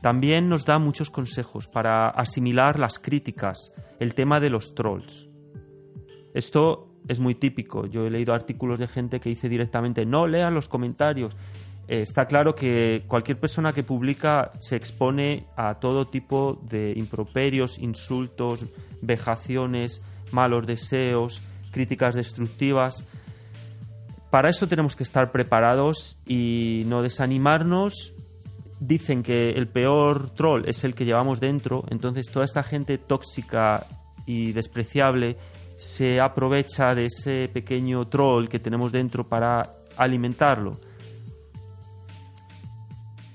[0.00, 5.28] También nos da muchos consejos para asimilar las críticas, el tema de los trolls.
[6.34, 7.86] Esto es muy típico.
[7.86, 11.34] Yo he leído artículos de gente que dice directamente no lean los comentarios.
[11.86, 17.78] Eh, está claro que cualquier persona que publica se expone a todo tipo de improperios,
[17.78, 18.66] insultos,
[19.02, 23.04] vejaciones, malos deseos, críticas destructivas.
[24.30, 28.14] Para eso tenemos que estar preparados y no desanimarnos.
[28.80, 33.86] Dicen que el peor troll es el que llevamos dentro, entonces toda esta gente tóxica
[34.26, 35.36] y despreciable
[35.76, 40.80] se aprovecha de ese pequeño troll que tenemos dentro para alimentarlo.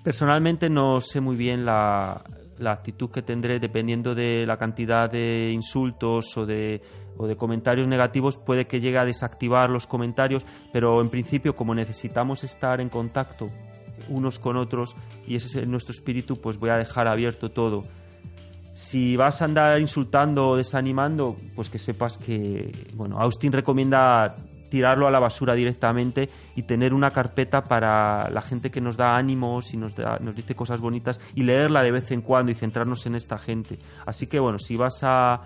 [0.04, 2.24] Personalmente no sé muy bien la,
[2.60, 6.82] la actitud que tendré dependiendo de la cantidad de insultos o de,
[7.18, 8.38] o de comentarios negativos.
[8.38, 13.50] Puede que llegue a desactivar los comentarios, pero en principio como necesitamos estar en contacto
[14.08, 14.96] unos con otros
[15.28, 17.84] y ese es nuestro espíritu, pues voy a dejar abierto todo.
[18.72, 24.36] Si vas a andar insultando o desanimando, pues que sepas que, bueno, Austin recomienda
[24.70, 29.16] tirarlo a la basura directamente y tener una carpeta para la gente que nos da
[29.16, 32.56] ánimos y nos, da- nos dice cosas bonitas y leerla de vez en cuando y
[32.56, 33.80] centrarnos en esta gente.
[34.06, 35.42] Así que bueno, si vas a,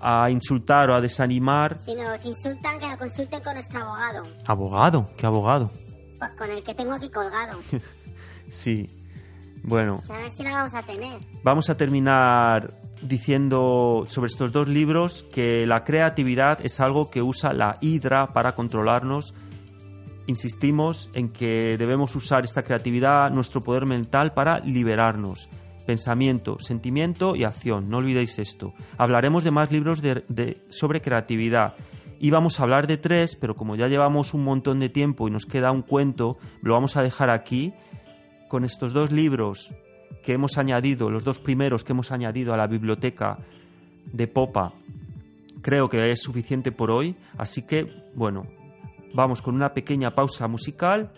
[0.00, 1.78] a insultar o a desanimar...
[1.80, 4.22] Si nos insultan, que lo consulten con nuestro abogado.
[4.46, 5.70] Abogado, ¿qué abogado?
[6.18, 7.58] Pues con el que tengo aquí colgado.
[8.50, 8.88] Sí.
[9.62, 11.18] Bueno, a ver si la vamos a tener.
[11.42, 17.52] vamos a terminar diciendo sobre estos dos libros que la creatividad es algo que usa
[17.52, 19.34] la hidra para controlarnos.
[20.26, 25.48] Insistimos en que debemos usar esta creatividad, nuestro poder mental, para liberarnos.
[25.86, 27.90] Pensamiento, sentimiento y acción.
[27.90, 28.72] No olvidéis esto.
[28.96, 31.74] Hablaremos de más libros de- sobre creatividad.
[32.20, 35.44] Íbamos a hablar de tres, pero como ya llevamos un montón de tiempo y nos
[35.44, 37.74] queda un cuento, lo vamos a dejar aquí
[38.48, 39.74] con estos dos libros
[40.24, 43.38] que hemos añadido, los dos primeros que hemos añadido a la biblioteca
[44.12, 44.72] de Popa,
[45.62, 47.16] creo que es suficiente por hoy.
[47.36, 48.46] Así que, bueno,
[49.12, 51.12] vamos con una pequeña pausa musical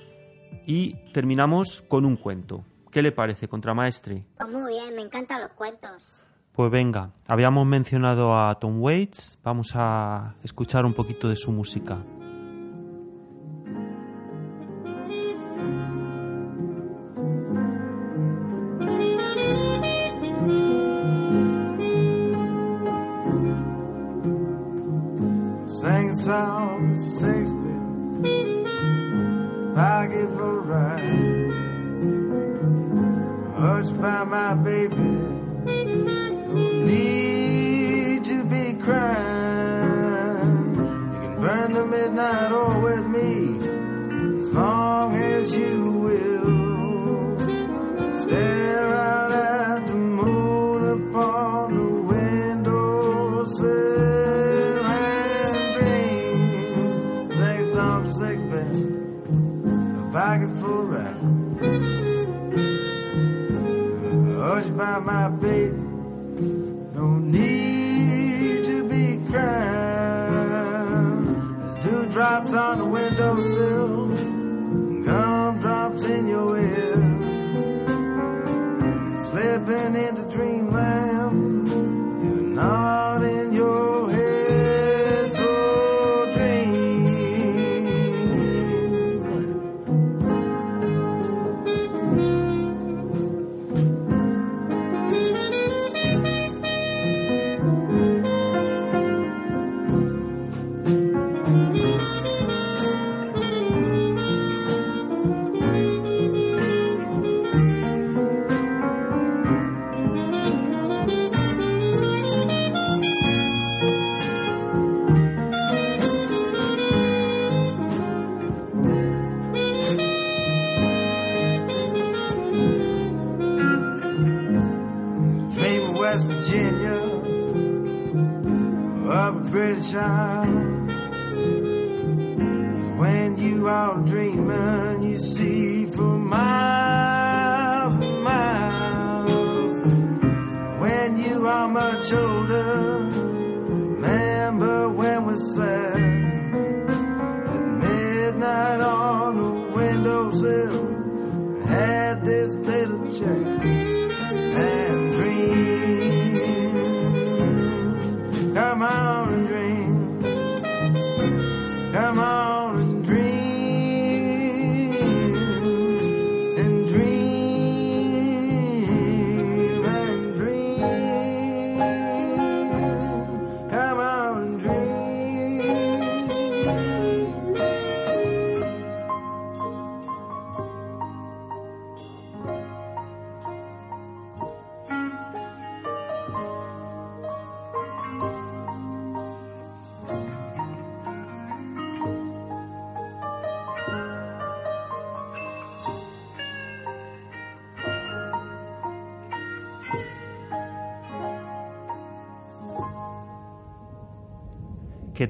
[0.67, 2.65] y terminamos con un cuento.
[2.91, 4.25] ¿Qué le parece, contramaestre?
[4.39, 6.21] Pues muy bien, me encantan los cuentos.
[6.53, 11.99] Pues venga, habíamos mencionado a Tom Waits, vamos a escuchar un poquito de su música.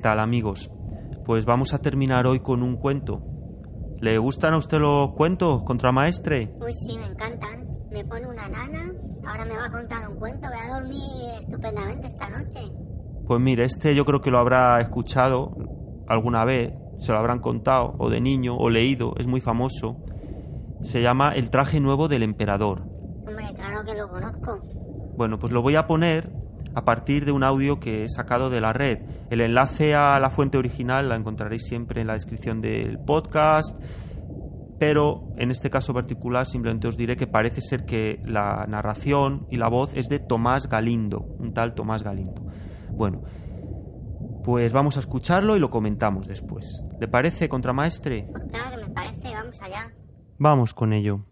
[0.07, 0.71] Tal amigos?
[1.25, 3.25] Pues vamos a terminar hoy con un cuento.
[4.01, 6.55] ¿Le gustan a usted los cuentos, contramaestre?
[6.61, 7.67] Uy, sí, me encantan.
[7.91, 8.93] Me pone una nana,
[9.27, 12.73] ahora me va a contar un cuento, voy a dormir estupendamente esta noche.
[13.27, 15.57] Pues mire, este yo creo que lo habrá escuchado
[16.07, 20.05] alguna vez, se lo habrán contado, o de niño, o leído, es muy famoso.
[20.83, 22.83] Se llama El traje nuevo del emperador.
[23.27, 24.61] Hombre, claro que lo conozco.
[25.17, 26.31] Bueno, pues lo voy a poner
[26.77, 28.99] a partir de un audio que he sacado de la red.
[29.31, 33.83] El enlace a la fuente original la encontraréis siempre en la descripción del podcast,
[34.79, 39.57] pero en este caso particular simplemente os diré que parece ser que la narración y
[39.57, 42.45] la voz es de Tomás Galindo, un tal Tomás Galindo.
[42.91, 43.23] Bueno,
[44.45, 46.85] pues vamos a escucharlo y lo comentamos después.
[47.01, 48.29] ¿Le parece, contramaestre?
[48.31, 49.91] Pues claro que me parece, vamos allá.
[50.39, 51.25] Vamos con ello.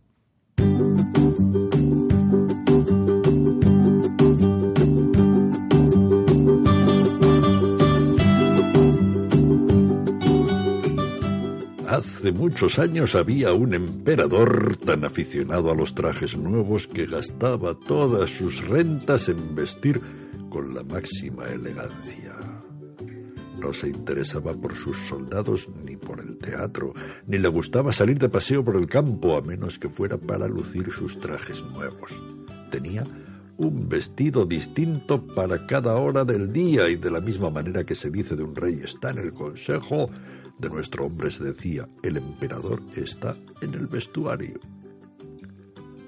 [12.04, 18.30] Hace muchos años había un emperador tan aficionado a los trajes nuevos que gastaba todas
[18.30, 20.00] sus rentas en vestir
[20.50, 22.36] con la máxima elegancia.
[23.58, 26.92] No se interesaba por sus soldados ni por el teatro,
[27.26, 30.90] ni le gustaba salir de paseo por el campo a menos que fuera para lucir
[30.92, 32.12] sus trajes nuevos.
[32.70, 33.04] Tenía
[33.56, 38.10] un vestido distinto para cada hora del día y de la misma manera que se
[38.10, 40.10] dice de un rey está en el consejo,
[40.58, 44.60] de nuestro hombre se decía, el emperador está en el vestuario.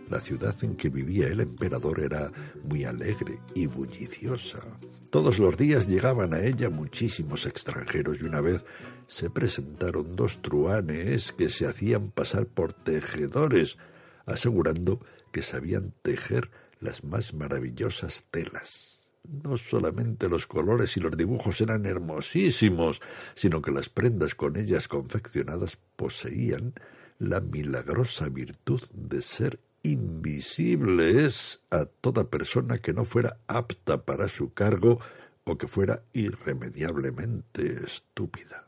[0.09, 2.31] La ciudad en que vivía el emperador era
[2.63, 4.63] muy alegre y bulliciosa.
[5.11, 8.65] Todos los días llegaban a ella muchísimos extranjeros y una vez
[9.09, 13.79] se presentaron dos truanes que se hacían pasar por tejedores,
[14.27, 15.01] asegurando
[15.33, 16.51] que sabían tejer
[16.81, 18.96] las más maravillosas telas.
[19.43, 23.01] No solamente los colores y los dibujos eran hermosísimos,
[23.35, 26.75] sino que las prendas con ellas confeccionadas poseían
[27.19, 34.53] la milagrosa virtud de ser invisibles a toda persona que no fuera apta para su
[34.53, 34.99] cargo
[35.45, 38.66] o que fuera irremediablemente estúpida.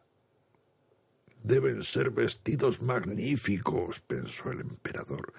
[1.42, 5.32] Deben ser vestidos magníficos, pensó el emperador.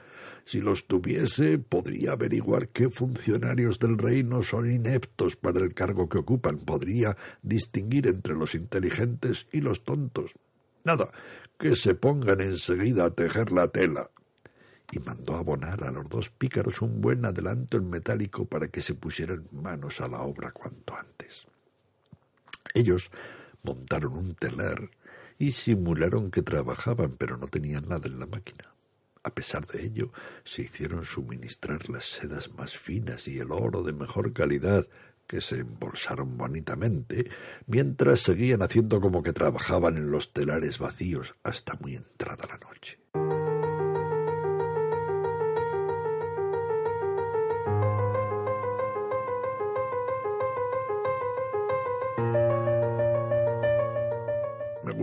[0.46, 6.18] Si los tuviese, podría averiguar qué funcionarios del reino son ineptos para el cargo que
[6.18, 6.58] ocupan.
[6.58, 10.34] Podría distinguir entre los inteligentes y los tontos.
[10.84, 11.12] Nada,
[11.60, 14.10] que se pongan enseguida a tejer la tela.
[14.92, 18.96] Y mandó abonar a los dos pícaros un buen adelanto en metálico para que se
[18.96, 21.46] pusieran manos a la obra cuanto antes.
[22.74, 23.12] Ellos
[23.62, 24.90] montaron un telar
[25.40, 28.76] y simularon que trabajaban, pero no tenían nada en la máquina.
[29.24, 30.12] A pesar de ello,
[30.44, 34.86] se hicieron suministrar las sedas más finas y el oro de mejor calidad,
[35.28, 37.30] que se embolsaron bonitamente,
[37.68, 42.98] mientras seguían haciendo como que trabajaban en los telares vacíos hasta muy entrada la noche.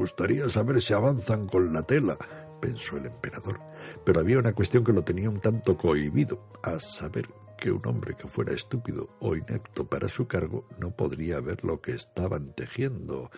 [0.07, 2.17] Gustaría saber si avanzan con la tela,
[2.61, 3.59] pensó el emperador,
[4.05, 7.29] pero había una cuestión que lo tenía un tanto cohibido, a saber
[7.59, 11.81] que un hombre que fuera estúpido o inepto para su cargo no podría ver lo
[11.81, 13.33] que estaban tejiendo.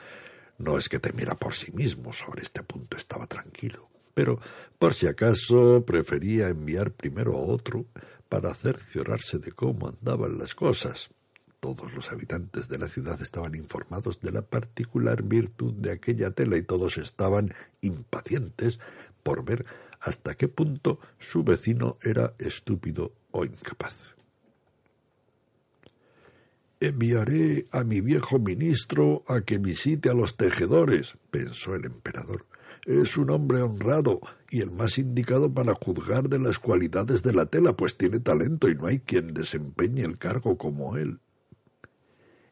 [0.58, 4.38] No es que temiera por sí mismo, sobre este punto estaba tranquilo, pero
[4.78, 7.86] por si acaso prefería enviar primero a otro
[8.28, 11.08] para cerciorarse de cómo andaban las cosas.
[11.60, 16.56] Todos los habitantes de la ciudad estaban informados de la particular virtud de aquella tela
[16.56, 18.78] y todos estaban impacientes
[19.24, 19.66] por ver
[20.00, 24.14] hasta qué punto su vecino era estúpido o incapaz.
[26.80, 32.46] Enviaré a mi viejo ministro a que visite a los tejedores, pensó el emperador.
[32.86, 37.46] Es un hombre honrado y el más indicado para juzgar de las cualidades de la
[37.46, 41.18] tela, pues tiene talento y no hay quien desempeñe el cargo como él.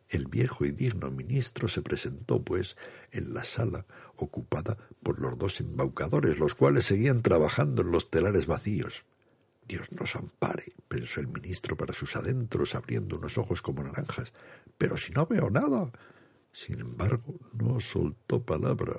[0.09, 2.77] El viejo y digno ministro se presentó, pues,
[3.11, 8.47] en la sala ocupada por los dos embaucadores, los cuales seguían trabajando en los telares
[8.47, 9.05] vacíos.
[9.66, 14.33] Dios nos ampare, pensó el ministro para sus adentros, abriendo unos ojos como naranjas.
[14.78, 15.91] Pero si no veo nada.
[16.53, 18.95] Sin embargo, no soltó palabra.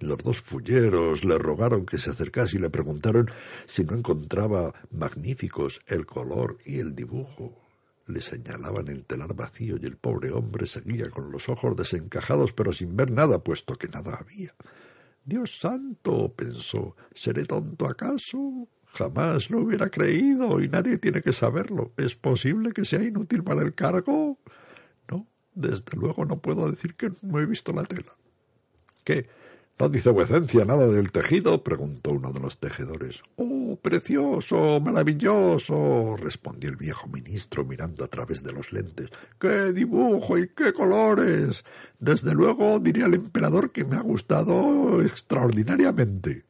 [0.00, 3.30] Los dos fulleros le rogaron que se acercase y le preguntaron
[3.66, 7.63] si no encontraba magníficos el color y el dibujo.
[8.06, 12.72] Le señalaban el telar vacío y el pobre hombre seguía con los ojos desencajados pero
[12.72, 14.54] sin ver nada, puesto que nada había.
[15.24, 18.68] Dios santo, pensó, ¿seré tonto acaso?
[18.86, 21.92] Jamás lo hubiera creído y nadie tiene que saberlo.
[21.96, 24.38] ¿Es posible que sea inútil para el cargo?
[25.10, 28.12] No, desde luego no puedo decir que no he visto la tela.
[29.02, 29.28] ¿Qué?
[29.76, 31.64] ¿No dice vuecencia nada del tejido?
[31.64, 33.22] preguntó uno de los tejedores.
[33.34, 39.08] Oh, precioso, maravilloso, respondió el viejo ministro mirando a través de los lentes.
[39.40, 41.64] ¡Qué dibujo y qué colores!
[41.98, 46.44] Desde luego diría el emperador que me ha gustado extraordinariamente.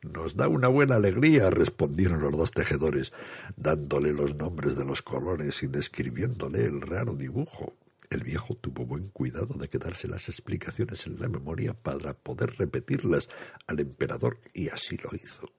[0.00, 3.12] Nos da una buena alegría, respondieron los dos tejedores,
[3.56, 7.74] dándole los nombres de los colores y describiéndole el raro dibujo.
[8.10, 13.28] El viejo tuvo buen cuidado de quedarse las explicaciones en la memoria para poder repetirlas
[13.66, 15.50] al emperador y así lo hizo.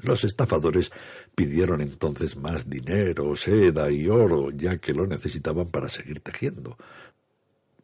[0.00, 0.90] Los estafadores
[1.34, 6.78] pidieron entonces más dinero, seda y oro, ya que lo necesitaban para seguir tejiendo.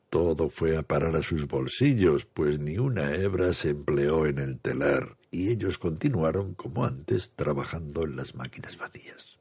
[0.08, 4.58] Todo fue a parar a sus bolsillos, pues ni una hebra se empleó en el
[4.58, 9.38] telar, y ellos continuaron como antes trabajando en las máquinas vacías.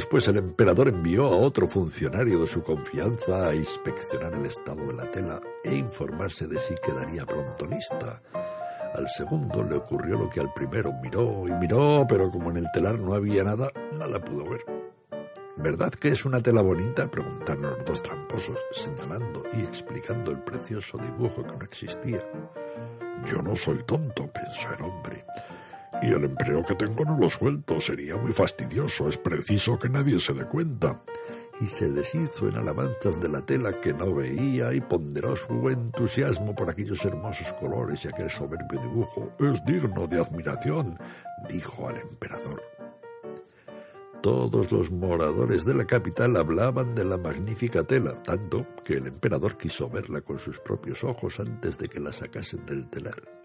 [0.00, 4.94] Después el emperador envió a otro funcionario de su confianza a inspeccionar el estado de
[4.94, 8.22] la tela e informarse de si quedaría pronto lista.
[8.94, 12.70] Al segundo le ocurrió lo que al primero miró y miró, pero como en el
[12.72, 14.62] telar no había nada, nada pudo ver.
[15.58, 17.10] ¿Verdad que es una tela bonita?
[17.10, 22.24] preguntaron los dos tramposos, señalando y explicando el precioso dibujo que no existía.
[23.26, 25.26] Yo no soy tonto, pensó el hombre.
[26.02, 27.80] Y el empleo que tengo no lo suelto.
[27.80, 29.08] Sería muy fastidioso.
[29.08, 31.02] Es preciso que nadie se dé cuenta.
[31.60, 36.54] Y se deshizo en alabanzas de la tela que no veía y ponderó su entusiasmo
[36.54, 39.30] por aquellos hermosos colores y aquel soberbio dibujo.
[39.38, 40.98] Es digno de admiración,
[41.50, 42.62] dijo al emperador.
[44.22, 49.58] Todos los moradores de la capital hablaban de la magnífica tela, tanto que el emperador
[49.58, 53.39] quiso verla con sus propios ojos antes de que la sacasen del telar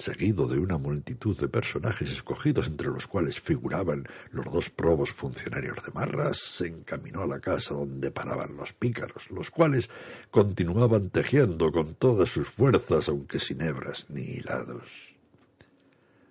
[0.00, 5.76] seguido de una multitud de personajes escogidos entre los cuales figuraban los dos probos funcionarios
[5.84, 9.90] de Marras, se encaminó a la casa donde paraban los pícaros, los cuales
[10.30, 15.14] continuaban tejiendo con todas sus fuerzas, aunque sin hebras ni hilados.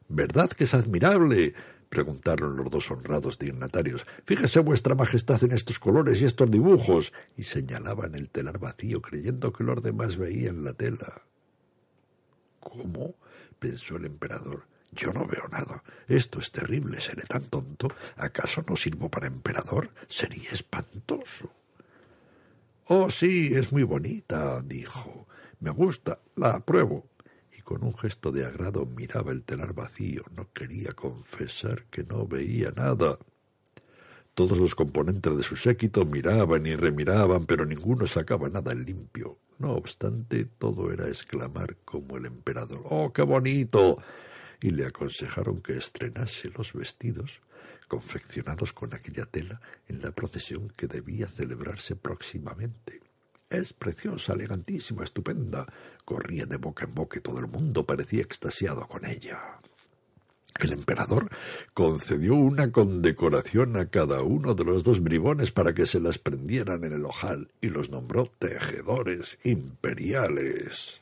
[0.07, 1.53] ¿Verdad que es admirable?
[1.89, 4.05] preguntaron los dos honrados dignatarios.
[4.25, 7.13] Fíjese vuestra majestad en estos colores y estos dibujos.
[7.35, 11.23] y señalaban el telar vacío, creyendo que los demás veían la tela.
[12.59, 13.15] ¿Cómo?
[13.59, 14.65] Pensó el emperador.
[14.91, 15.83] Yo no veo nada.
[16.07, 16.99] Esto es terrible.
[16.99, 17.89] ¿Seré tan tonto?
[18.17, 19.91] ¿Acaso no sirvo para emperador?
[20.07, 21.51] Sería espantoso.
[22.85, 25.27] Oh, sí, es muy bonita, dijo.
[25.59, 27.05] Me gusta, la apruebo.
[27.55, 30.23] Y con un gesto de agrado miraba el telar vacío.
[30.35, 33.19] No quería confesar que no veía nada.
[34.33, 39.37] Todos los componentes de su séquito miraban y remiraban, pero ninguno sacaba nada en limpio.
[39.59, 44.01] No obstante, todo era exclamar como el emperador ¡Oh, qué bonito!
[44.61, 47.41] y le aconsejaron que estrenase los vestidos
[47.87, 53.01] confeccionados con aquella tela en la procesión que debía celebrarse próximamente.
[53.49, 55.65] Es preciosa, elegantísima, estupenda.
[56.05, 59.59] Corría de boca en boca y todo el mundo parecía extasiado con ella.
[60.57, 61.29] El emperador
[61.73, 66.83] concedió una condecoración a cada uno de los dos bribones para que se las prendieran
[66.83, 70.98] en el ojal y los nombró tejedores imperiales.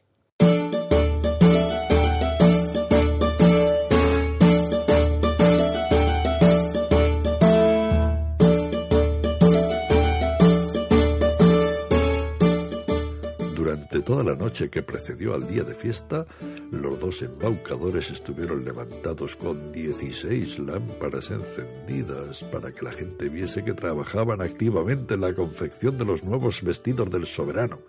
[13.90, 16.26] Toda la noche que precedió al día de fiesta,
[16.72, 23.74] los dos embaucadores estuvieron levantados con dieciséis lámparas encendidas para que la gente viese que
[23.74, 27.80] trabajaban activamente en la confección de los nuevos vestidos del soberano.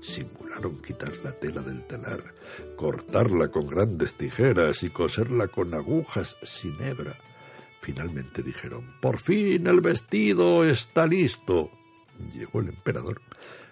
[0.00, 2.34] Simularon quitar la tela del telar,
[2.76, 7.16] cortarla con grandes tijeras y coserla con agujas sin hebra.
[7.80, 11.70] Finalmente dijeron, Por fin el vestido está listo.
[12.32, 13.20] Llegó el emperador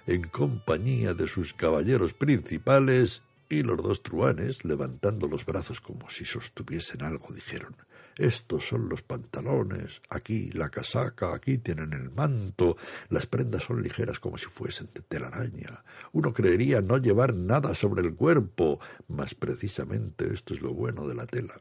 [0.06, 6.24] en compañía de sus caballeros principales, y los dos truanes, levantando los brazos como si
[6.24, 7.76] sostuviesen algo, dijeron
[8.16, 12.76] estos son los pantalones, aquí la casaca, aquí tienen el manto,
[13.08, 15.82] las prendas son ligeras como si fuesen de telaraña.
[16.12, 21.14] Uno creería no llevar nada sobre el cuerpo, mas precisamente esto es lo bueno de
[21.14, 21.60] la tela.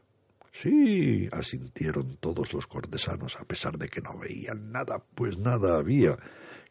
[0.52, 6.18] Sí, asintieron todos los cortesanos, a pesar de que no veían nada, pues nada había.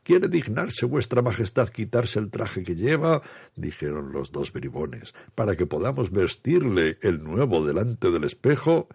[0.03, 3.21] ¿Quiere dignarse vuestra majestad quitarse el traje que lleva?
[3.55, 8.87] dijeron los dos bribones, para que podamos vestirle el nuevo delante del espejo.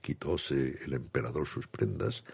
[0.00, 2.24] Quitóse el emperador sus prendas,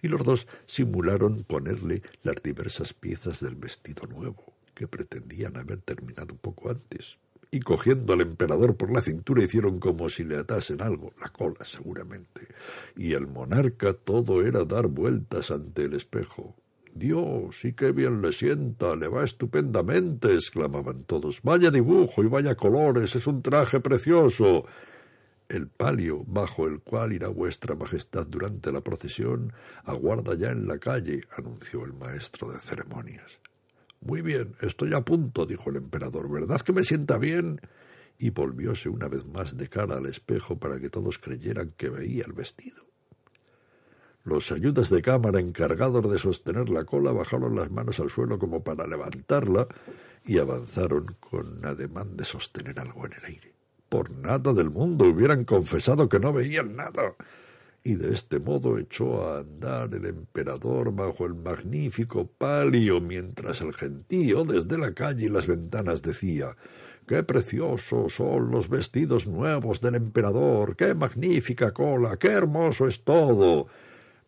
[0.00, 6.36] y los dos simularon ponerle las diversas piezas del vestido nuevo, que pretendían haber terminado
[6.36, 7.18] poco antes.
[7.50, 11.64] Y cogiendo al emperador por la cintura hicieron como si le atasen algo, la cola
[11.64, 12.48] seguramente.
[12.96, 16.56] Y el monarca todo era dar vueltas ante el espejo.
[16.98, 21.42] Dios, y qué bien le sienta, le va estupendamente, exclamaban todos.
[21.42, 24.66] Vaya dibujo y vaya colores, es un traje precioso.
[25.48, 29.52] El palio bajo el cual irá vuestra majestad durante la procesión
[29.84, 33.40] aguarda ya en la calle, anunció el maestro de ceremonias.
[34.00, 36.30] Muy bien, estoy a punto, dijo el emperador.
[36.30, 37.60] ¿Verdad que me sienta bien?
[38.18, 42.24] Y volvióse una vez más de cara al espejo para que todos creyeran que veía
[42.24, 42.85] el vestido.
[44.26, 48.64] Los ayudas de cámara encargados de sostener la cola bajaron las manos al suelo como
[48.64, 49.68] para levantarla
[50.24, 53.54] y avanzaron con ademán de sostener algo en el aire.
[53.88, 57.14] Por nada del mundo hubieran confesado que no veían nada.
[57.84, 63.74] Y de este modo echó a andar el emperador bajo el magnífico palio, mientras el
[63.74, 66.56] gentío desde la calle y las ventanas decía
[67.06, 73.68] Qué preciosos son los vestidos nuevos del emperador, qué magnífica cola, qué hermoso es todo.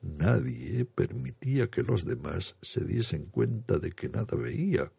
[0.01, 4.93] Nadie permitía que los demás se diesen cuenta de que nada veía,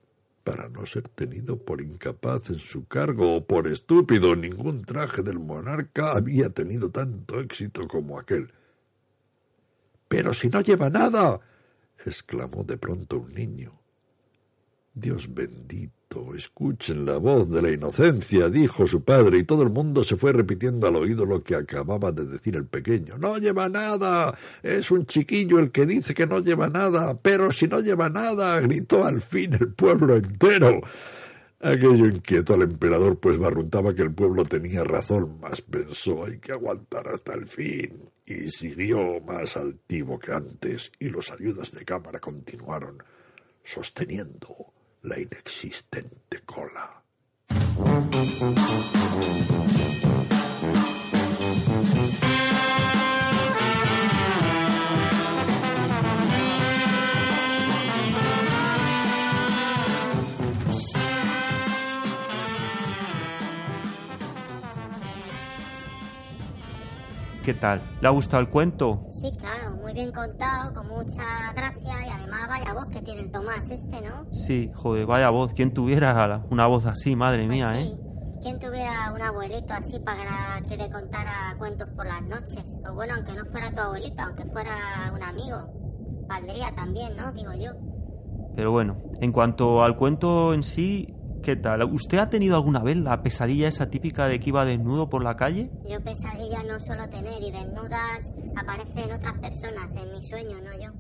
[0.44, 4.36] para no ser tenido por incapaz en su cargo o por estúpido.
[4.36, 8.52] Ningún traje del monarca había tenido tanto éxito como aquel.
[10.08, 11.40] Pero si no lleva nada.
[12.06, 13.80] exclamó de pronto un niño.
[14.94, 15.99] Dios bendito
[16.36, 20.34] escuchen la voz de la inocencia, dijo su padre, y todo el mundo se fue
[20.34, 23.18] repitiendo al oído lo que acababa de decir el pequeño.
[23.20, 24.36] No lleva nada.
[24.64, 27.20] Es un chiquillo el que dice que no lleva nada.
[27.22, 28.60] Pero si no lleva nada.
[28.60, 30.82] gritó al fin el pueblo entero.
[31.62, 36.54] Aquello inquietó al emperador, pues barruntaba que el pueblo tenía razón, mas pensó hay que
[36.54, 42.20] aguantar hasta el fin, y siguió más altivo que antes, y los ayudas de cámara
[42.20, 43.04] continuaron
[43.62, 44.72] sosteniendo
[45.04, 47.02] la inexistente cola.
[67.44, 67.82] ¿Qué tal?
[68.02, 69.00] ¿Le ha gustado el cuento?
[69.10, 73.32] Sí, claro, muy bien contado, con mucha gracia y además vaya voz que tiene el
[73.32, 74.26] Tomás este, ¿no?
[74.32, 75.54] Sí, joder, vaya voz.
[75.54, 77.82] ¿Quién tuviera una voz así, madre mía, Sí.
[77.82, 77.98] eh?
[78.42, 82.64] ¿Quién tuviera un abuelito así para que le contara cuentos por las noches?
[82.90, 85.58] O bueno, aunque no fuera tu abuelito, aunque fuera un amigo,
[86.28, 87.32] valdría también, ¿no?
[87.34, 87.72] Digo yo.
[88.56, 91.84] Pero bueno, en cuanto al cuento en sí, ¿qué tal?
[91.84, 95.36] ¿Usted ha tenido alguna vez la pesadilla esa típica de que iba desnudo por la
[95.36, 95.70] calle?
[95.90, 100.92] Yo pesadilla no suelo tener y desnudas aparecen otras personas en mi sueño, no yo.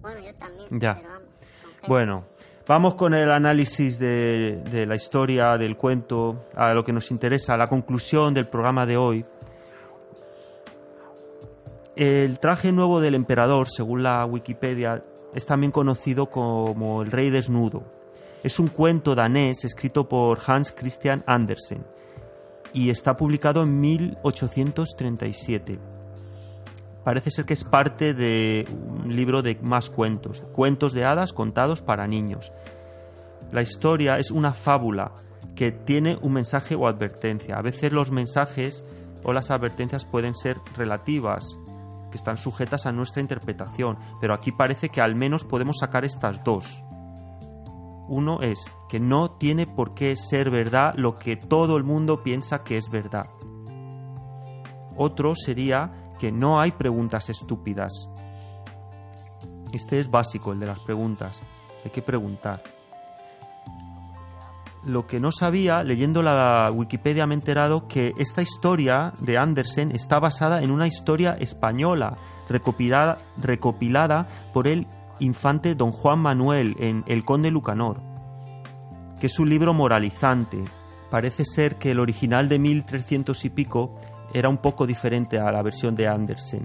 [0.00, 0.94] Bueno, yo también, Ya.
[0.96, 1.28] pero vamos.
[1.88, 2.24] Bueno,
[2.66, 7.56] vamos con el análisis de, de la historia, del cuento, a lo que nos interesa,
[7.56, 9.24] la conclusión del programa de hoy.
[11.94, 15.04] El traje nuevo del emperador, según la Wikipedia,
[15.34, 17.82] es también conocido como el rey desnudo.
[18.42, 21.84] Es un cuento danés escrito por Hans Christian Andersen
[22.72, 25.78] y está publicado en 1837
[27.04, 28.66] parece ser que es parte de
[29.04, 32.52] un libro de más cuentos, cuentos de hadas contados para niños.
[33.50, 35.12] La historia es una fábula
[35.54, 37.56] que tiene un mensaje o advertencia.
[37.56, 38.84] A veces los mensajes
[39.24, 41.58] o las advertencias pueden ser relativas,
[42.10, 46.44] que están sujetas a nuestra interpretación, pero aquí parece que al menos podemos sacar estas
[46.44, 46.84] dos.
[48.08, 52.62] Uno es que no tiene por qué ser verdad lo que todo el mundo piensa
[52.62, 53.26] que es verdad.
[54.96, 58.10] Otro sería que no hay preguntas estúpidas.
[59.72, 61.40] Este es básico, el de las preguntas.
[61.84, 62.62] Hay que preguntar.
[64.84, 69.92] Lo que no sabía, leyendo la Wikipedia me he enterado que esta historia de Andersen
[69.92, 72.18] está basada en una historia española
[72.48, 74.88] recopilada, recopilada por el
[75.20, 78.00] infante don Juan Manuel en El Conde Lucanor,
[79.20, 80.62] que es un libro moralizante.
[81.10, 83.94] Parece ser que el original de 1300 y pico
[84.32, 86.62] era un poco diferente a la versión de Andersen.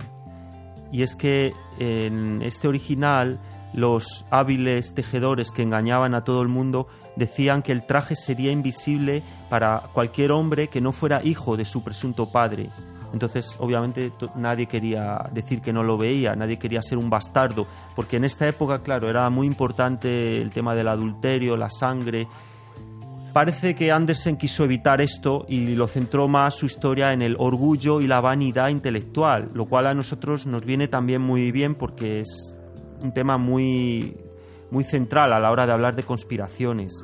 [0.91, 3.39] Y es que en este original
[3.73, 9.21] los hábiles tejedores que engañaban a todo el mundo decían que el traje sería invisible
[9.49, 12.69] para cualquier hombre que no fuera hijo de su presunto padre.
[13.13, 18.17] Entonces, obviamente, nadie quería decir que no lo veía, nadie quería ser un bastardo, porque
[18.17, 22.27] en esta época, claro, era muy importante el tema del adulterio, la sangre,
[23.37, 28.01] Parece que Andersen quiso evitar esto y lo centró más su historia en el orgullo
[28.01, 32.55] y la vanidad intelectual, lo cual a nosotros nos viene también muy bien porque es
[33.03, 34.17] un tema muy,
[34.71, 37.03] muy central a la hora de hablar de conspiraciones.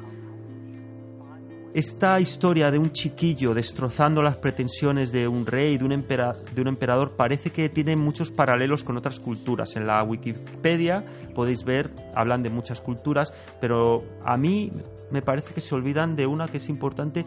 [1.73, 6.67] Esta historia de un chiquillo destrozando las pretensiones de un rey, de un, de un
[6.67, 9.75] emperador, parece que tiene muchos paralelos con otras culturas.
[9.75, 14.71] En la Wikipedia podéis ver, hablan de muchas culturas, pero a mí
[15.09, 17.25] me parece que se olvidan de una que es importante,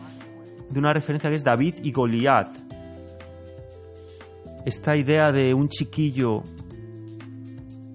[0.71, 2.57] de una referencia que es David y Goliat.
[4.65, 6.45] esta idea de un chiquillo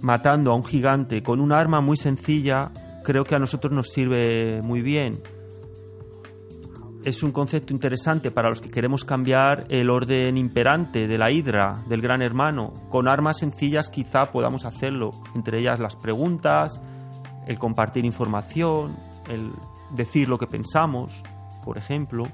[0.01, 2.71] matando a un gigante con un arma muy sencilla,
[3.05, 5.21] creo que a nosotros nos sirve muy bien.
[7.03, 11.83] Es un concepto interesante para los que queremos cambiar el orden imperante de la hidra,
[11.87, 12.73] del gran hermano.
[12.89, 16.79] Con armas sencillas quizá podamos hacerlo, entre ellas las preguntas,
[17.47, 18.97] el compartir información,
[19.27, 19.49] el
[19.89, 21.23] decir lo que pensamos,
[21.65, 22.27] por ejemplo.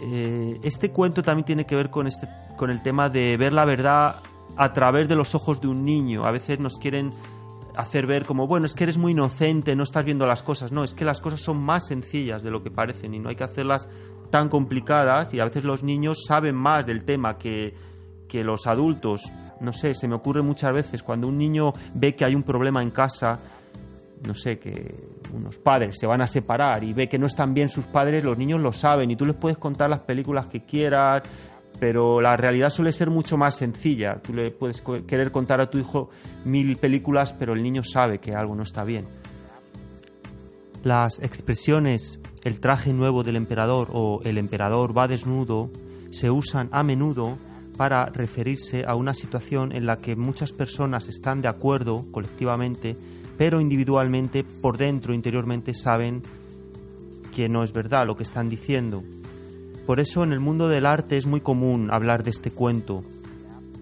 [0.00, 3.64] Eh, este cuento también tiene que ver con, este, con el tema de ver la
[3.64, 4.16] verdad
[4.56, 6.26] a través de los ojos de un niño.
[6.26, 7.10] A veces nos quieren
[7.76, 10.72] hacer ver como, bueno, es que eres muy inocente, no estás viendo las cosas.
[10.72, 13.36] No, es que las cosas son más sencillas de lo que parecen y no hay
[13.36, 13.88] que hacerlas
[14.30, 17.74] tan complicadas y a veces los niños saben más del tema que,
[18.28, 19.32] que los adultos.
[19.60, 22.82] No sé, se me ocurre muchas veces cuando un niño ve que hay un problema
[22.82, 23.40] en casa,
[24.26, 27.68] no sé, que unos padres se van a separar y ve que no están bien
[27.68, 31.22] sus padres, los niños lo saben y tú les puedes contar las películas que quieras,
[31.80, 34.20] pero la realidad suele ser mucho más sencilla.
[34.22, 36.10] Tú le puedes querer contar a tu hijo
[36.44, 39.06] mil películas, pero el niño sabe que algo no está bien.
[40.84, 45.70] Las expresiones el traje nuevo del emperador o el emperador va desnudo
[46.10, 47.38] se usan a menudo
[47.76, 52.96] para referirse a una situación en la que muchas personas están de acuerdo colectivamente,
[53.38, 56.22] pero individualmente, por dentro, interiormente, saben
[57.34, 59.02] que no es verdad lo que están diciendo.
[59.86, 63.02] Por eso en el mundo del arte es muy común hablar de este cuento.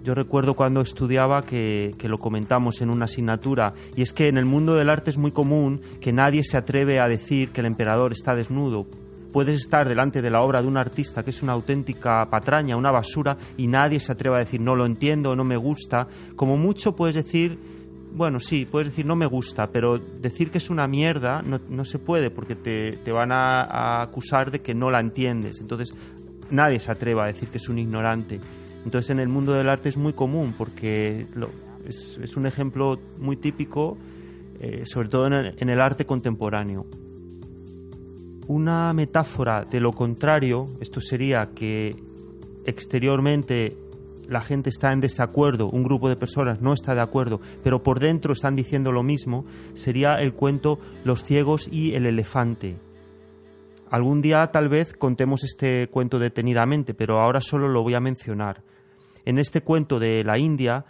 [0.05, 4.39] Yo recuerdo cuando estudiaba que, que, lo comentamos en una asignatura, y es que en
[4.39, 7.67] el mundo del arte es muy común que nadie se atreve a decir que el
[7.67, 8.87] emperador está desnudo.
[9.33, 12.91] Puedes estar delante de la obra de un artista que es una auténtica patraña, una
[12.91, 16.07] basura, y nadie se atreve a decir no lo entiendo, no me gusta.
[16.37, 17.59] Como mucho puedes decir,
[18.19, 22.01] bueno, sí, puedes decir no me gusta, pero decir que es una mierda no, se
[22.01, 25.61] puede porque te, te van a, acusar de que no la entiendes.
[25.61, 25.97] Entonces
[26.51, 28.41] nadie se atreve a decir que es un ignorante.
[28.85, 31.29] Entonces en el mundo del arte es muy común porque
[31.87, 33.97] es, un ejemplo muy típico,
[34.59, 36.87] eh, sobre todo en el, en el, arte contemporáneo.
[38.49, 41.95] Una metáfora de lo contrario, esto sería que
[42.67, 43.77] exteriormente
[44.29, 47.99] la gente está en desacuerdo, un grupo de personas no está de acuerdo, pero por
[47.99, 49.45] dentro están diciendo lo mismo,
[49.75, 52.77] sería el cuento Los ciegos y el elefante.
[53.91, 58.63] Algún día tal vez contemos este cuento detenidamente, pero ahora solo lo voy a mencionar.
[59.25, 60.85] En este cuento de la India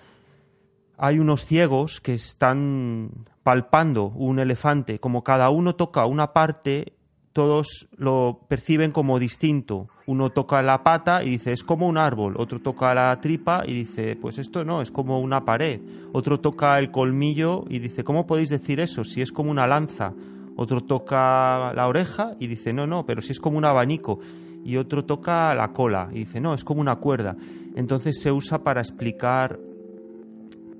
[0.96, 3.10] hay unos ciegos que están
[3.44, 6.94] palpando un elefante, como cada uno toca una parte,
[7.32, 9.88] todos lo perciben como distinto.
[10.08, 13.74] Uno toca la pata y dice es como un árbol, otro toca la tripa y
[13.74, 15.82] dice pues esto no, es como una pared,
[16.14, 20.14] otro toca el colmillo y dice ¿cómo podéis decir eso si es como una lanza?
[20.56, 24.18] Otro toca la oreja y dice no, no, pero si es como un abanico
[24.64, 27.36] y otro toca la cola y dice no, es como una cuerda.
[27.76, 29.60] Entonces se usa para explicar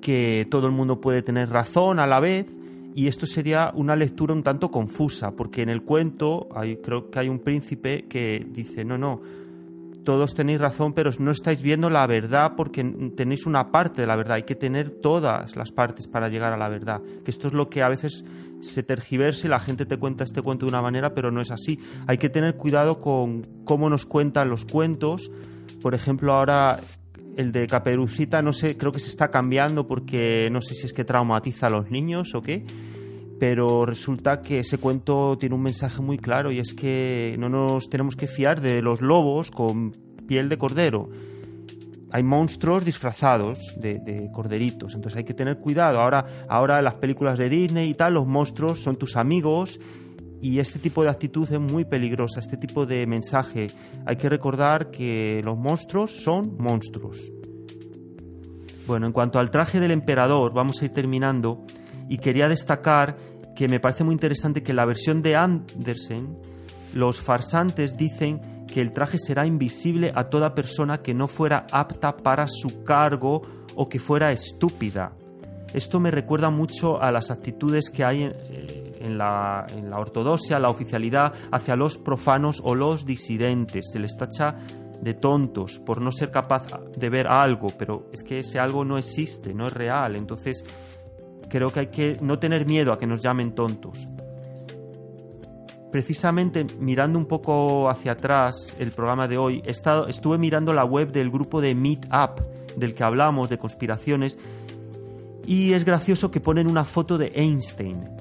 [0.01, 2.58] que todo el mundo puede tener razón a la vez
[2.99, 7.21] y esto sería una lectura un tanto confusa porque en el cuento hay, creo que
[7.21, 9.21] hay un príncipe que dice no, no,
[10.03, 12.83] todos tenéis razón pero no estáis viendo la verdad porque
[13.15, 16.57] tenéis una parte de la verdad, hay que tener todas las partes para llegar a
[16.57, 18.25] la verdad, que esto es lo que a veces
[18.63, 21.53] se tergiversa y la gente te cuenta este cuento de una manera pero no es
[21.53, 25.31] así, hay que tener cuidado con cómo nos cuentan los cuentos,
[25.81, 26.81] por ejemplo ahora
[27.39, 30.93] el de Caperucita, no sé, creo que se está cambiando porque no sé si es
[30.93, 32.65] que traumatiza a los niños o qué,
[33.39, 37.89] pero resulta que ese cuento tiene un mensaje muy claro y es que no nos
[37.89, 39.93] tenemos que fiar de los lobos con
[40.27, 41.11] piel de cordero.
[42.11, 46.01] Hay monstruos disfrazados de, de corderitos, entonces hay que tener cuidado.
[46.01, 49.79] Ahora, ahora las películas de Disney y tal, los monstruos son tus amigos
[50.41, 53.69] y este tipo de actitud es muy peligrosa, este tipo de mensaje.
[54.07, 57.31] Hay que recordar que los monstruos son monstruos.
[58.87, 61.65] Bueno, en cuanto al traje del emperador, vamos a ir terminando
[62.09, 63.17] y quería destacar
[63.55, 66.39] que me parece muy interesante que en la versión de Andersen
[66.95, 72.17] los farsantes dicen que el traje será invisible a toda persona que no fuera apta
[72.17, 73.43] para su cargo
[73.75, 75.13] o que fuera estúpida.
[75.75, 78.35] Esto me recuerda mucho a las actitudes que hay en,
[79.01, 83.91] en, la, en, la, ortodoxia, la oficialidad hacia los profanos o los disidentes.
[83.93, 84.57] Se les tacha
[85.01, 86.67] de tontos por no ser capaz
[86.97, 90.17] de ver algo, pero es que ese algo no existe, no es real.
[90.17, 90.65] Entonces
[91.49, 94.09] creo que hay que no tener miedo a que nos llamen tontos.
[95.91, 101.31] Precisamente mirando un poco hacia atrás el programa de hoy, estuve mirando la web del
[101.31, 102.41] grupo de Meetup
[102.77, 104.39] del que hablamos, de conspiraciones,
[105.47, 108.18] y es gracioso que ponen una foto de Einstein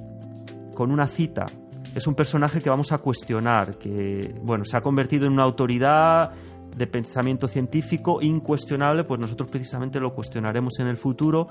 [0.78, 1.48] con una cita.
[1.96, 6.32] Es un personaje que vamos a cuestionar, que bueno, se ha convertido en una autoridad
[6.78, 11.48] de pensamiento científico incuestionable, pues nosotros precisamente lo cuestionaremos en el futuro,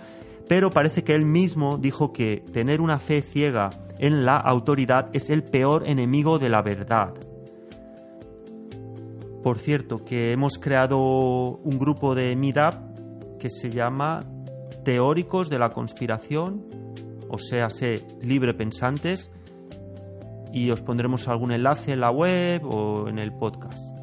[0.46, 5.28] pero parece que él mismo dijo que tener una fe ciega en la autoridad es
[5.30, 7.12] el peor enemigo de la verdad.
[9.42, 12.76] Por cierto, que hemos creado un grupo de Meetup
[13.40, 14.20] que se llama
[14.84, 16.85] Teóricos de la Conspiración,
[17.28, 19.30] o sea, sé libre pensantes,
[20.52, 23.96] y os pondremos algún enlace en la web o en el podcast.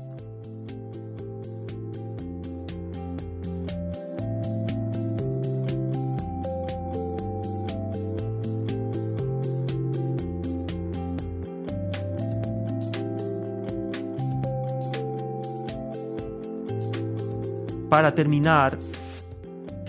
[17.90, 18.80] Para terminar,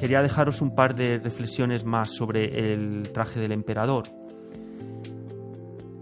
[0.05, 4.05] quería dejaros un par de reflexiones más sobre el traje del emperador.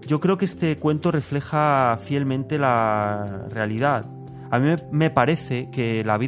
[0.08, 4.04] Yo creo que este cuento refleja fielmente la realidad.
[4.50, 6.18] A mí me parece que en la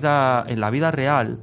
[0.70, 1.40] vida real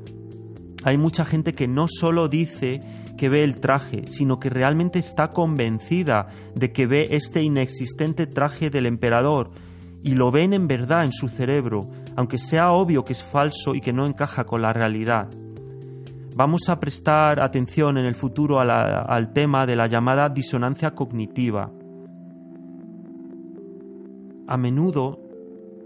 [0.85, 2.79] hay mucha gente que no solo dice
[3.17, 8.69] que ve el traje, sino que realmente está convencida de que ve este inexistente traje
[8.69, 9.51] del emperador
[10.01, 13.81] y lo ven en verdad en su cerebro, aunque sea obvio que es falso y
[13.81, 15.27] que no encaja con la realidad.
[16.43, 21.71] Vamos a prestar atención en el futuro al tema de la llamada disonancia cognitiva.
[24.47, 25.19] A menudo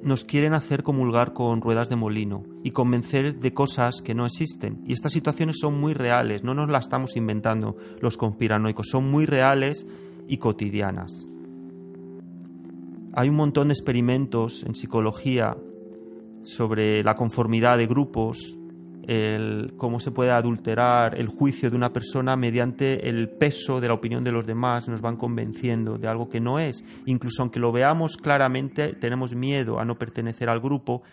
[0.01, 4.81] nos quieren hacer comulgar con ruedas de molino y convencer de cosas que no existen.
[4.85, 9.25] Y estas situaciones son muy reales, no nos las estamos inventando los conspiranoicos, son muy
[9.25, 9.85] reales
[10.25, 11.27] y cotidianas.
[13.11, 15.57] Hay un montón de experimentos en psicología
[16.43, 18.57] sobre la conformidad de grupos,
[19.07, 23.93] el, cómo se puede adulterar el juicio de una persona mediante el peso de la
[23.93, 26.83] opinión de los demás, nos van convenciendo de algo que no es.
[27.05, 31.03] Incluso aunque lo veamos claramente, tenemos miedo a no pertenecer al grupo.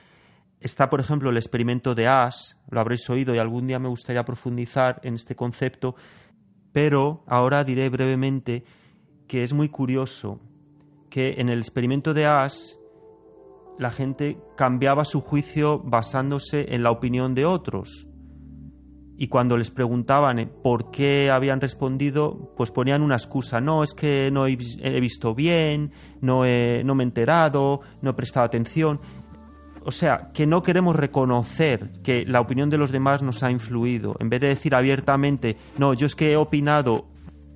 [0.60, 4.24] Está, por ejemplo, el experimento de Ash, lo habréis oído y algún día me gustaría
[4.24, 5.96] profundizar en este concepto,
[6.72, 8.64] pero ahora diré brevemente
[9.26, 10.40] que es muy curioso
[11.10, 12.74] que en el experimento de Ash
[13.78, 18.08] la gente cambiaba su juicio basándose en la opinión de otros.
[19.16, 23.60] Y cuando les preguntaban eh, por qué habían respondido, pues ponían una excusa.
[23.60, 24.56] No, es que no he,
[25.00, 29.00] visto bien, no, no me he enterado, no he prestado atención.
[29.84, 34.16] O sea, que no queremos reconocer que la opinión de los demás nos ha influido.
[34.20, 37.06] En vez de decir abiertamente, no, yo es que he opinado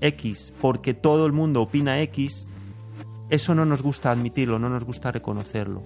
[0.00, 2.46] X porque todo el mundo opina X,
[3.30, 5.82] eso no nos gusta admitirlo, no nos gusta reconocerlo.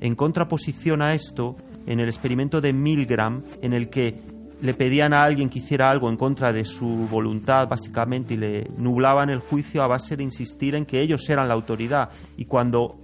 [0.00, 1.56] En contraposición a esto,
[1.86, 4.20] en el experimento de Milgram, en el que
[4.60, 8.70] le pedían a alguien que hiciera algo en contra de su voluntad, básicamente, y le
[8.76, 12.10] nublaban el juicio a base de insistir en que ellos eran la autoridad.
[12.36, 13.00] Y cuando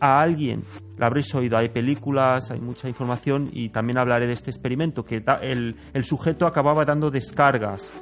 [0.00, 0.64] a alguien,
[0.98, 5.22] la habréis oído, hay películas, hay mucha información, y también hablaré de este experimento, que
[5.42, 7.92] el, el sujeto acababa dando descargas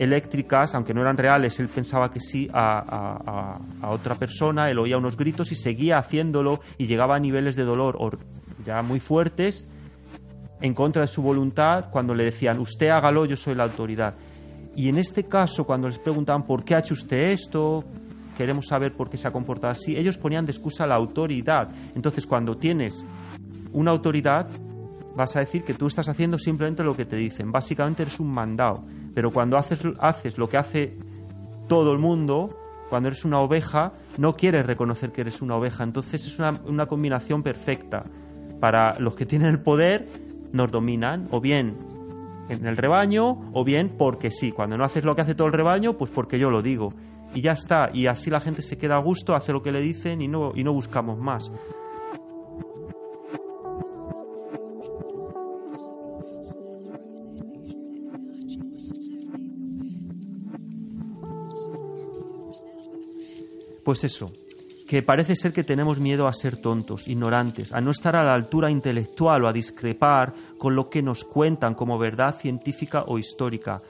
[0.00, 5.16] eléctricas, aunque no eran reales, él pensaba que sí a, otra persona, él oía unos
[5.16, 8.18] gritos y seguía haciéndolo y llegaba a niveles de dolor
[8.64, 9.68] ya muy fuertes
[10.62, 14.14] en contra de su voluntad cuando le decían, usted hágalo, yo soy la autoridad.
[14.74, 17.84] Y en este caso, cuando les preguntaban, ¿por qué ha hecho usted esto?
[18.38, 19.98] Queremos saber por qué se ha comportado así.
[19.98, 21.68] Ellos ponían de excusa la autoridad.
[21.94, 23.04] Entonces, cuando tienes
[23.72, 24.48] una autoridad,
[25.14, 27.52] vas a decir que tú estás haciendo simplemente lo que te dicen.
[27.52, 28.84] Básicamente eres un mandado.
[29.14, 30.96] Pero cuando haces, haces lo que hace
[31.68, 32.50] todo el mundo,
[32.88, 35.84] cuando eres una oveja, no quieres reconocer que eres una oveja.
[35.84, 38.04] Entonces es una, una combinación perfecta.
[38.60, 40.06] Para los que tienen el poder,
[40.52, 41.76] nos dominan, o bien
[42.50, 44.52] en el rebaño, o bien porque sí.
[44.52, 46.92] Cuando no haces lo que hace todo el rebaño, pues porque yo lo digo.
[47.34, 47.90] Y ya está.
[47.92, 50.52] Y así la gente se queda a gusto, hace lo que le dicen y no,
[50.54, 51.50] y no buscamos más.
[63.90, 64.30] Pues eso,
[64.86, 68.34] que parece ser que tenemos miedo a ser tontos, ignorantes, a no estar a la
[68.34, 73.82] altura intelectual o a discrepar con lo que nos cuentan como verdad científica o histórica.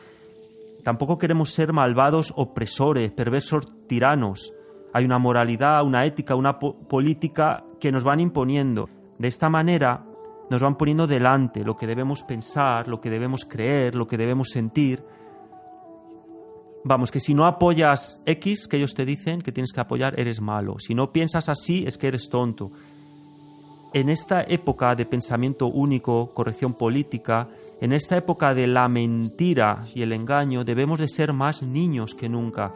[0.82, 4.54] Tampoco queremos ser malvados opresores, perversos tiranos.
[4.94, 8.88] Hay una moralidad, una ética, una política que nos van imponiendo.
[9.18, 10.06] De esta manera
[10.48, 14.48] nos van poniendo delante lo que debemos pensar, lo que debemos creer, lo que debemos
[14.48, 15.04] sentir,
[16.82, 20.40] Vamos, que si no apoyas X que ellos te dicen que tienes que apoyar, eres
[20.40, 20.78] malo.
[20.78, 22.72] Si no piensas así, es que eres tonto.
[23.92, 27.48] En esta época de pensamiento único, corrección política,
[27.80, 32.28] en esta época de la mentira y el engaño, debemos de ser más niños que
[32.28, 32.72] nunca.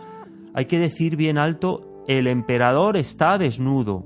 [0.55, 4.05] Hay que decir bien alto, el emperador está desnudo.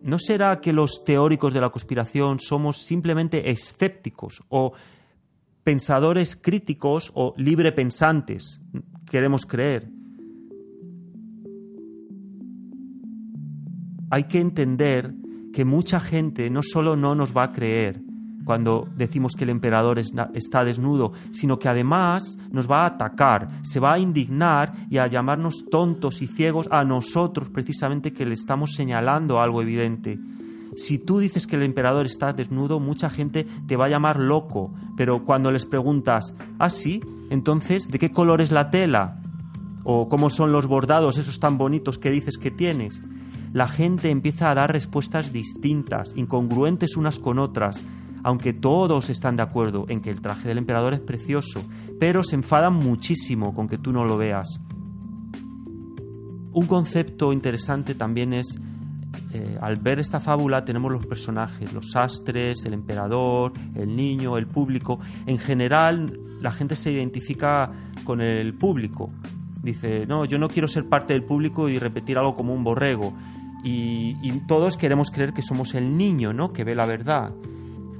[0.00, 4.72] ¿No será que los teóricos de la conspiración somos simplemente escépticos o
[5.68, 8.58] pensadores críticos o librepensantes?
[9.04, 9.90] Queremos creer.
[14.10, 15.12] Hay que entender
[15.52, 18.00] que mucha gente no solo no nos va a creer,
[18.46, 23.78] cuando decimos que el emperador está desnudo, sino que además nos va a atacar, se
[23.78, 28.72] va a indignar y a llamarnos tontos y ciegos a nosotros precisamente que le estamos
[28.72, 30.18] señalando algo evidente.
[30.78, 34.72] Si tú dices que el emperador está desnudo, mucha gente te va a llamar loco,
[34.96, 37.02] pero cuando les preguntas, ¿ah, sí?
[37.30, 39.20] Entonces, ¿de qué color es la tela?
[39.82, 43.02] ¿O cómo son los bordados esos tan bonitos que dices que tienes?
[43.52, 47.82] La gente empieza a dar respuestas distintas, incongruentes unas con otras,
[48.22, 51.60] aunque todos están de acuerdo en que el traje del emperador es precioso,
[51.98, 54.60] pero se enfadan muchísimo con que tú no lo veas.
[56.52, 58.60] Un concepto interesante también es,
[59.32, 64.46] eh, al ver esta fábula tenemos los personajes, los sastres, el emperador, el niño, el
[64.46, 65.00] público.
[65.26, 67.70] En general, la gente se identifica
[68.04, 69.10] con el público.
[69.62, 73.12] Dice, no, yo no quiero ser parte del público y repetir algo como un borrego.
[73.64, 76.52] Y, y todos queremos creer que somos el niño, ¿no?
[76.52, 77.32] Que ve la verdad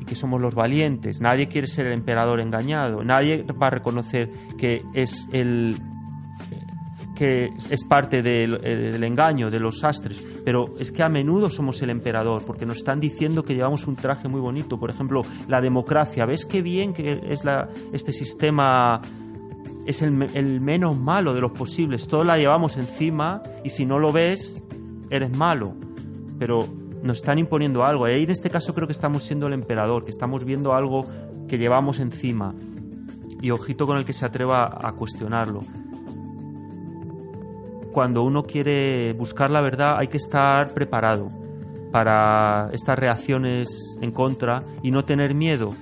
[0.08, 4.82] que somos los valientes, nadie quiere ser el emperador engañado, nadie va a reconocer que
[4.94, 5.78] es el
[7.18, 11.50] que es parte del, eh, del, engaño de los sastres, pero es que a menudo
[11.50, 15.22] somos el emperador, porque nos están diciendo que llevamos un traje muy bonito, por ejemplo,
[15.48, 19.00] la democracia, ¿ves qué bien que es la, este sistema
[19.84, 23.98] es el, el menos malo de los posibles, todo la llevamos encima y si no
[23.98, 24.62] lo ves,
[25.10, 25.74] eres malo,
[26.38, 26.68] pero
[27.02, 28.08] nos están imponiendo algo.
[28.08, 31.04] Y en este caso creo que estamos siendo el emperador, que estamos viendo algo
[31.48, 32.54] que llevamos encima.
[33.40, 35.62] Y ojito con el que se atreva a cuestionarlo.
[37.98, 41.30] Cuando uno quiere buscar la verdad hay que estar preparado
[41.90, 45.74] para estas reacciones en contra y no tener miedo.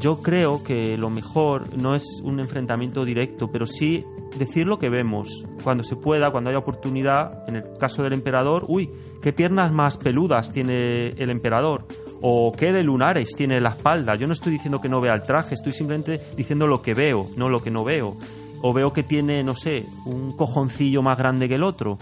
[0.00, 4.04] Yo creo que lo mejor no es un enfrentamiento directo, pero sí
[4.36, 7.48] decir lo que vemos, cuando se pueda, cuando haya oportunidad.
[7.48, 8.90] En el caso del emperador, uy,
[9.22, 11.86] qué piernas más peludas tiene el emperador
[12.20, 14.16] o qué de lunares tiene la espalda.
[14.16, 17.26] Yo no estoy diciendo que no vea el traje, estoy simplemente diciendo lo que veo,
[17.36, 18.16] no lo que no veo.
[18.62, 21.98] O veo que tiene, no sé, un cojoncillo más grande que el otro.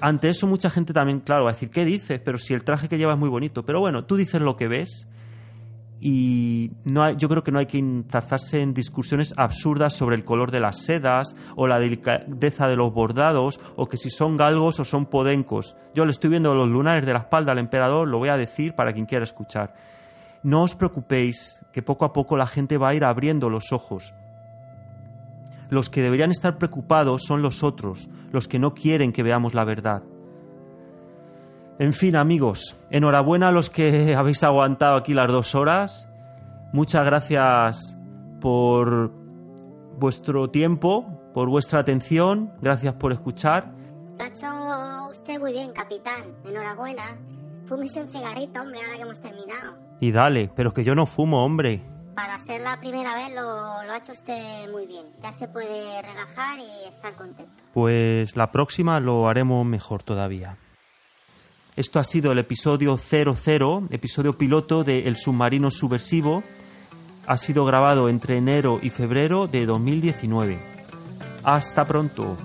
[0.00, 2.20] Ante eso mucha gente también, claro, va a decir, ¿qué dices?
[2.22, 3.64] Pero si el traje que lleva es muy bonito.
[3.64, 5.06] Pero bueno, tú dices lo que ves
[6.00, 10.50] y no yo creo que no hay que enzarzarse en discusiones absurdas sobre el color
[10.50, 14.84] de las sedas o la delicadeza de los bordados o que si son galgos o
[14.84, 15.74] son podencos.
[15.94, 18.74] Yo le estoy viendo los lunares de la espalda al emperador, lo voy a decir
[18.74, 19.74] para quien quiera escuchar.
[20.42, 24.14] No os preocupéis, que poco a poco la gente va a ir abriendo los ojos.
[25.70, 29.64] Los que deberían estar preocupados son los otros, los que no quieren que veamos la
[29.64, 30.02] verdad.
[31.78, 36.12] En fin, amigos, enhorabuena a los que habéis aguantado aquí las dos horas.
[36.72, 37.98] Muchas gracias
[38.40, 39.12] por
[39.98, 42.52] vuestro tiempo, por vuestra atención.
[42.60, 43.72] Gracias por escuchar.
[44.18, 46.24] Lo ha hecho usted muy bien, capitán.
[46.44, 47.18] Enhorabuena.
[47.66, 49.76] Fúmese un cigarrito, hombre, ahora que hemos terminado.
[50.00, 51.82] Y dale, pero que yo no fumo, hombre.
[52.16, 55.04] Para ser la primera vez lo, ha hecho usted muy bien.
[55.22, 57.52] Ya se puede relajar y estar contento.
[57.74, 60.56] Pues la próxima lo haremos mejor todavía.
[61.76, 66.42] Esto ha sido el episodio 00, episodio piloto de El submarino subversivo.
[67.26, 70.58] Ha sido grabado entre enero y febrero de 2019.
[71.44, 72.38] Hasta pronto.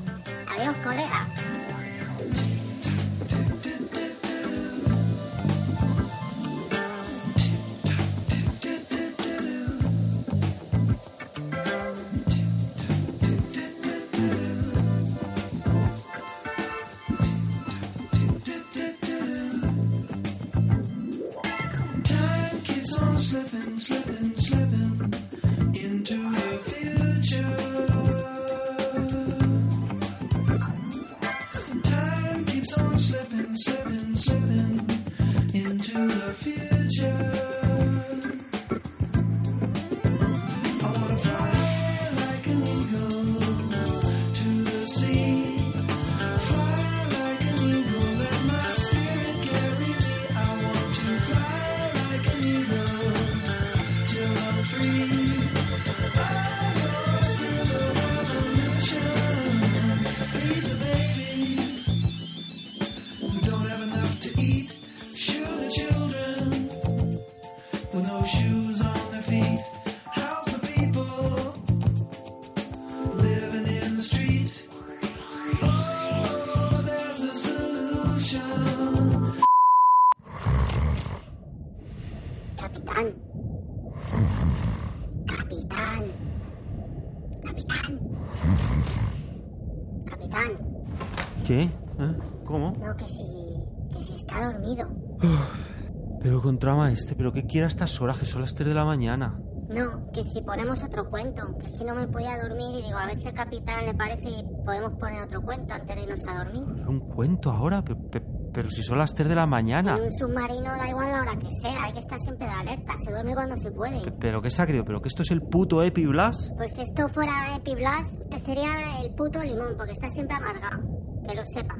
[97.51, 98.17] Este, ¿pero qué quiere a estas horas?
[98.19, 99.39] Que son las 3 de la mañana.
[99.69, 102.97] No, que si ponemos otro cuento, que es que no me podía dormir y digo,
[102.97, 106.21] a ver si al capitán le parece y podemos poner otro cuento antes de irnos
[106.27, 106.63] a dormir.
[106.75, 107.81] ¿Pero un cuento ahora?
[107.81, 108.21] Pe- pe-
[108.53, 109.95] Pero, si son las 3 de la mañana.
[109.95, 112.93] En un submarino da igual la hora que sea, hay que estar siempre de alerta,
[112.97, 114.11] se duerme cuando se puede.
[114.19, 114.83] ¿Pero qué se ha creído?
[114.83, 116.51] ¿Pero que esto es el puto Epi Blas?
[116.57, 120.81] Pues si esto fuera Epiblas, te sería el puto limón, porque está siempre amargado.
[121.25, 121.75] Que lo sepa.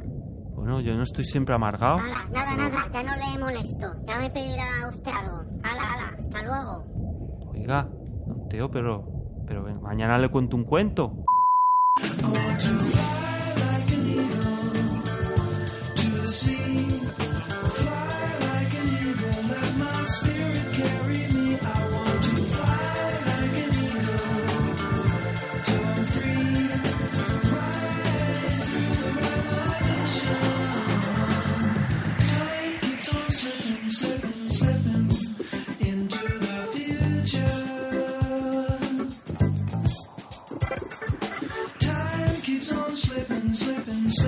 [0.61, 1.97] Bueno, yo no estoy siempre amargado.
[1.97, 3.95] Hala, nada, nada, ya no le molesto.
[4.03, 5.43] Ya me pedirá usted algo.
[5.63, 6.85] Hala, hala, hasta luego.
[7.51, 7.89] Oiga,
[8.27, 9.03] don Teo, pero...
[9.47, 11.15] Pero ven, mañana le cuento un cuento.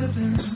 [0.03, 0.52] have been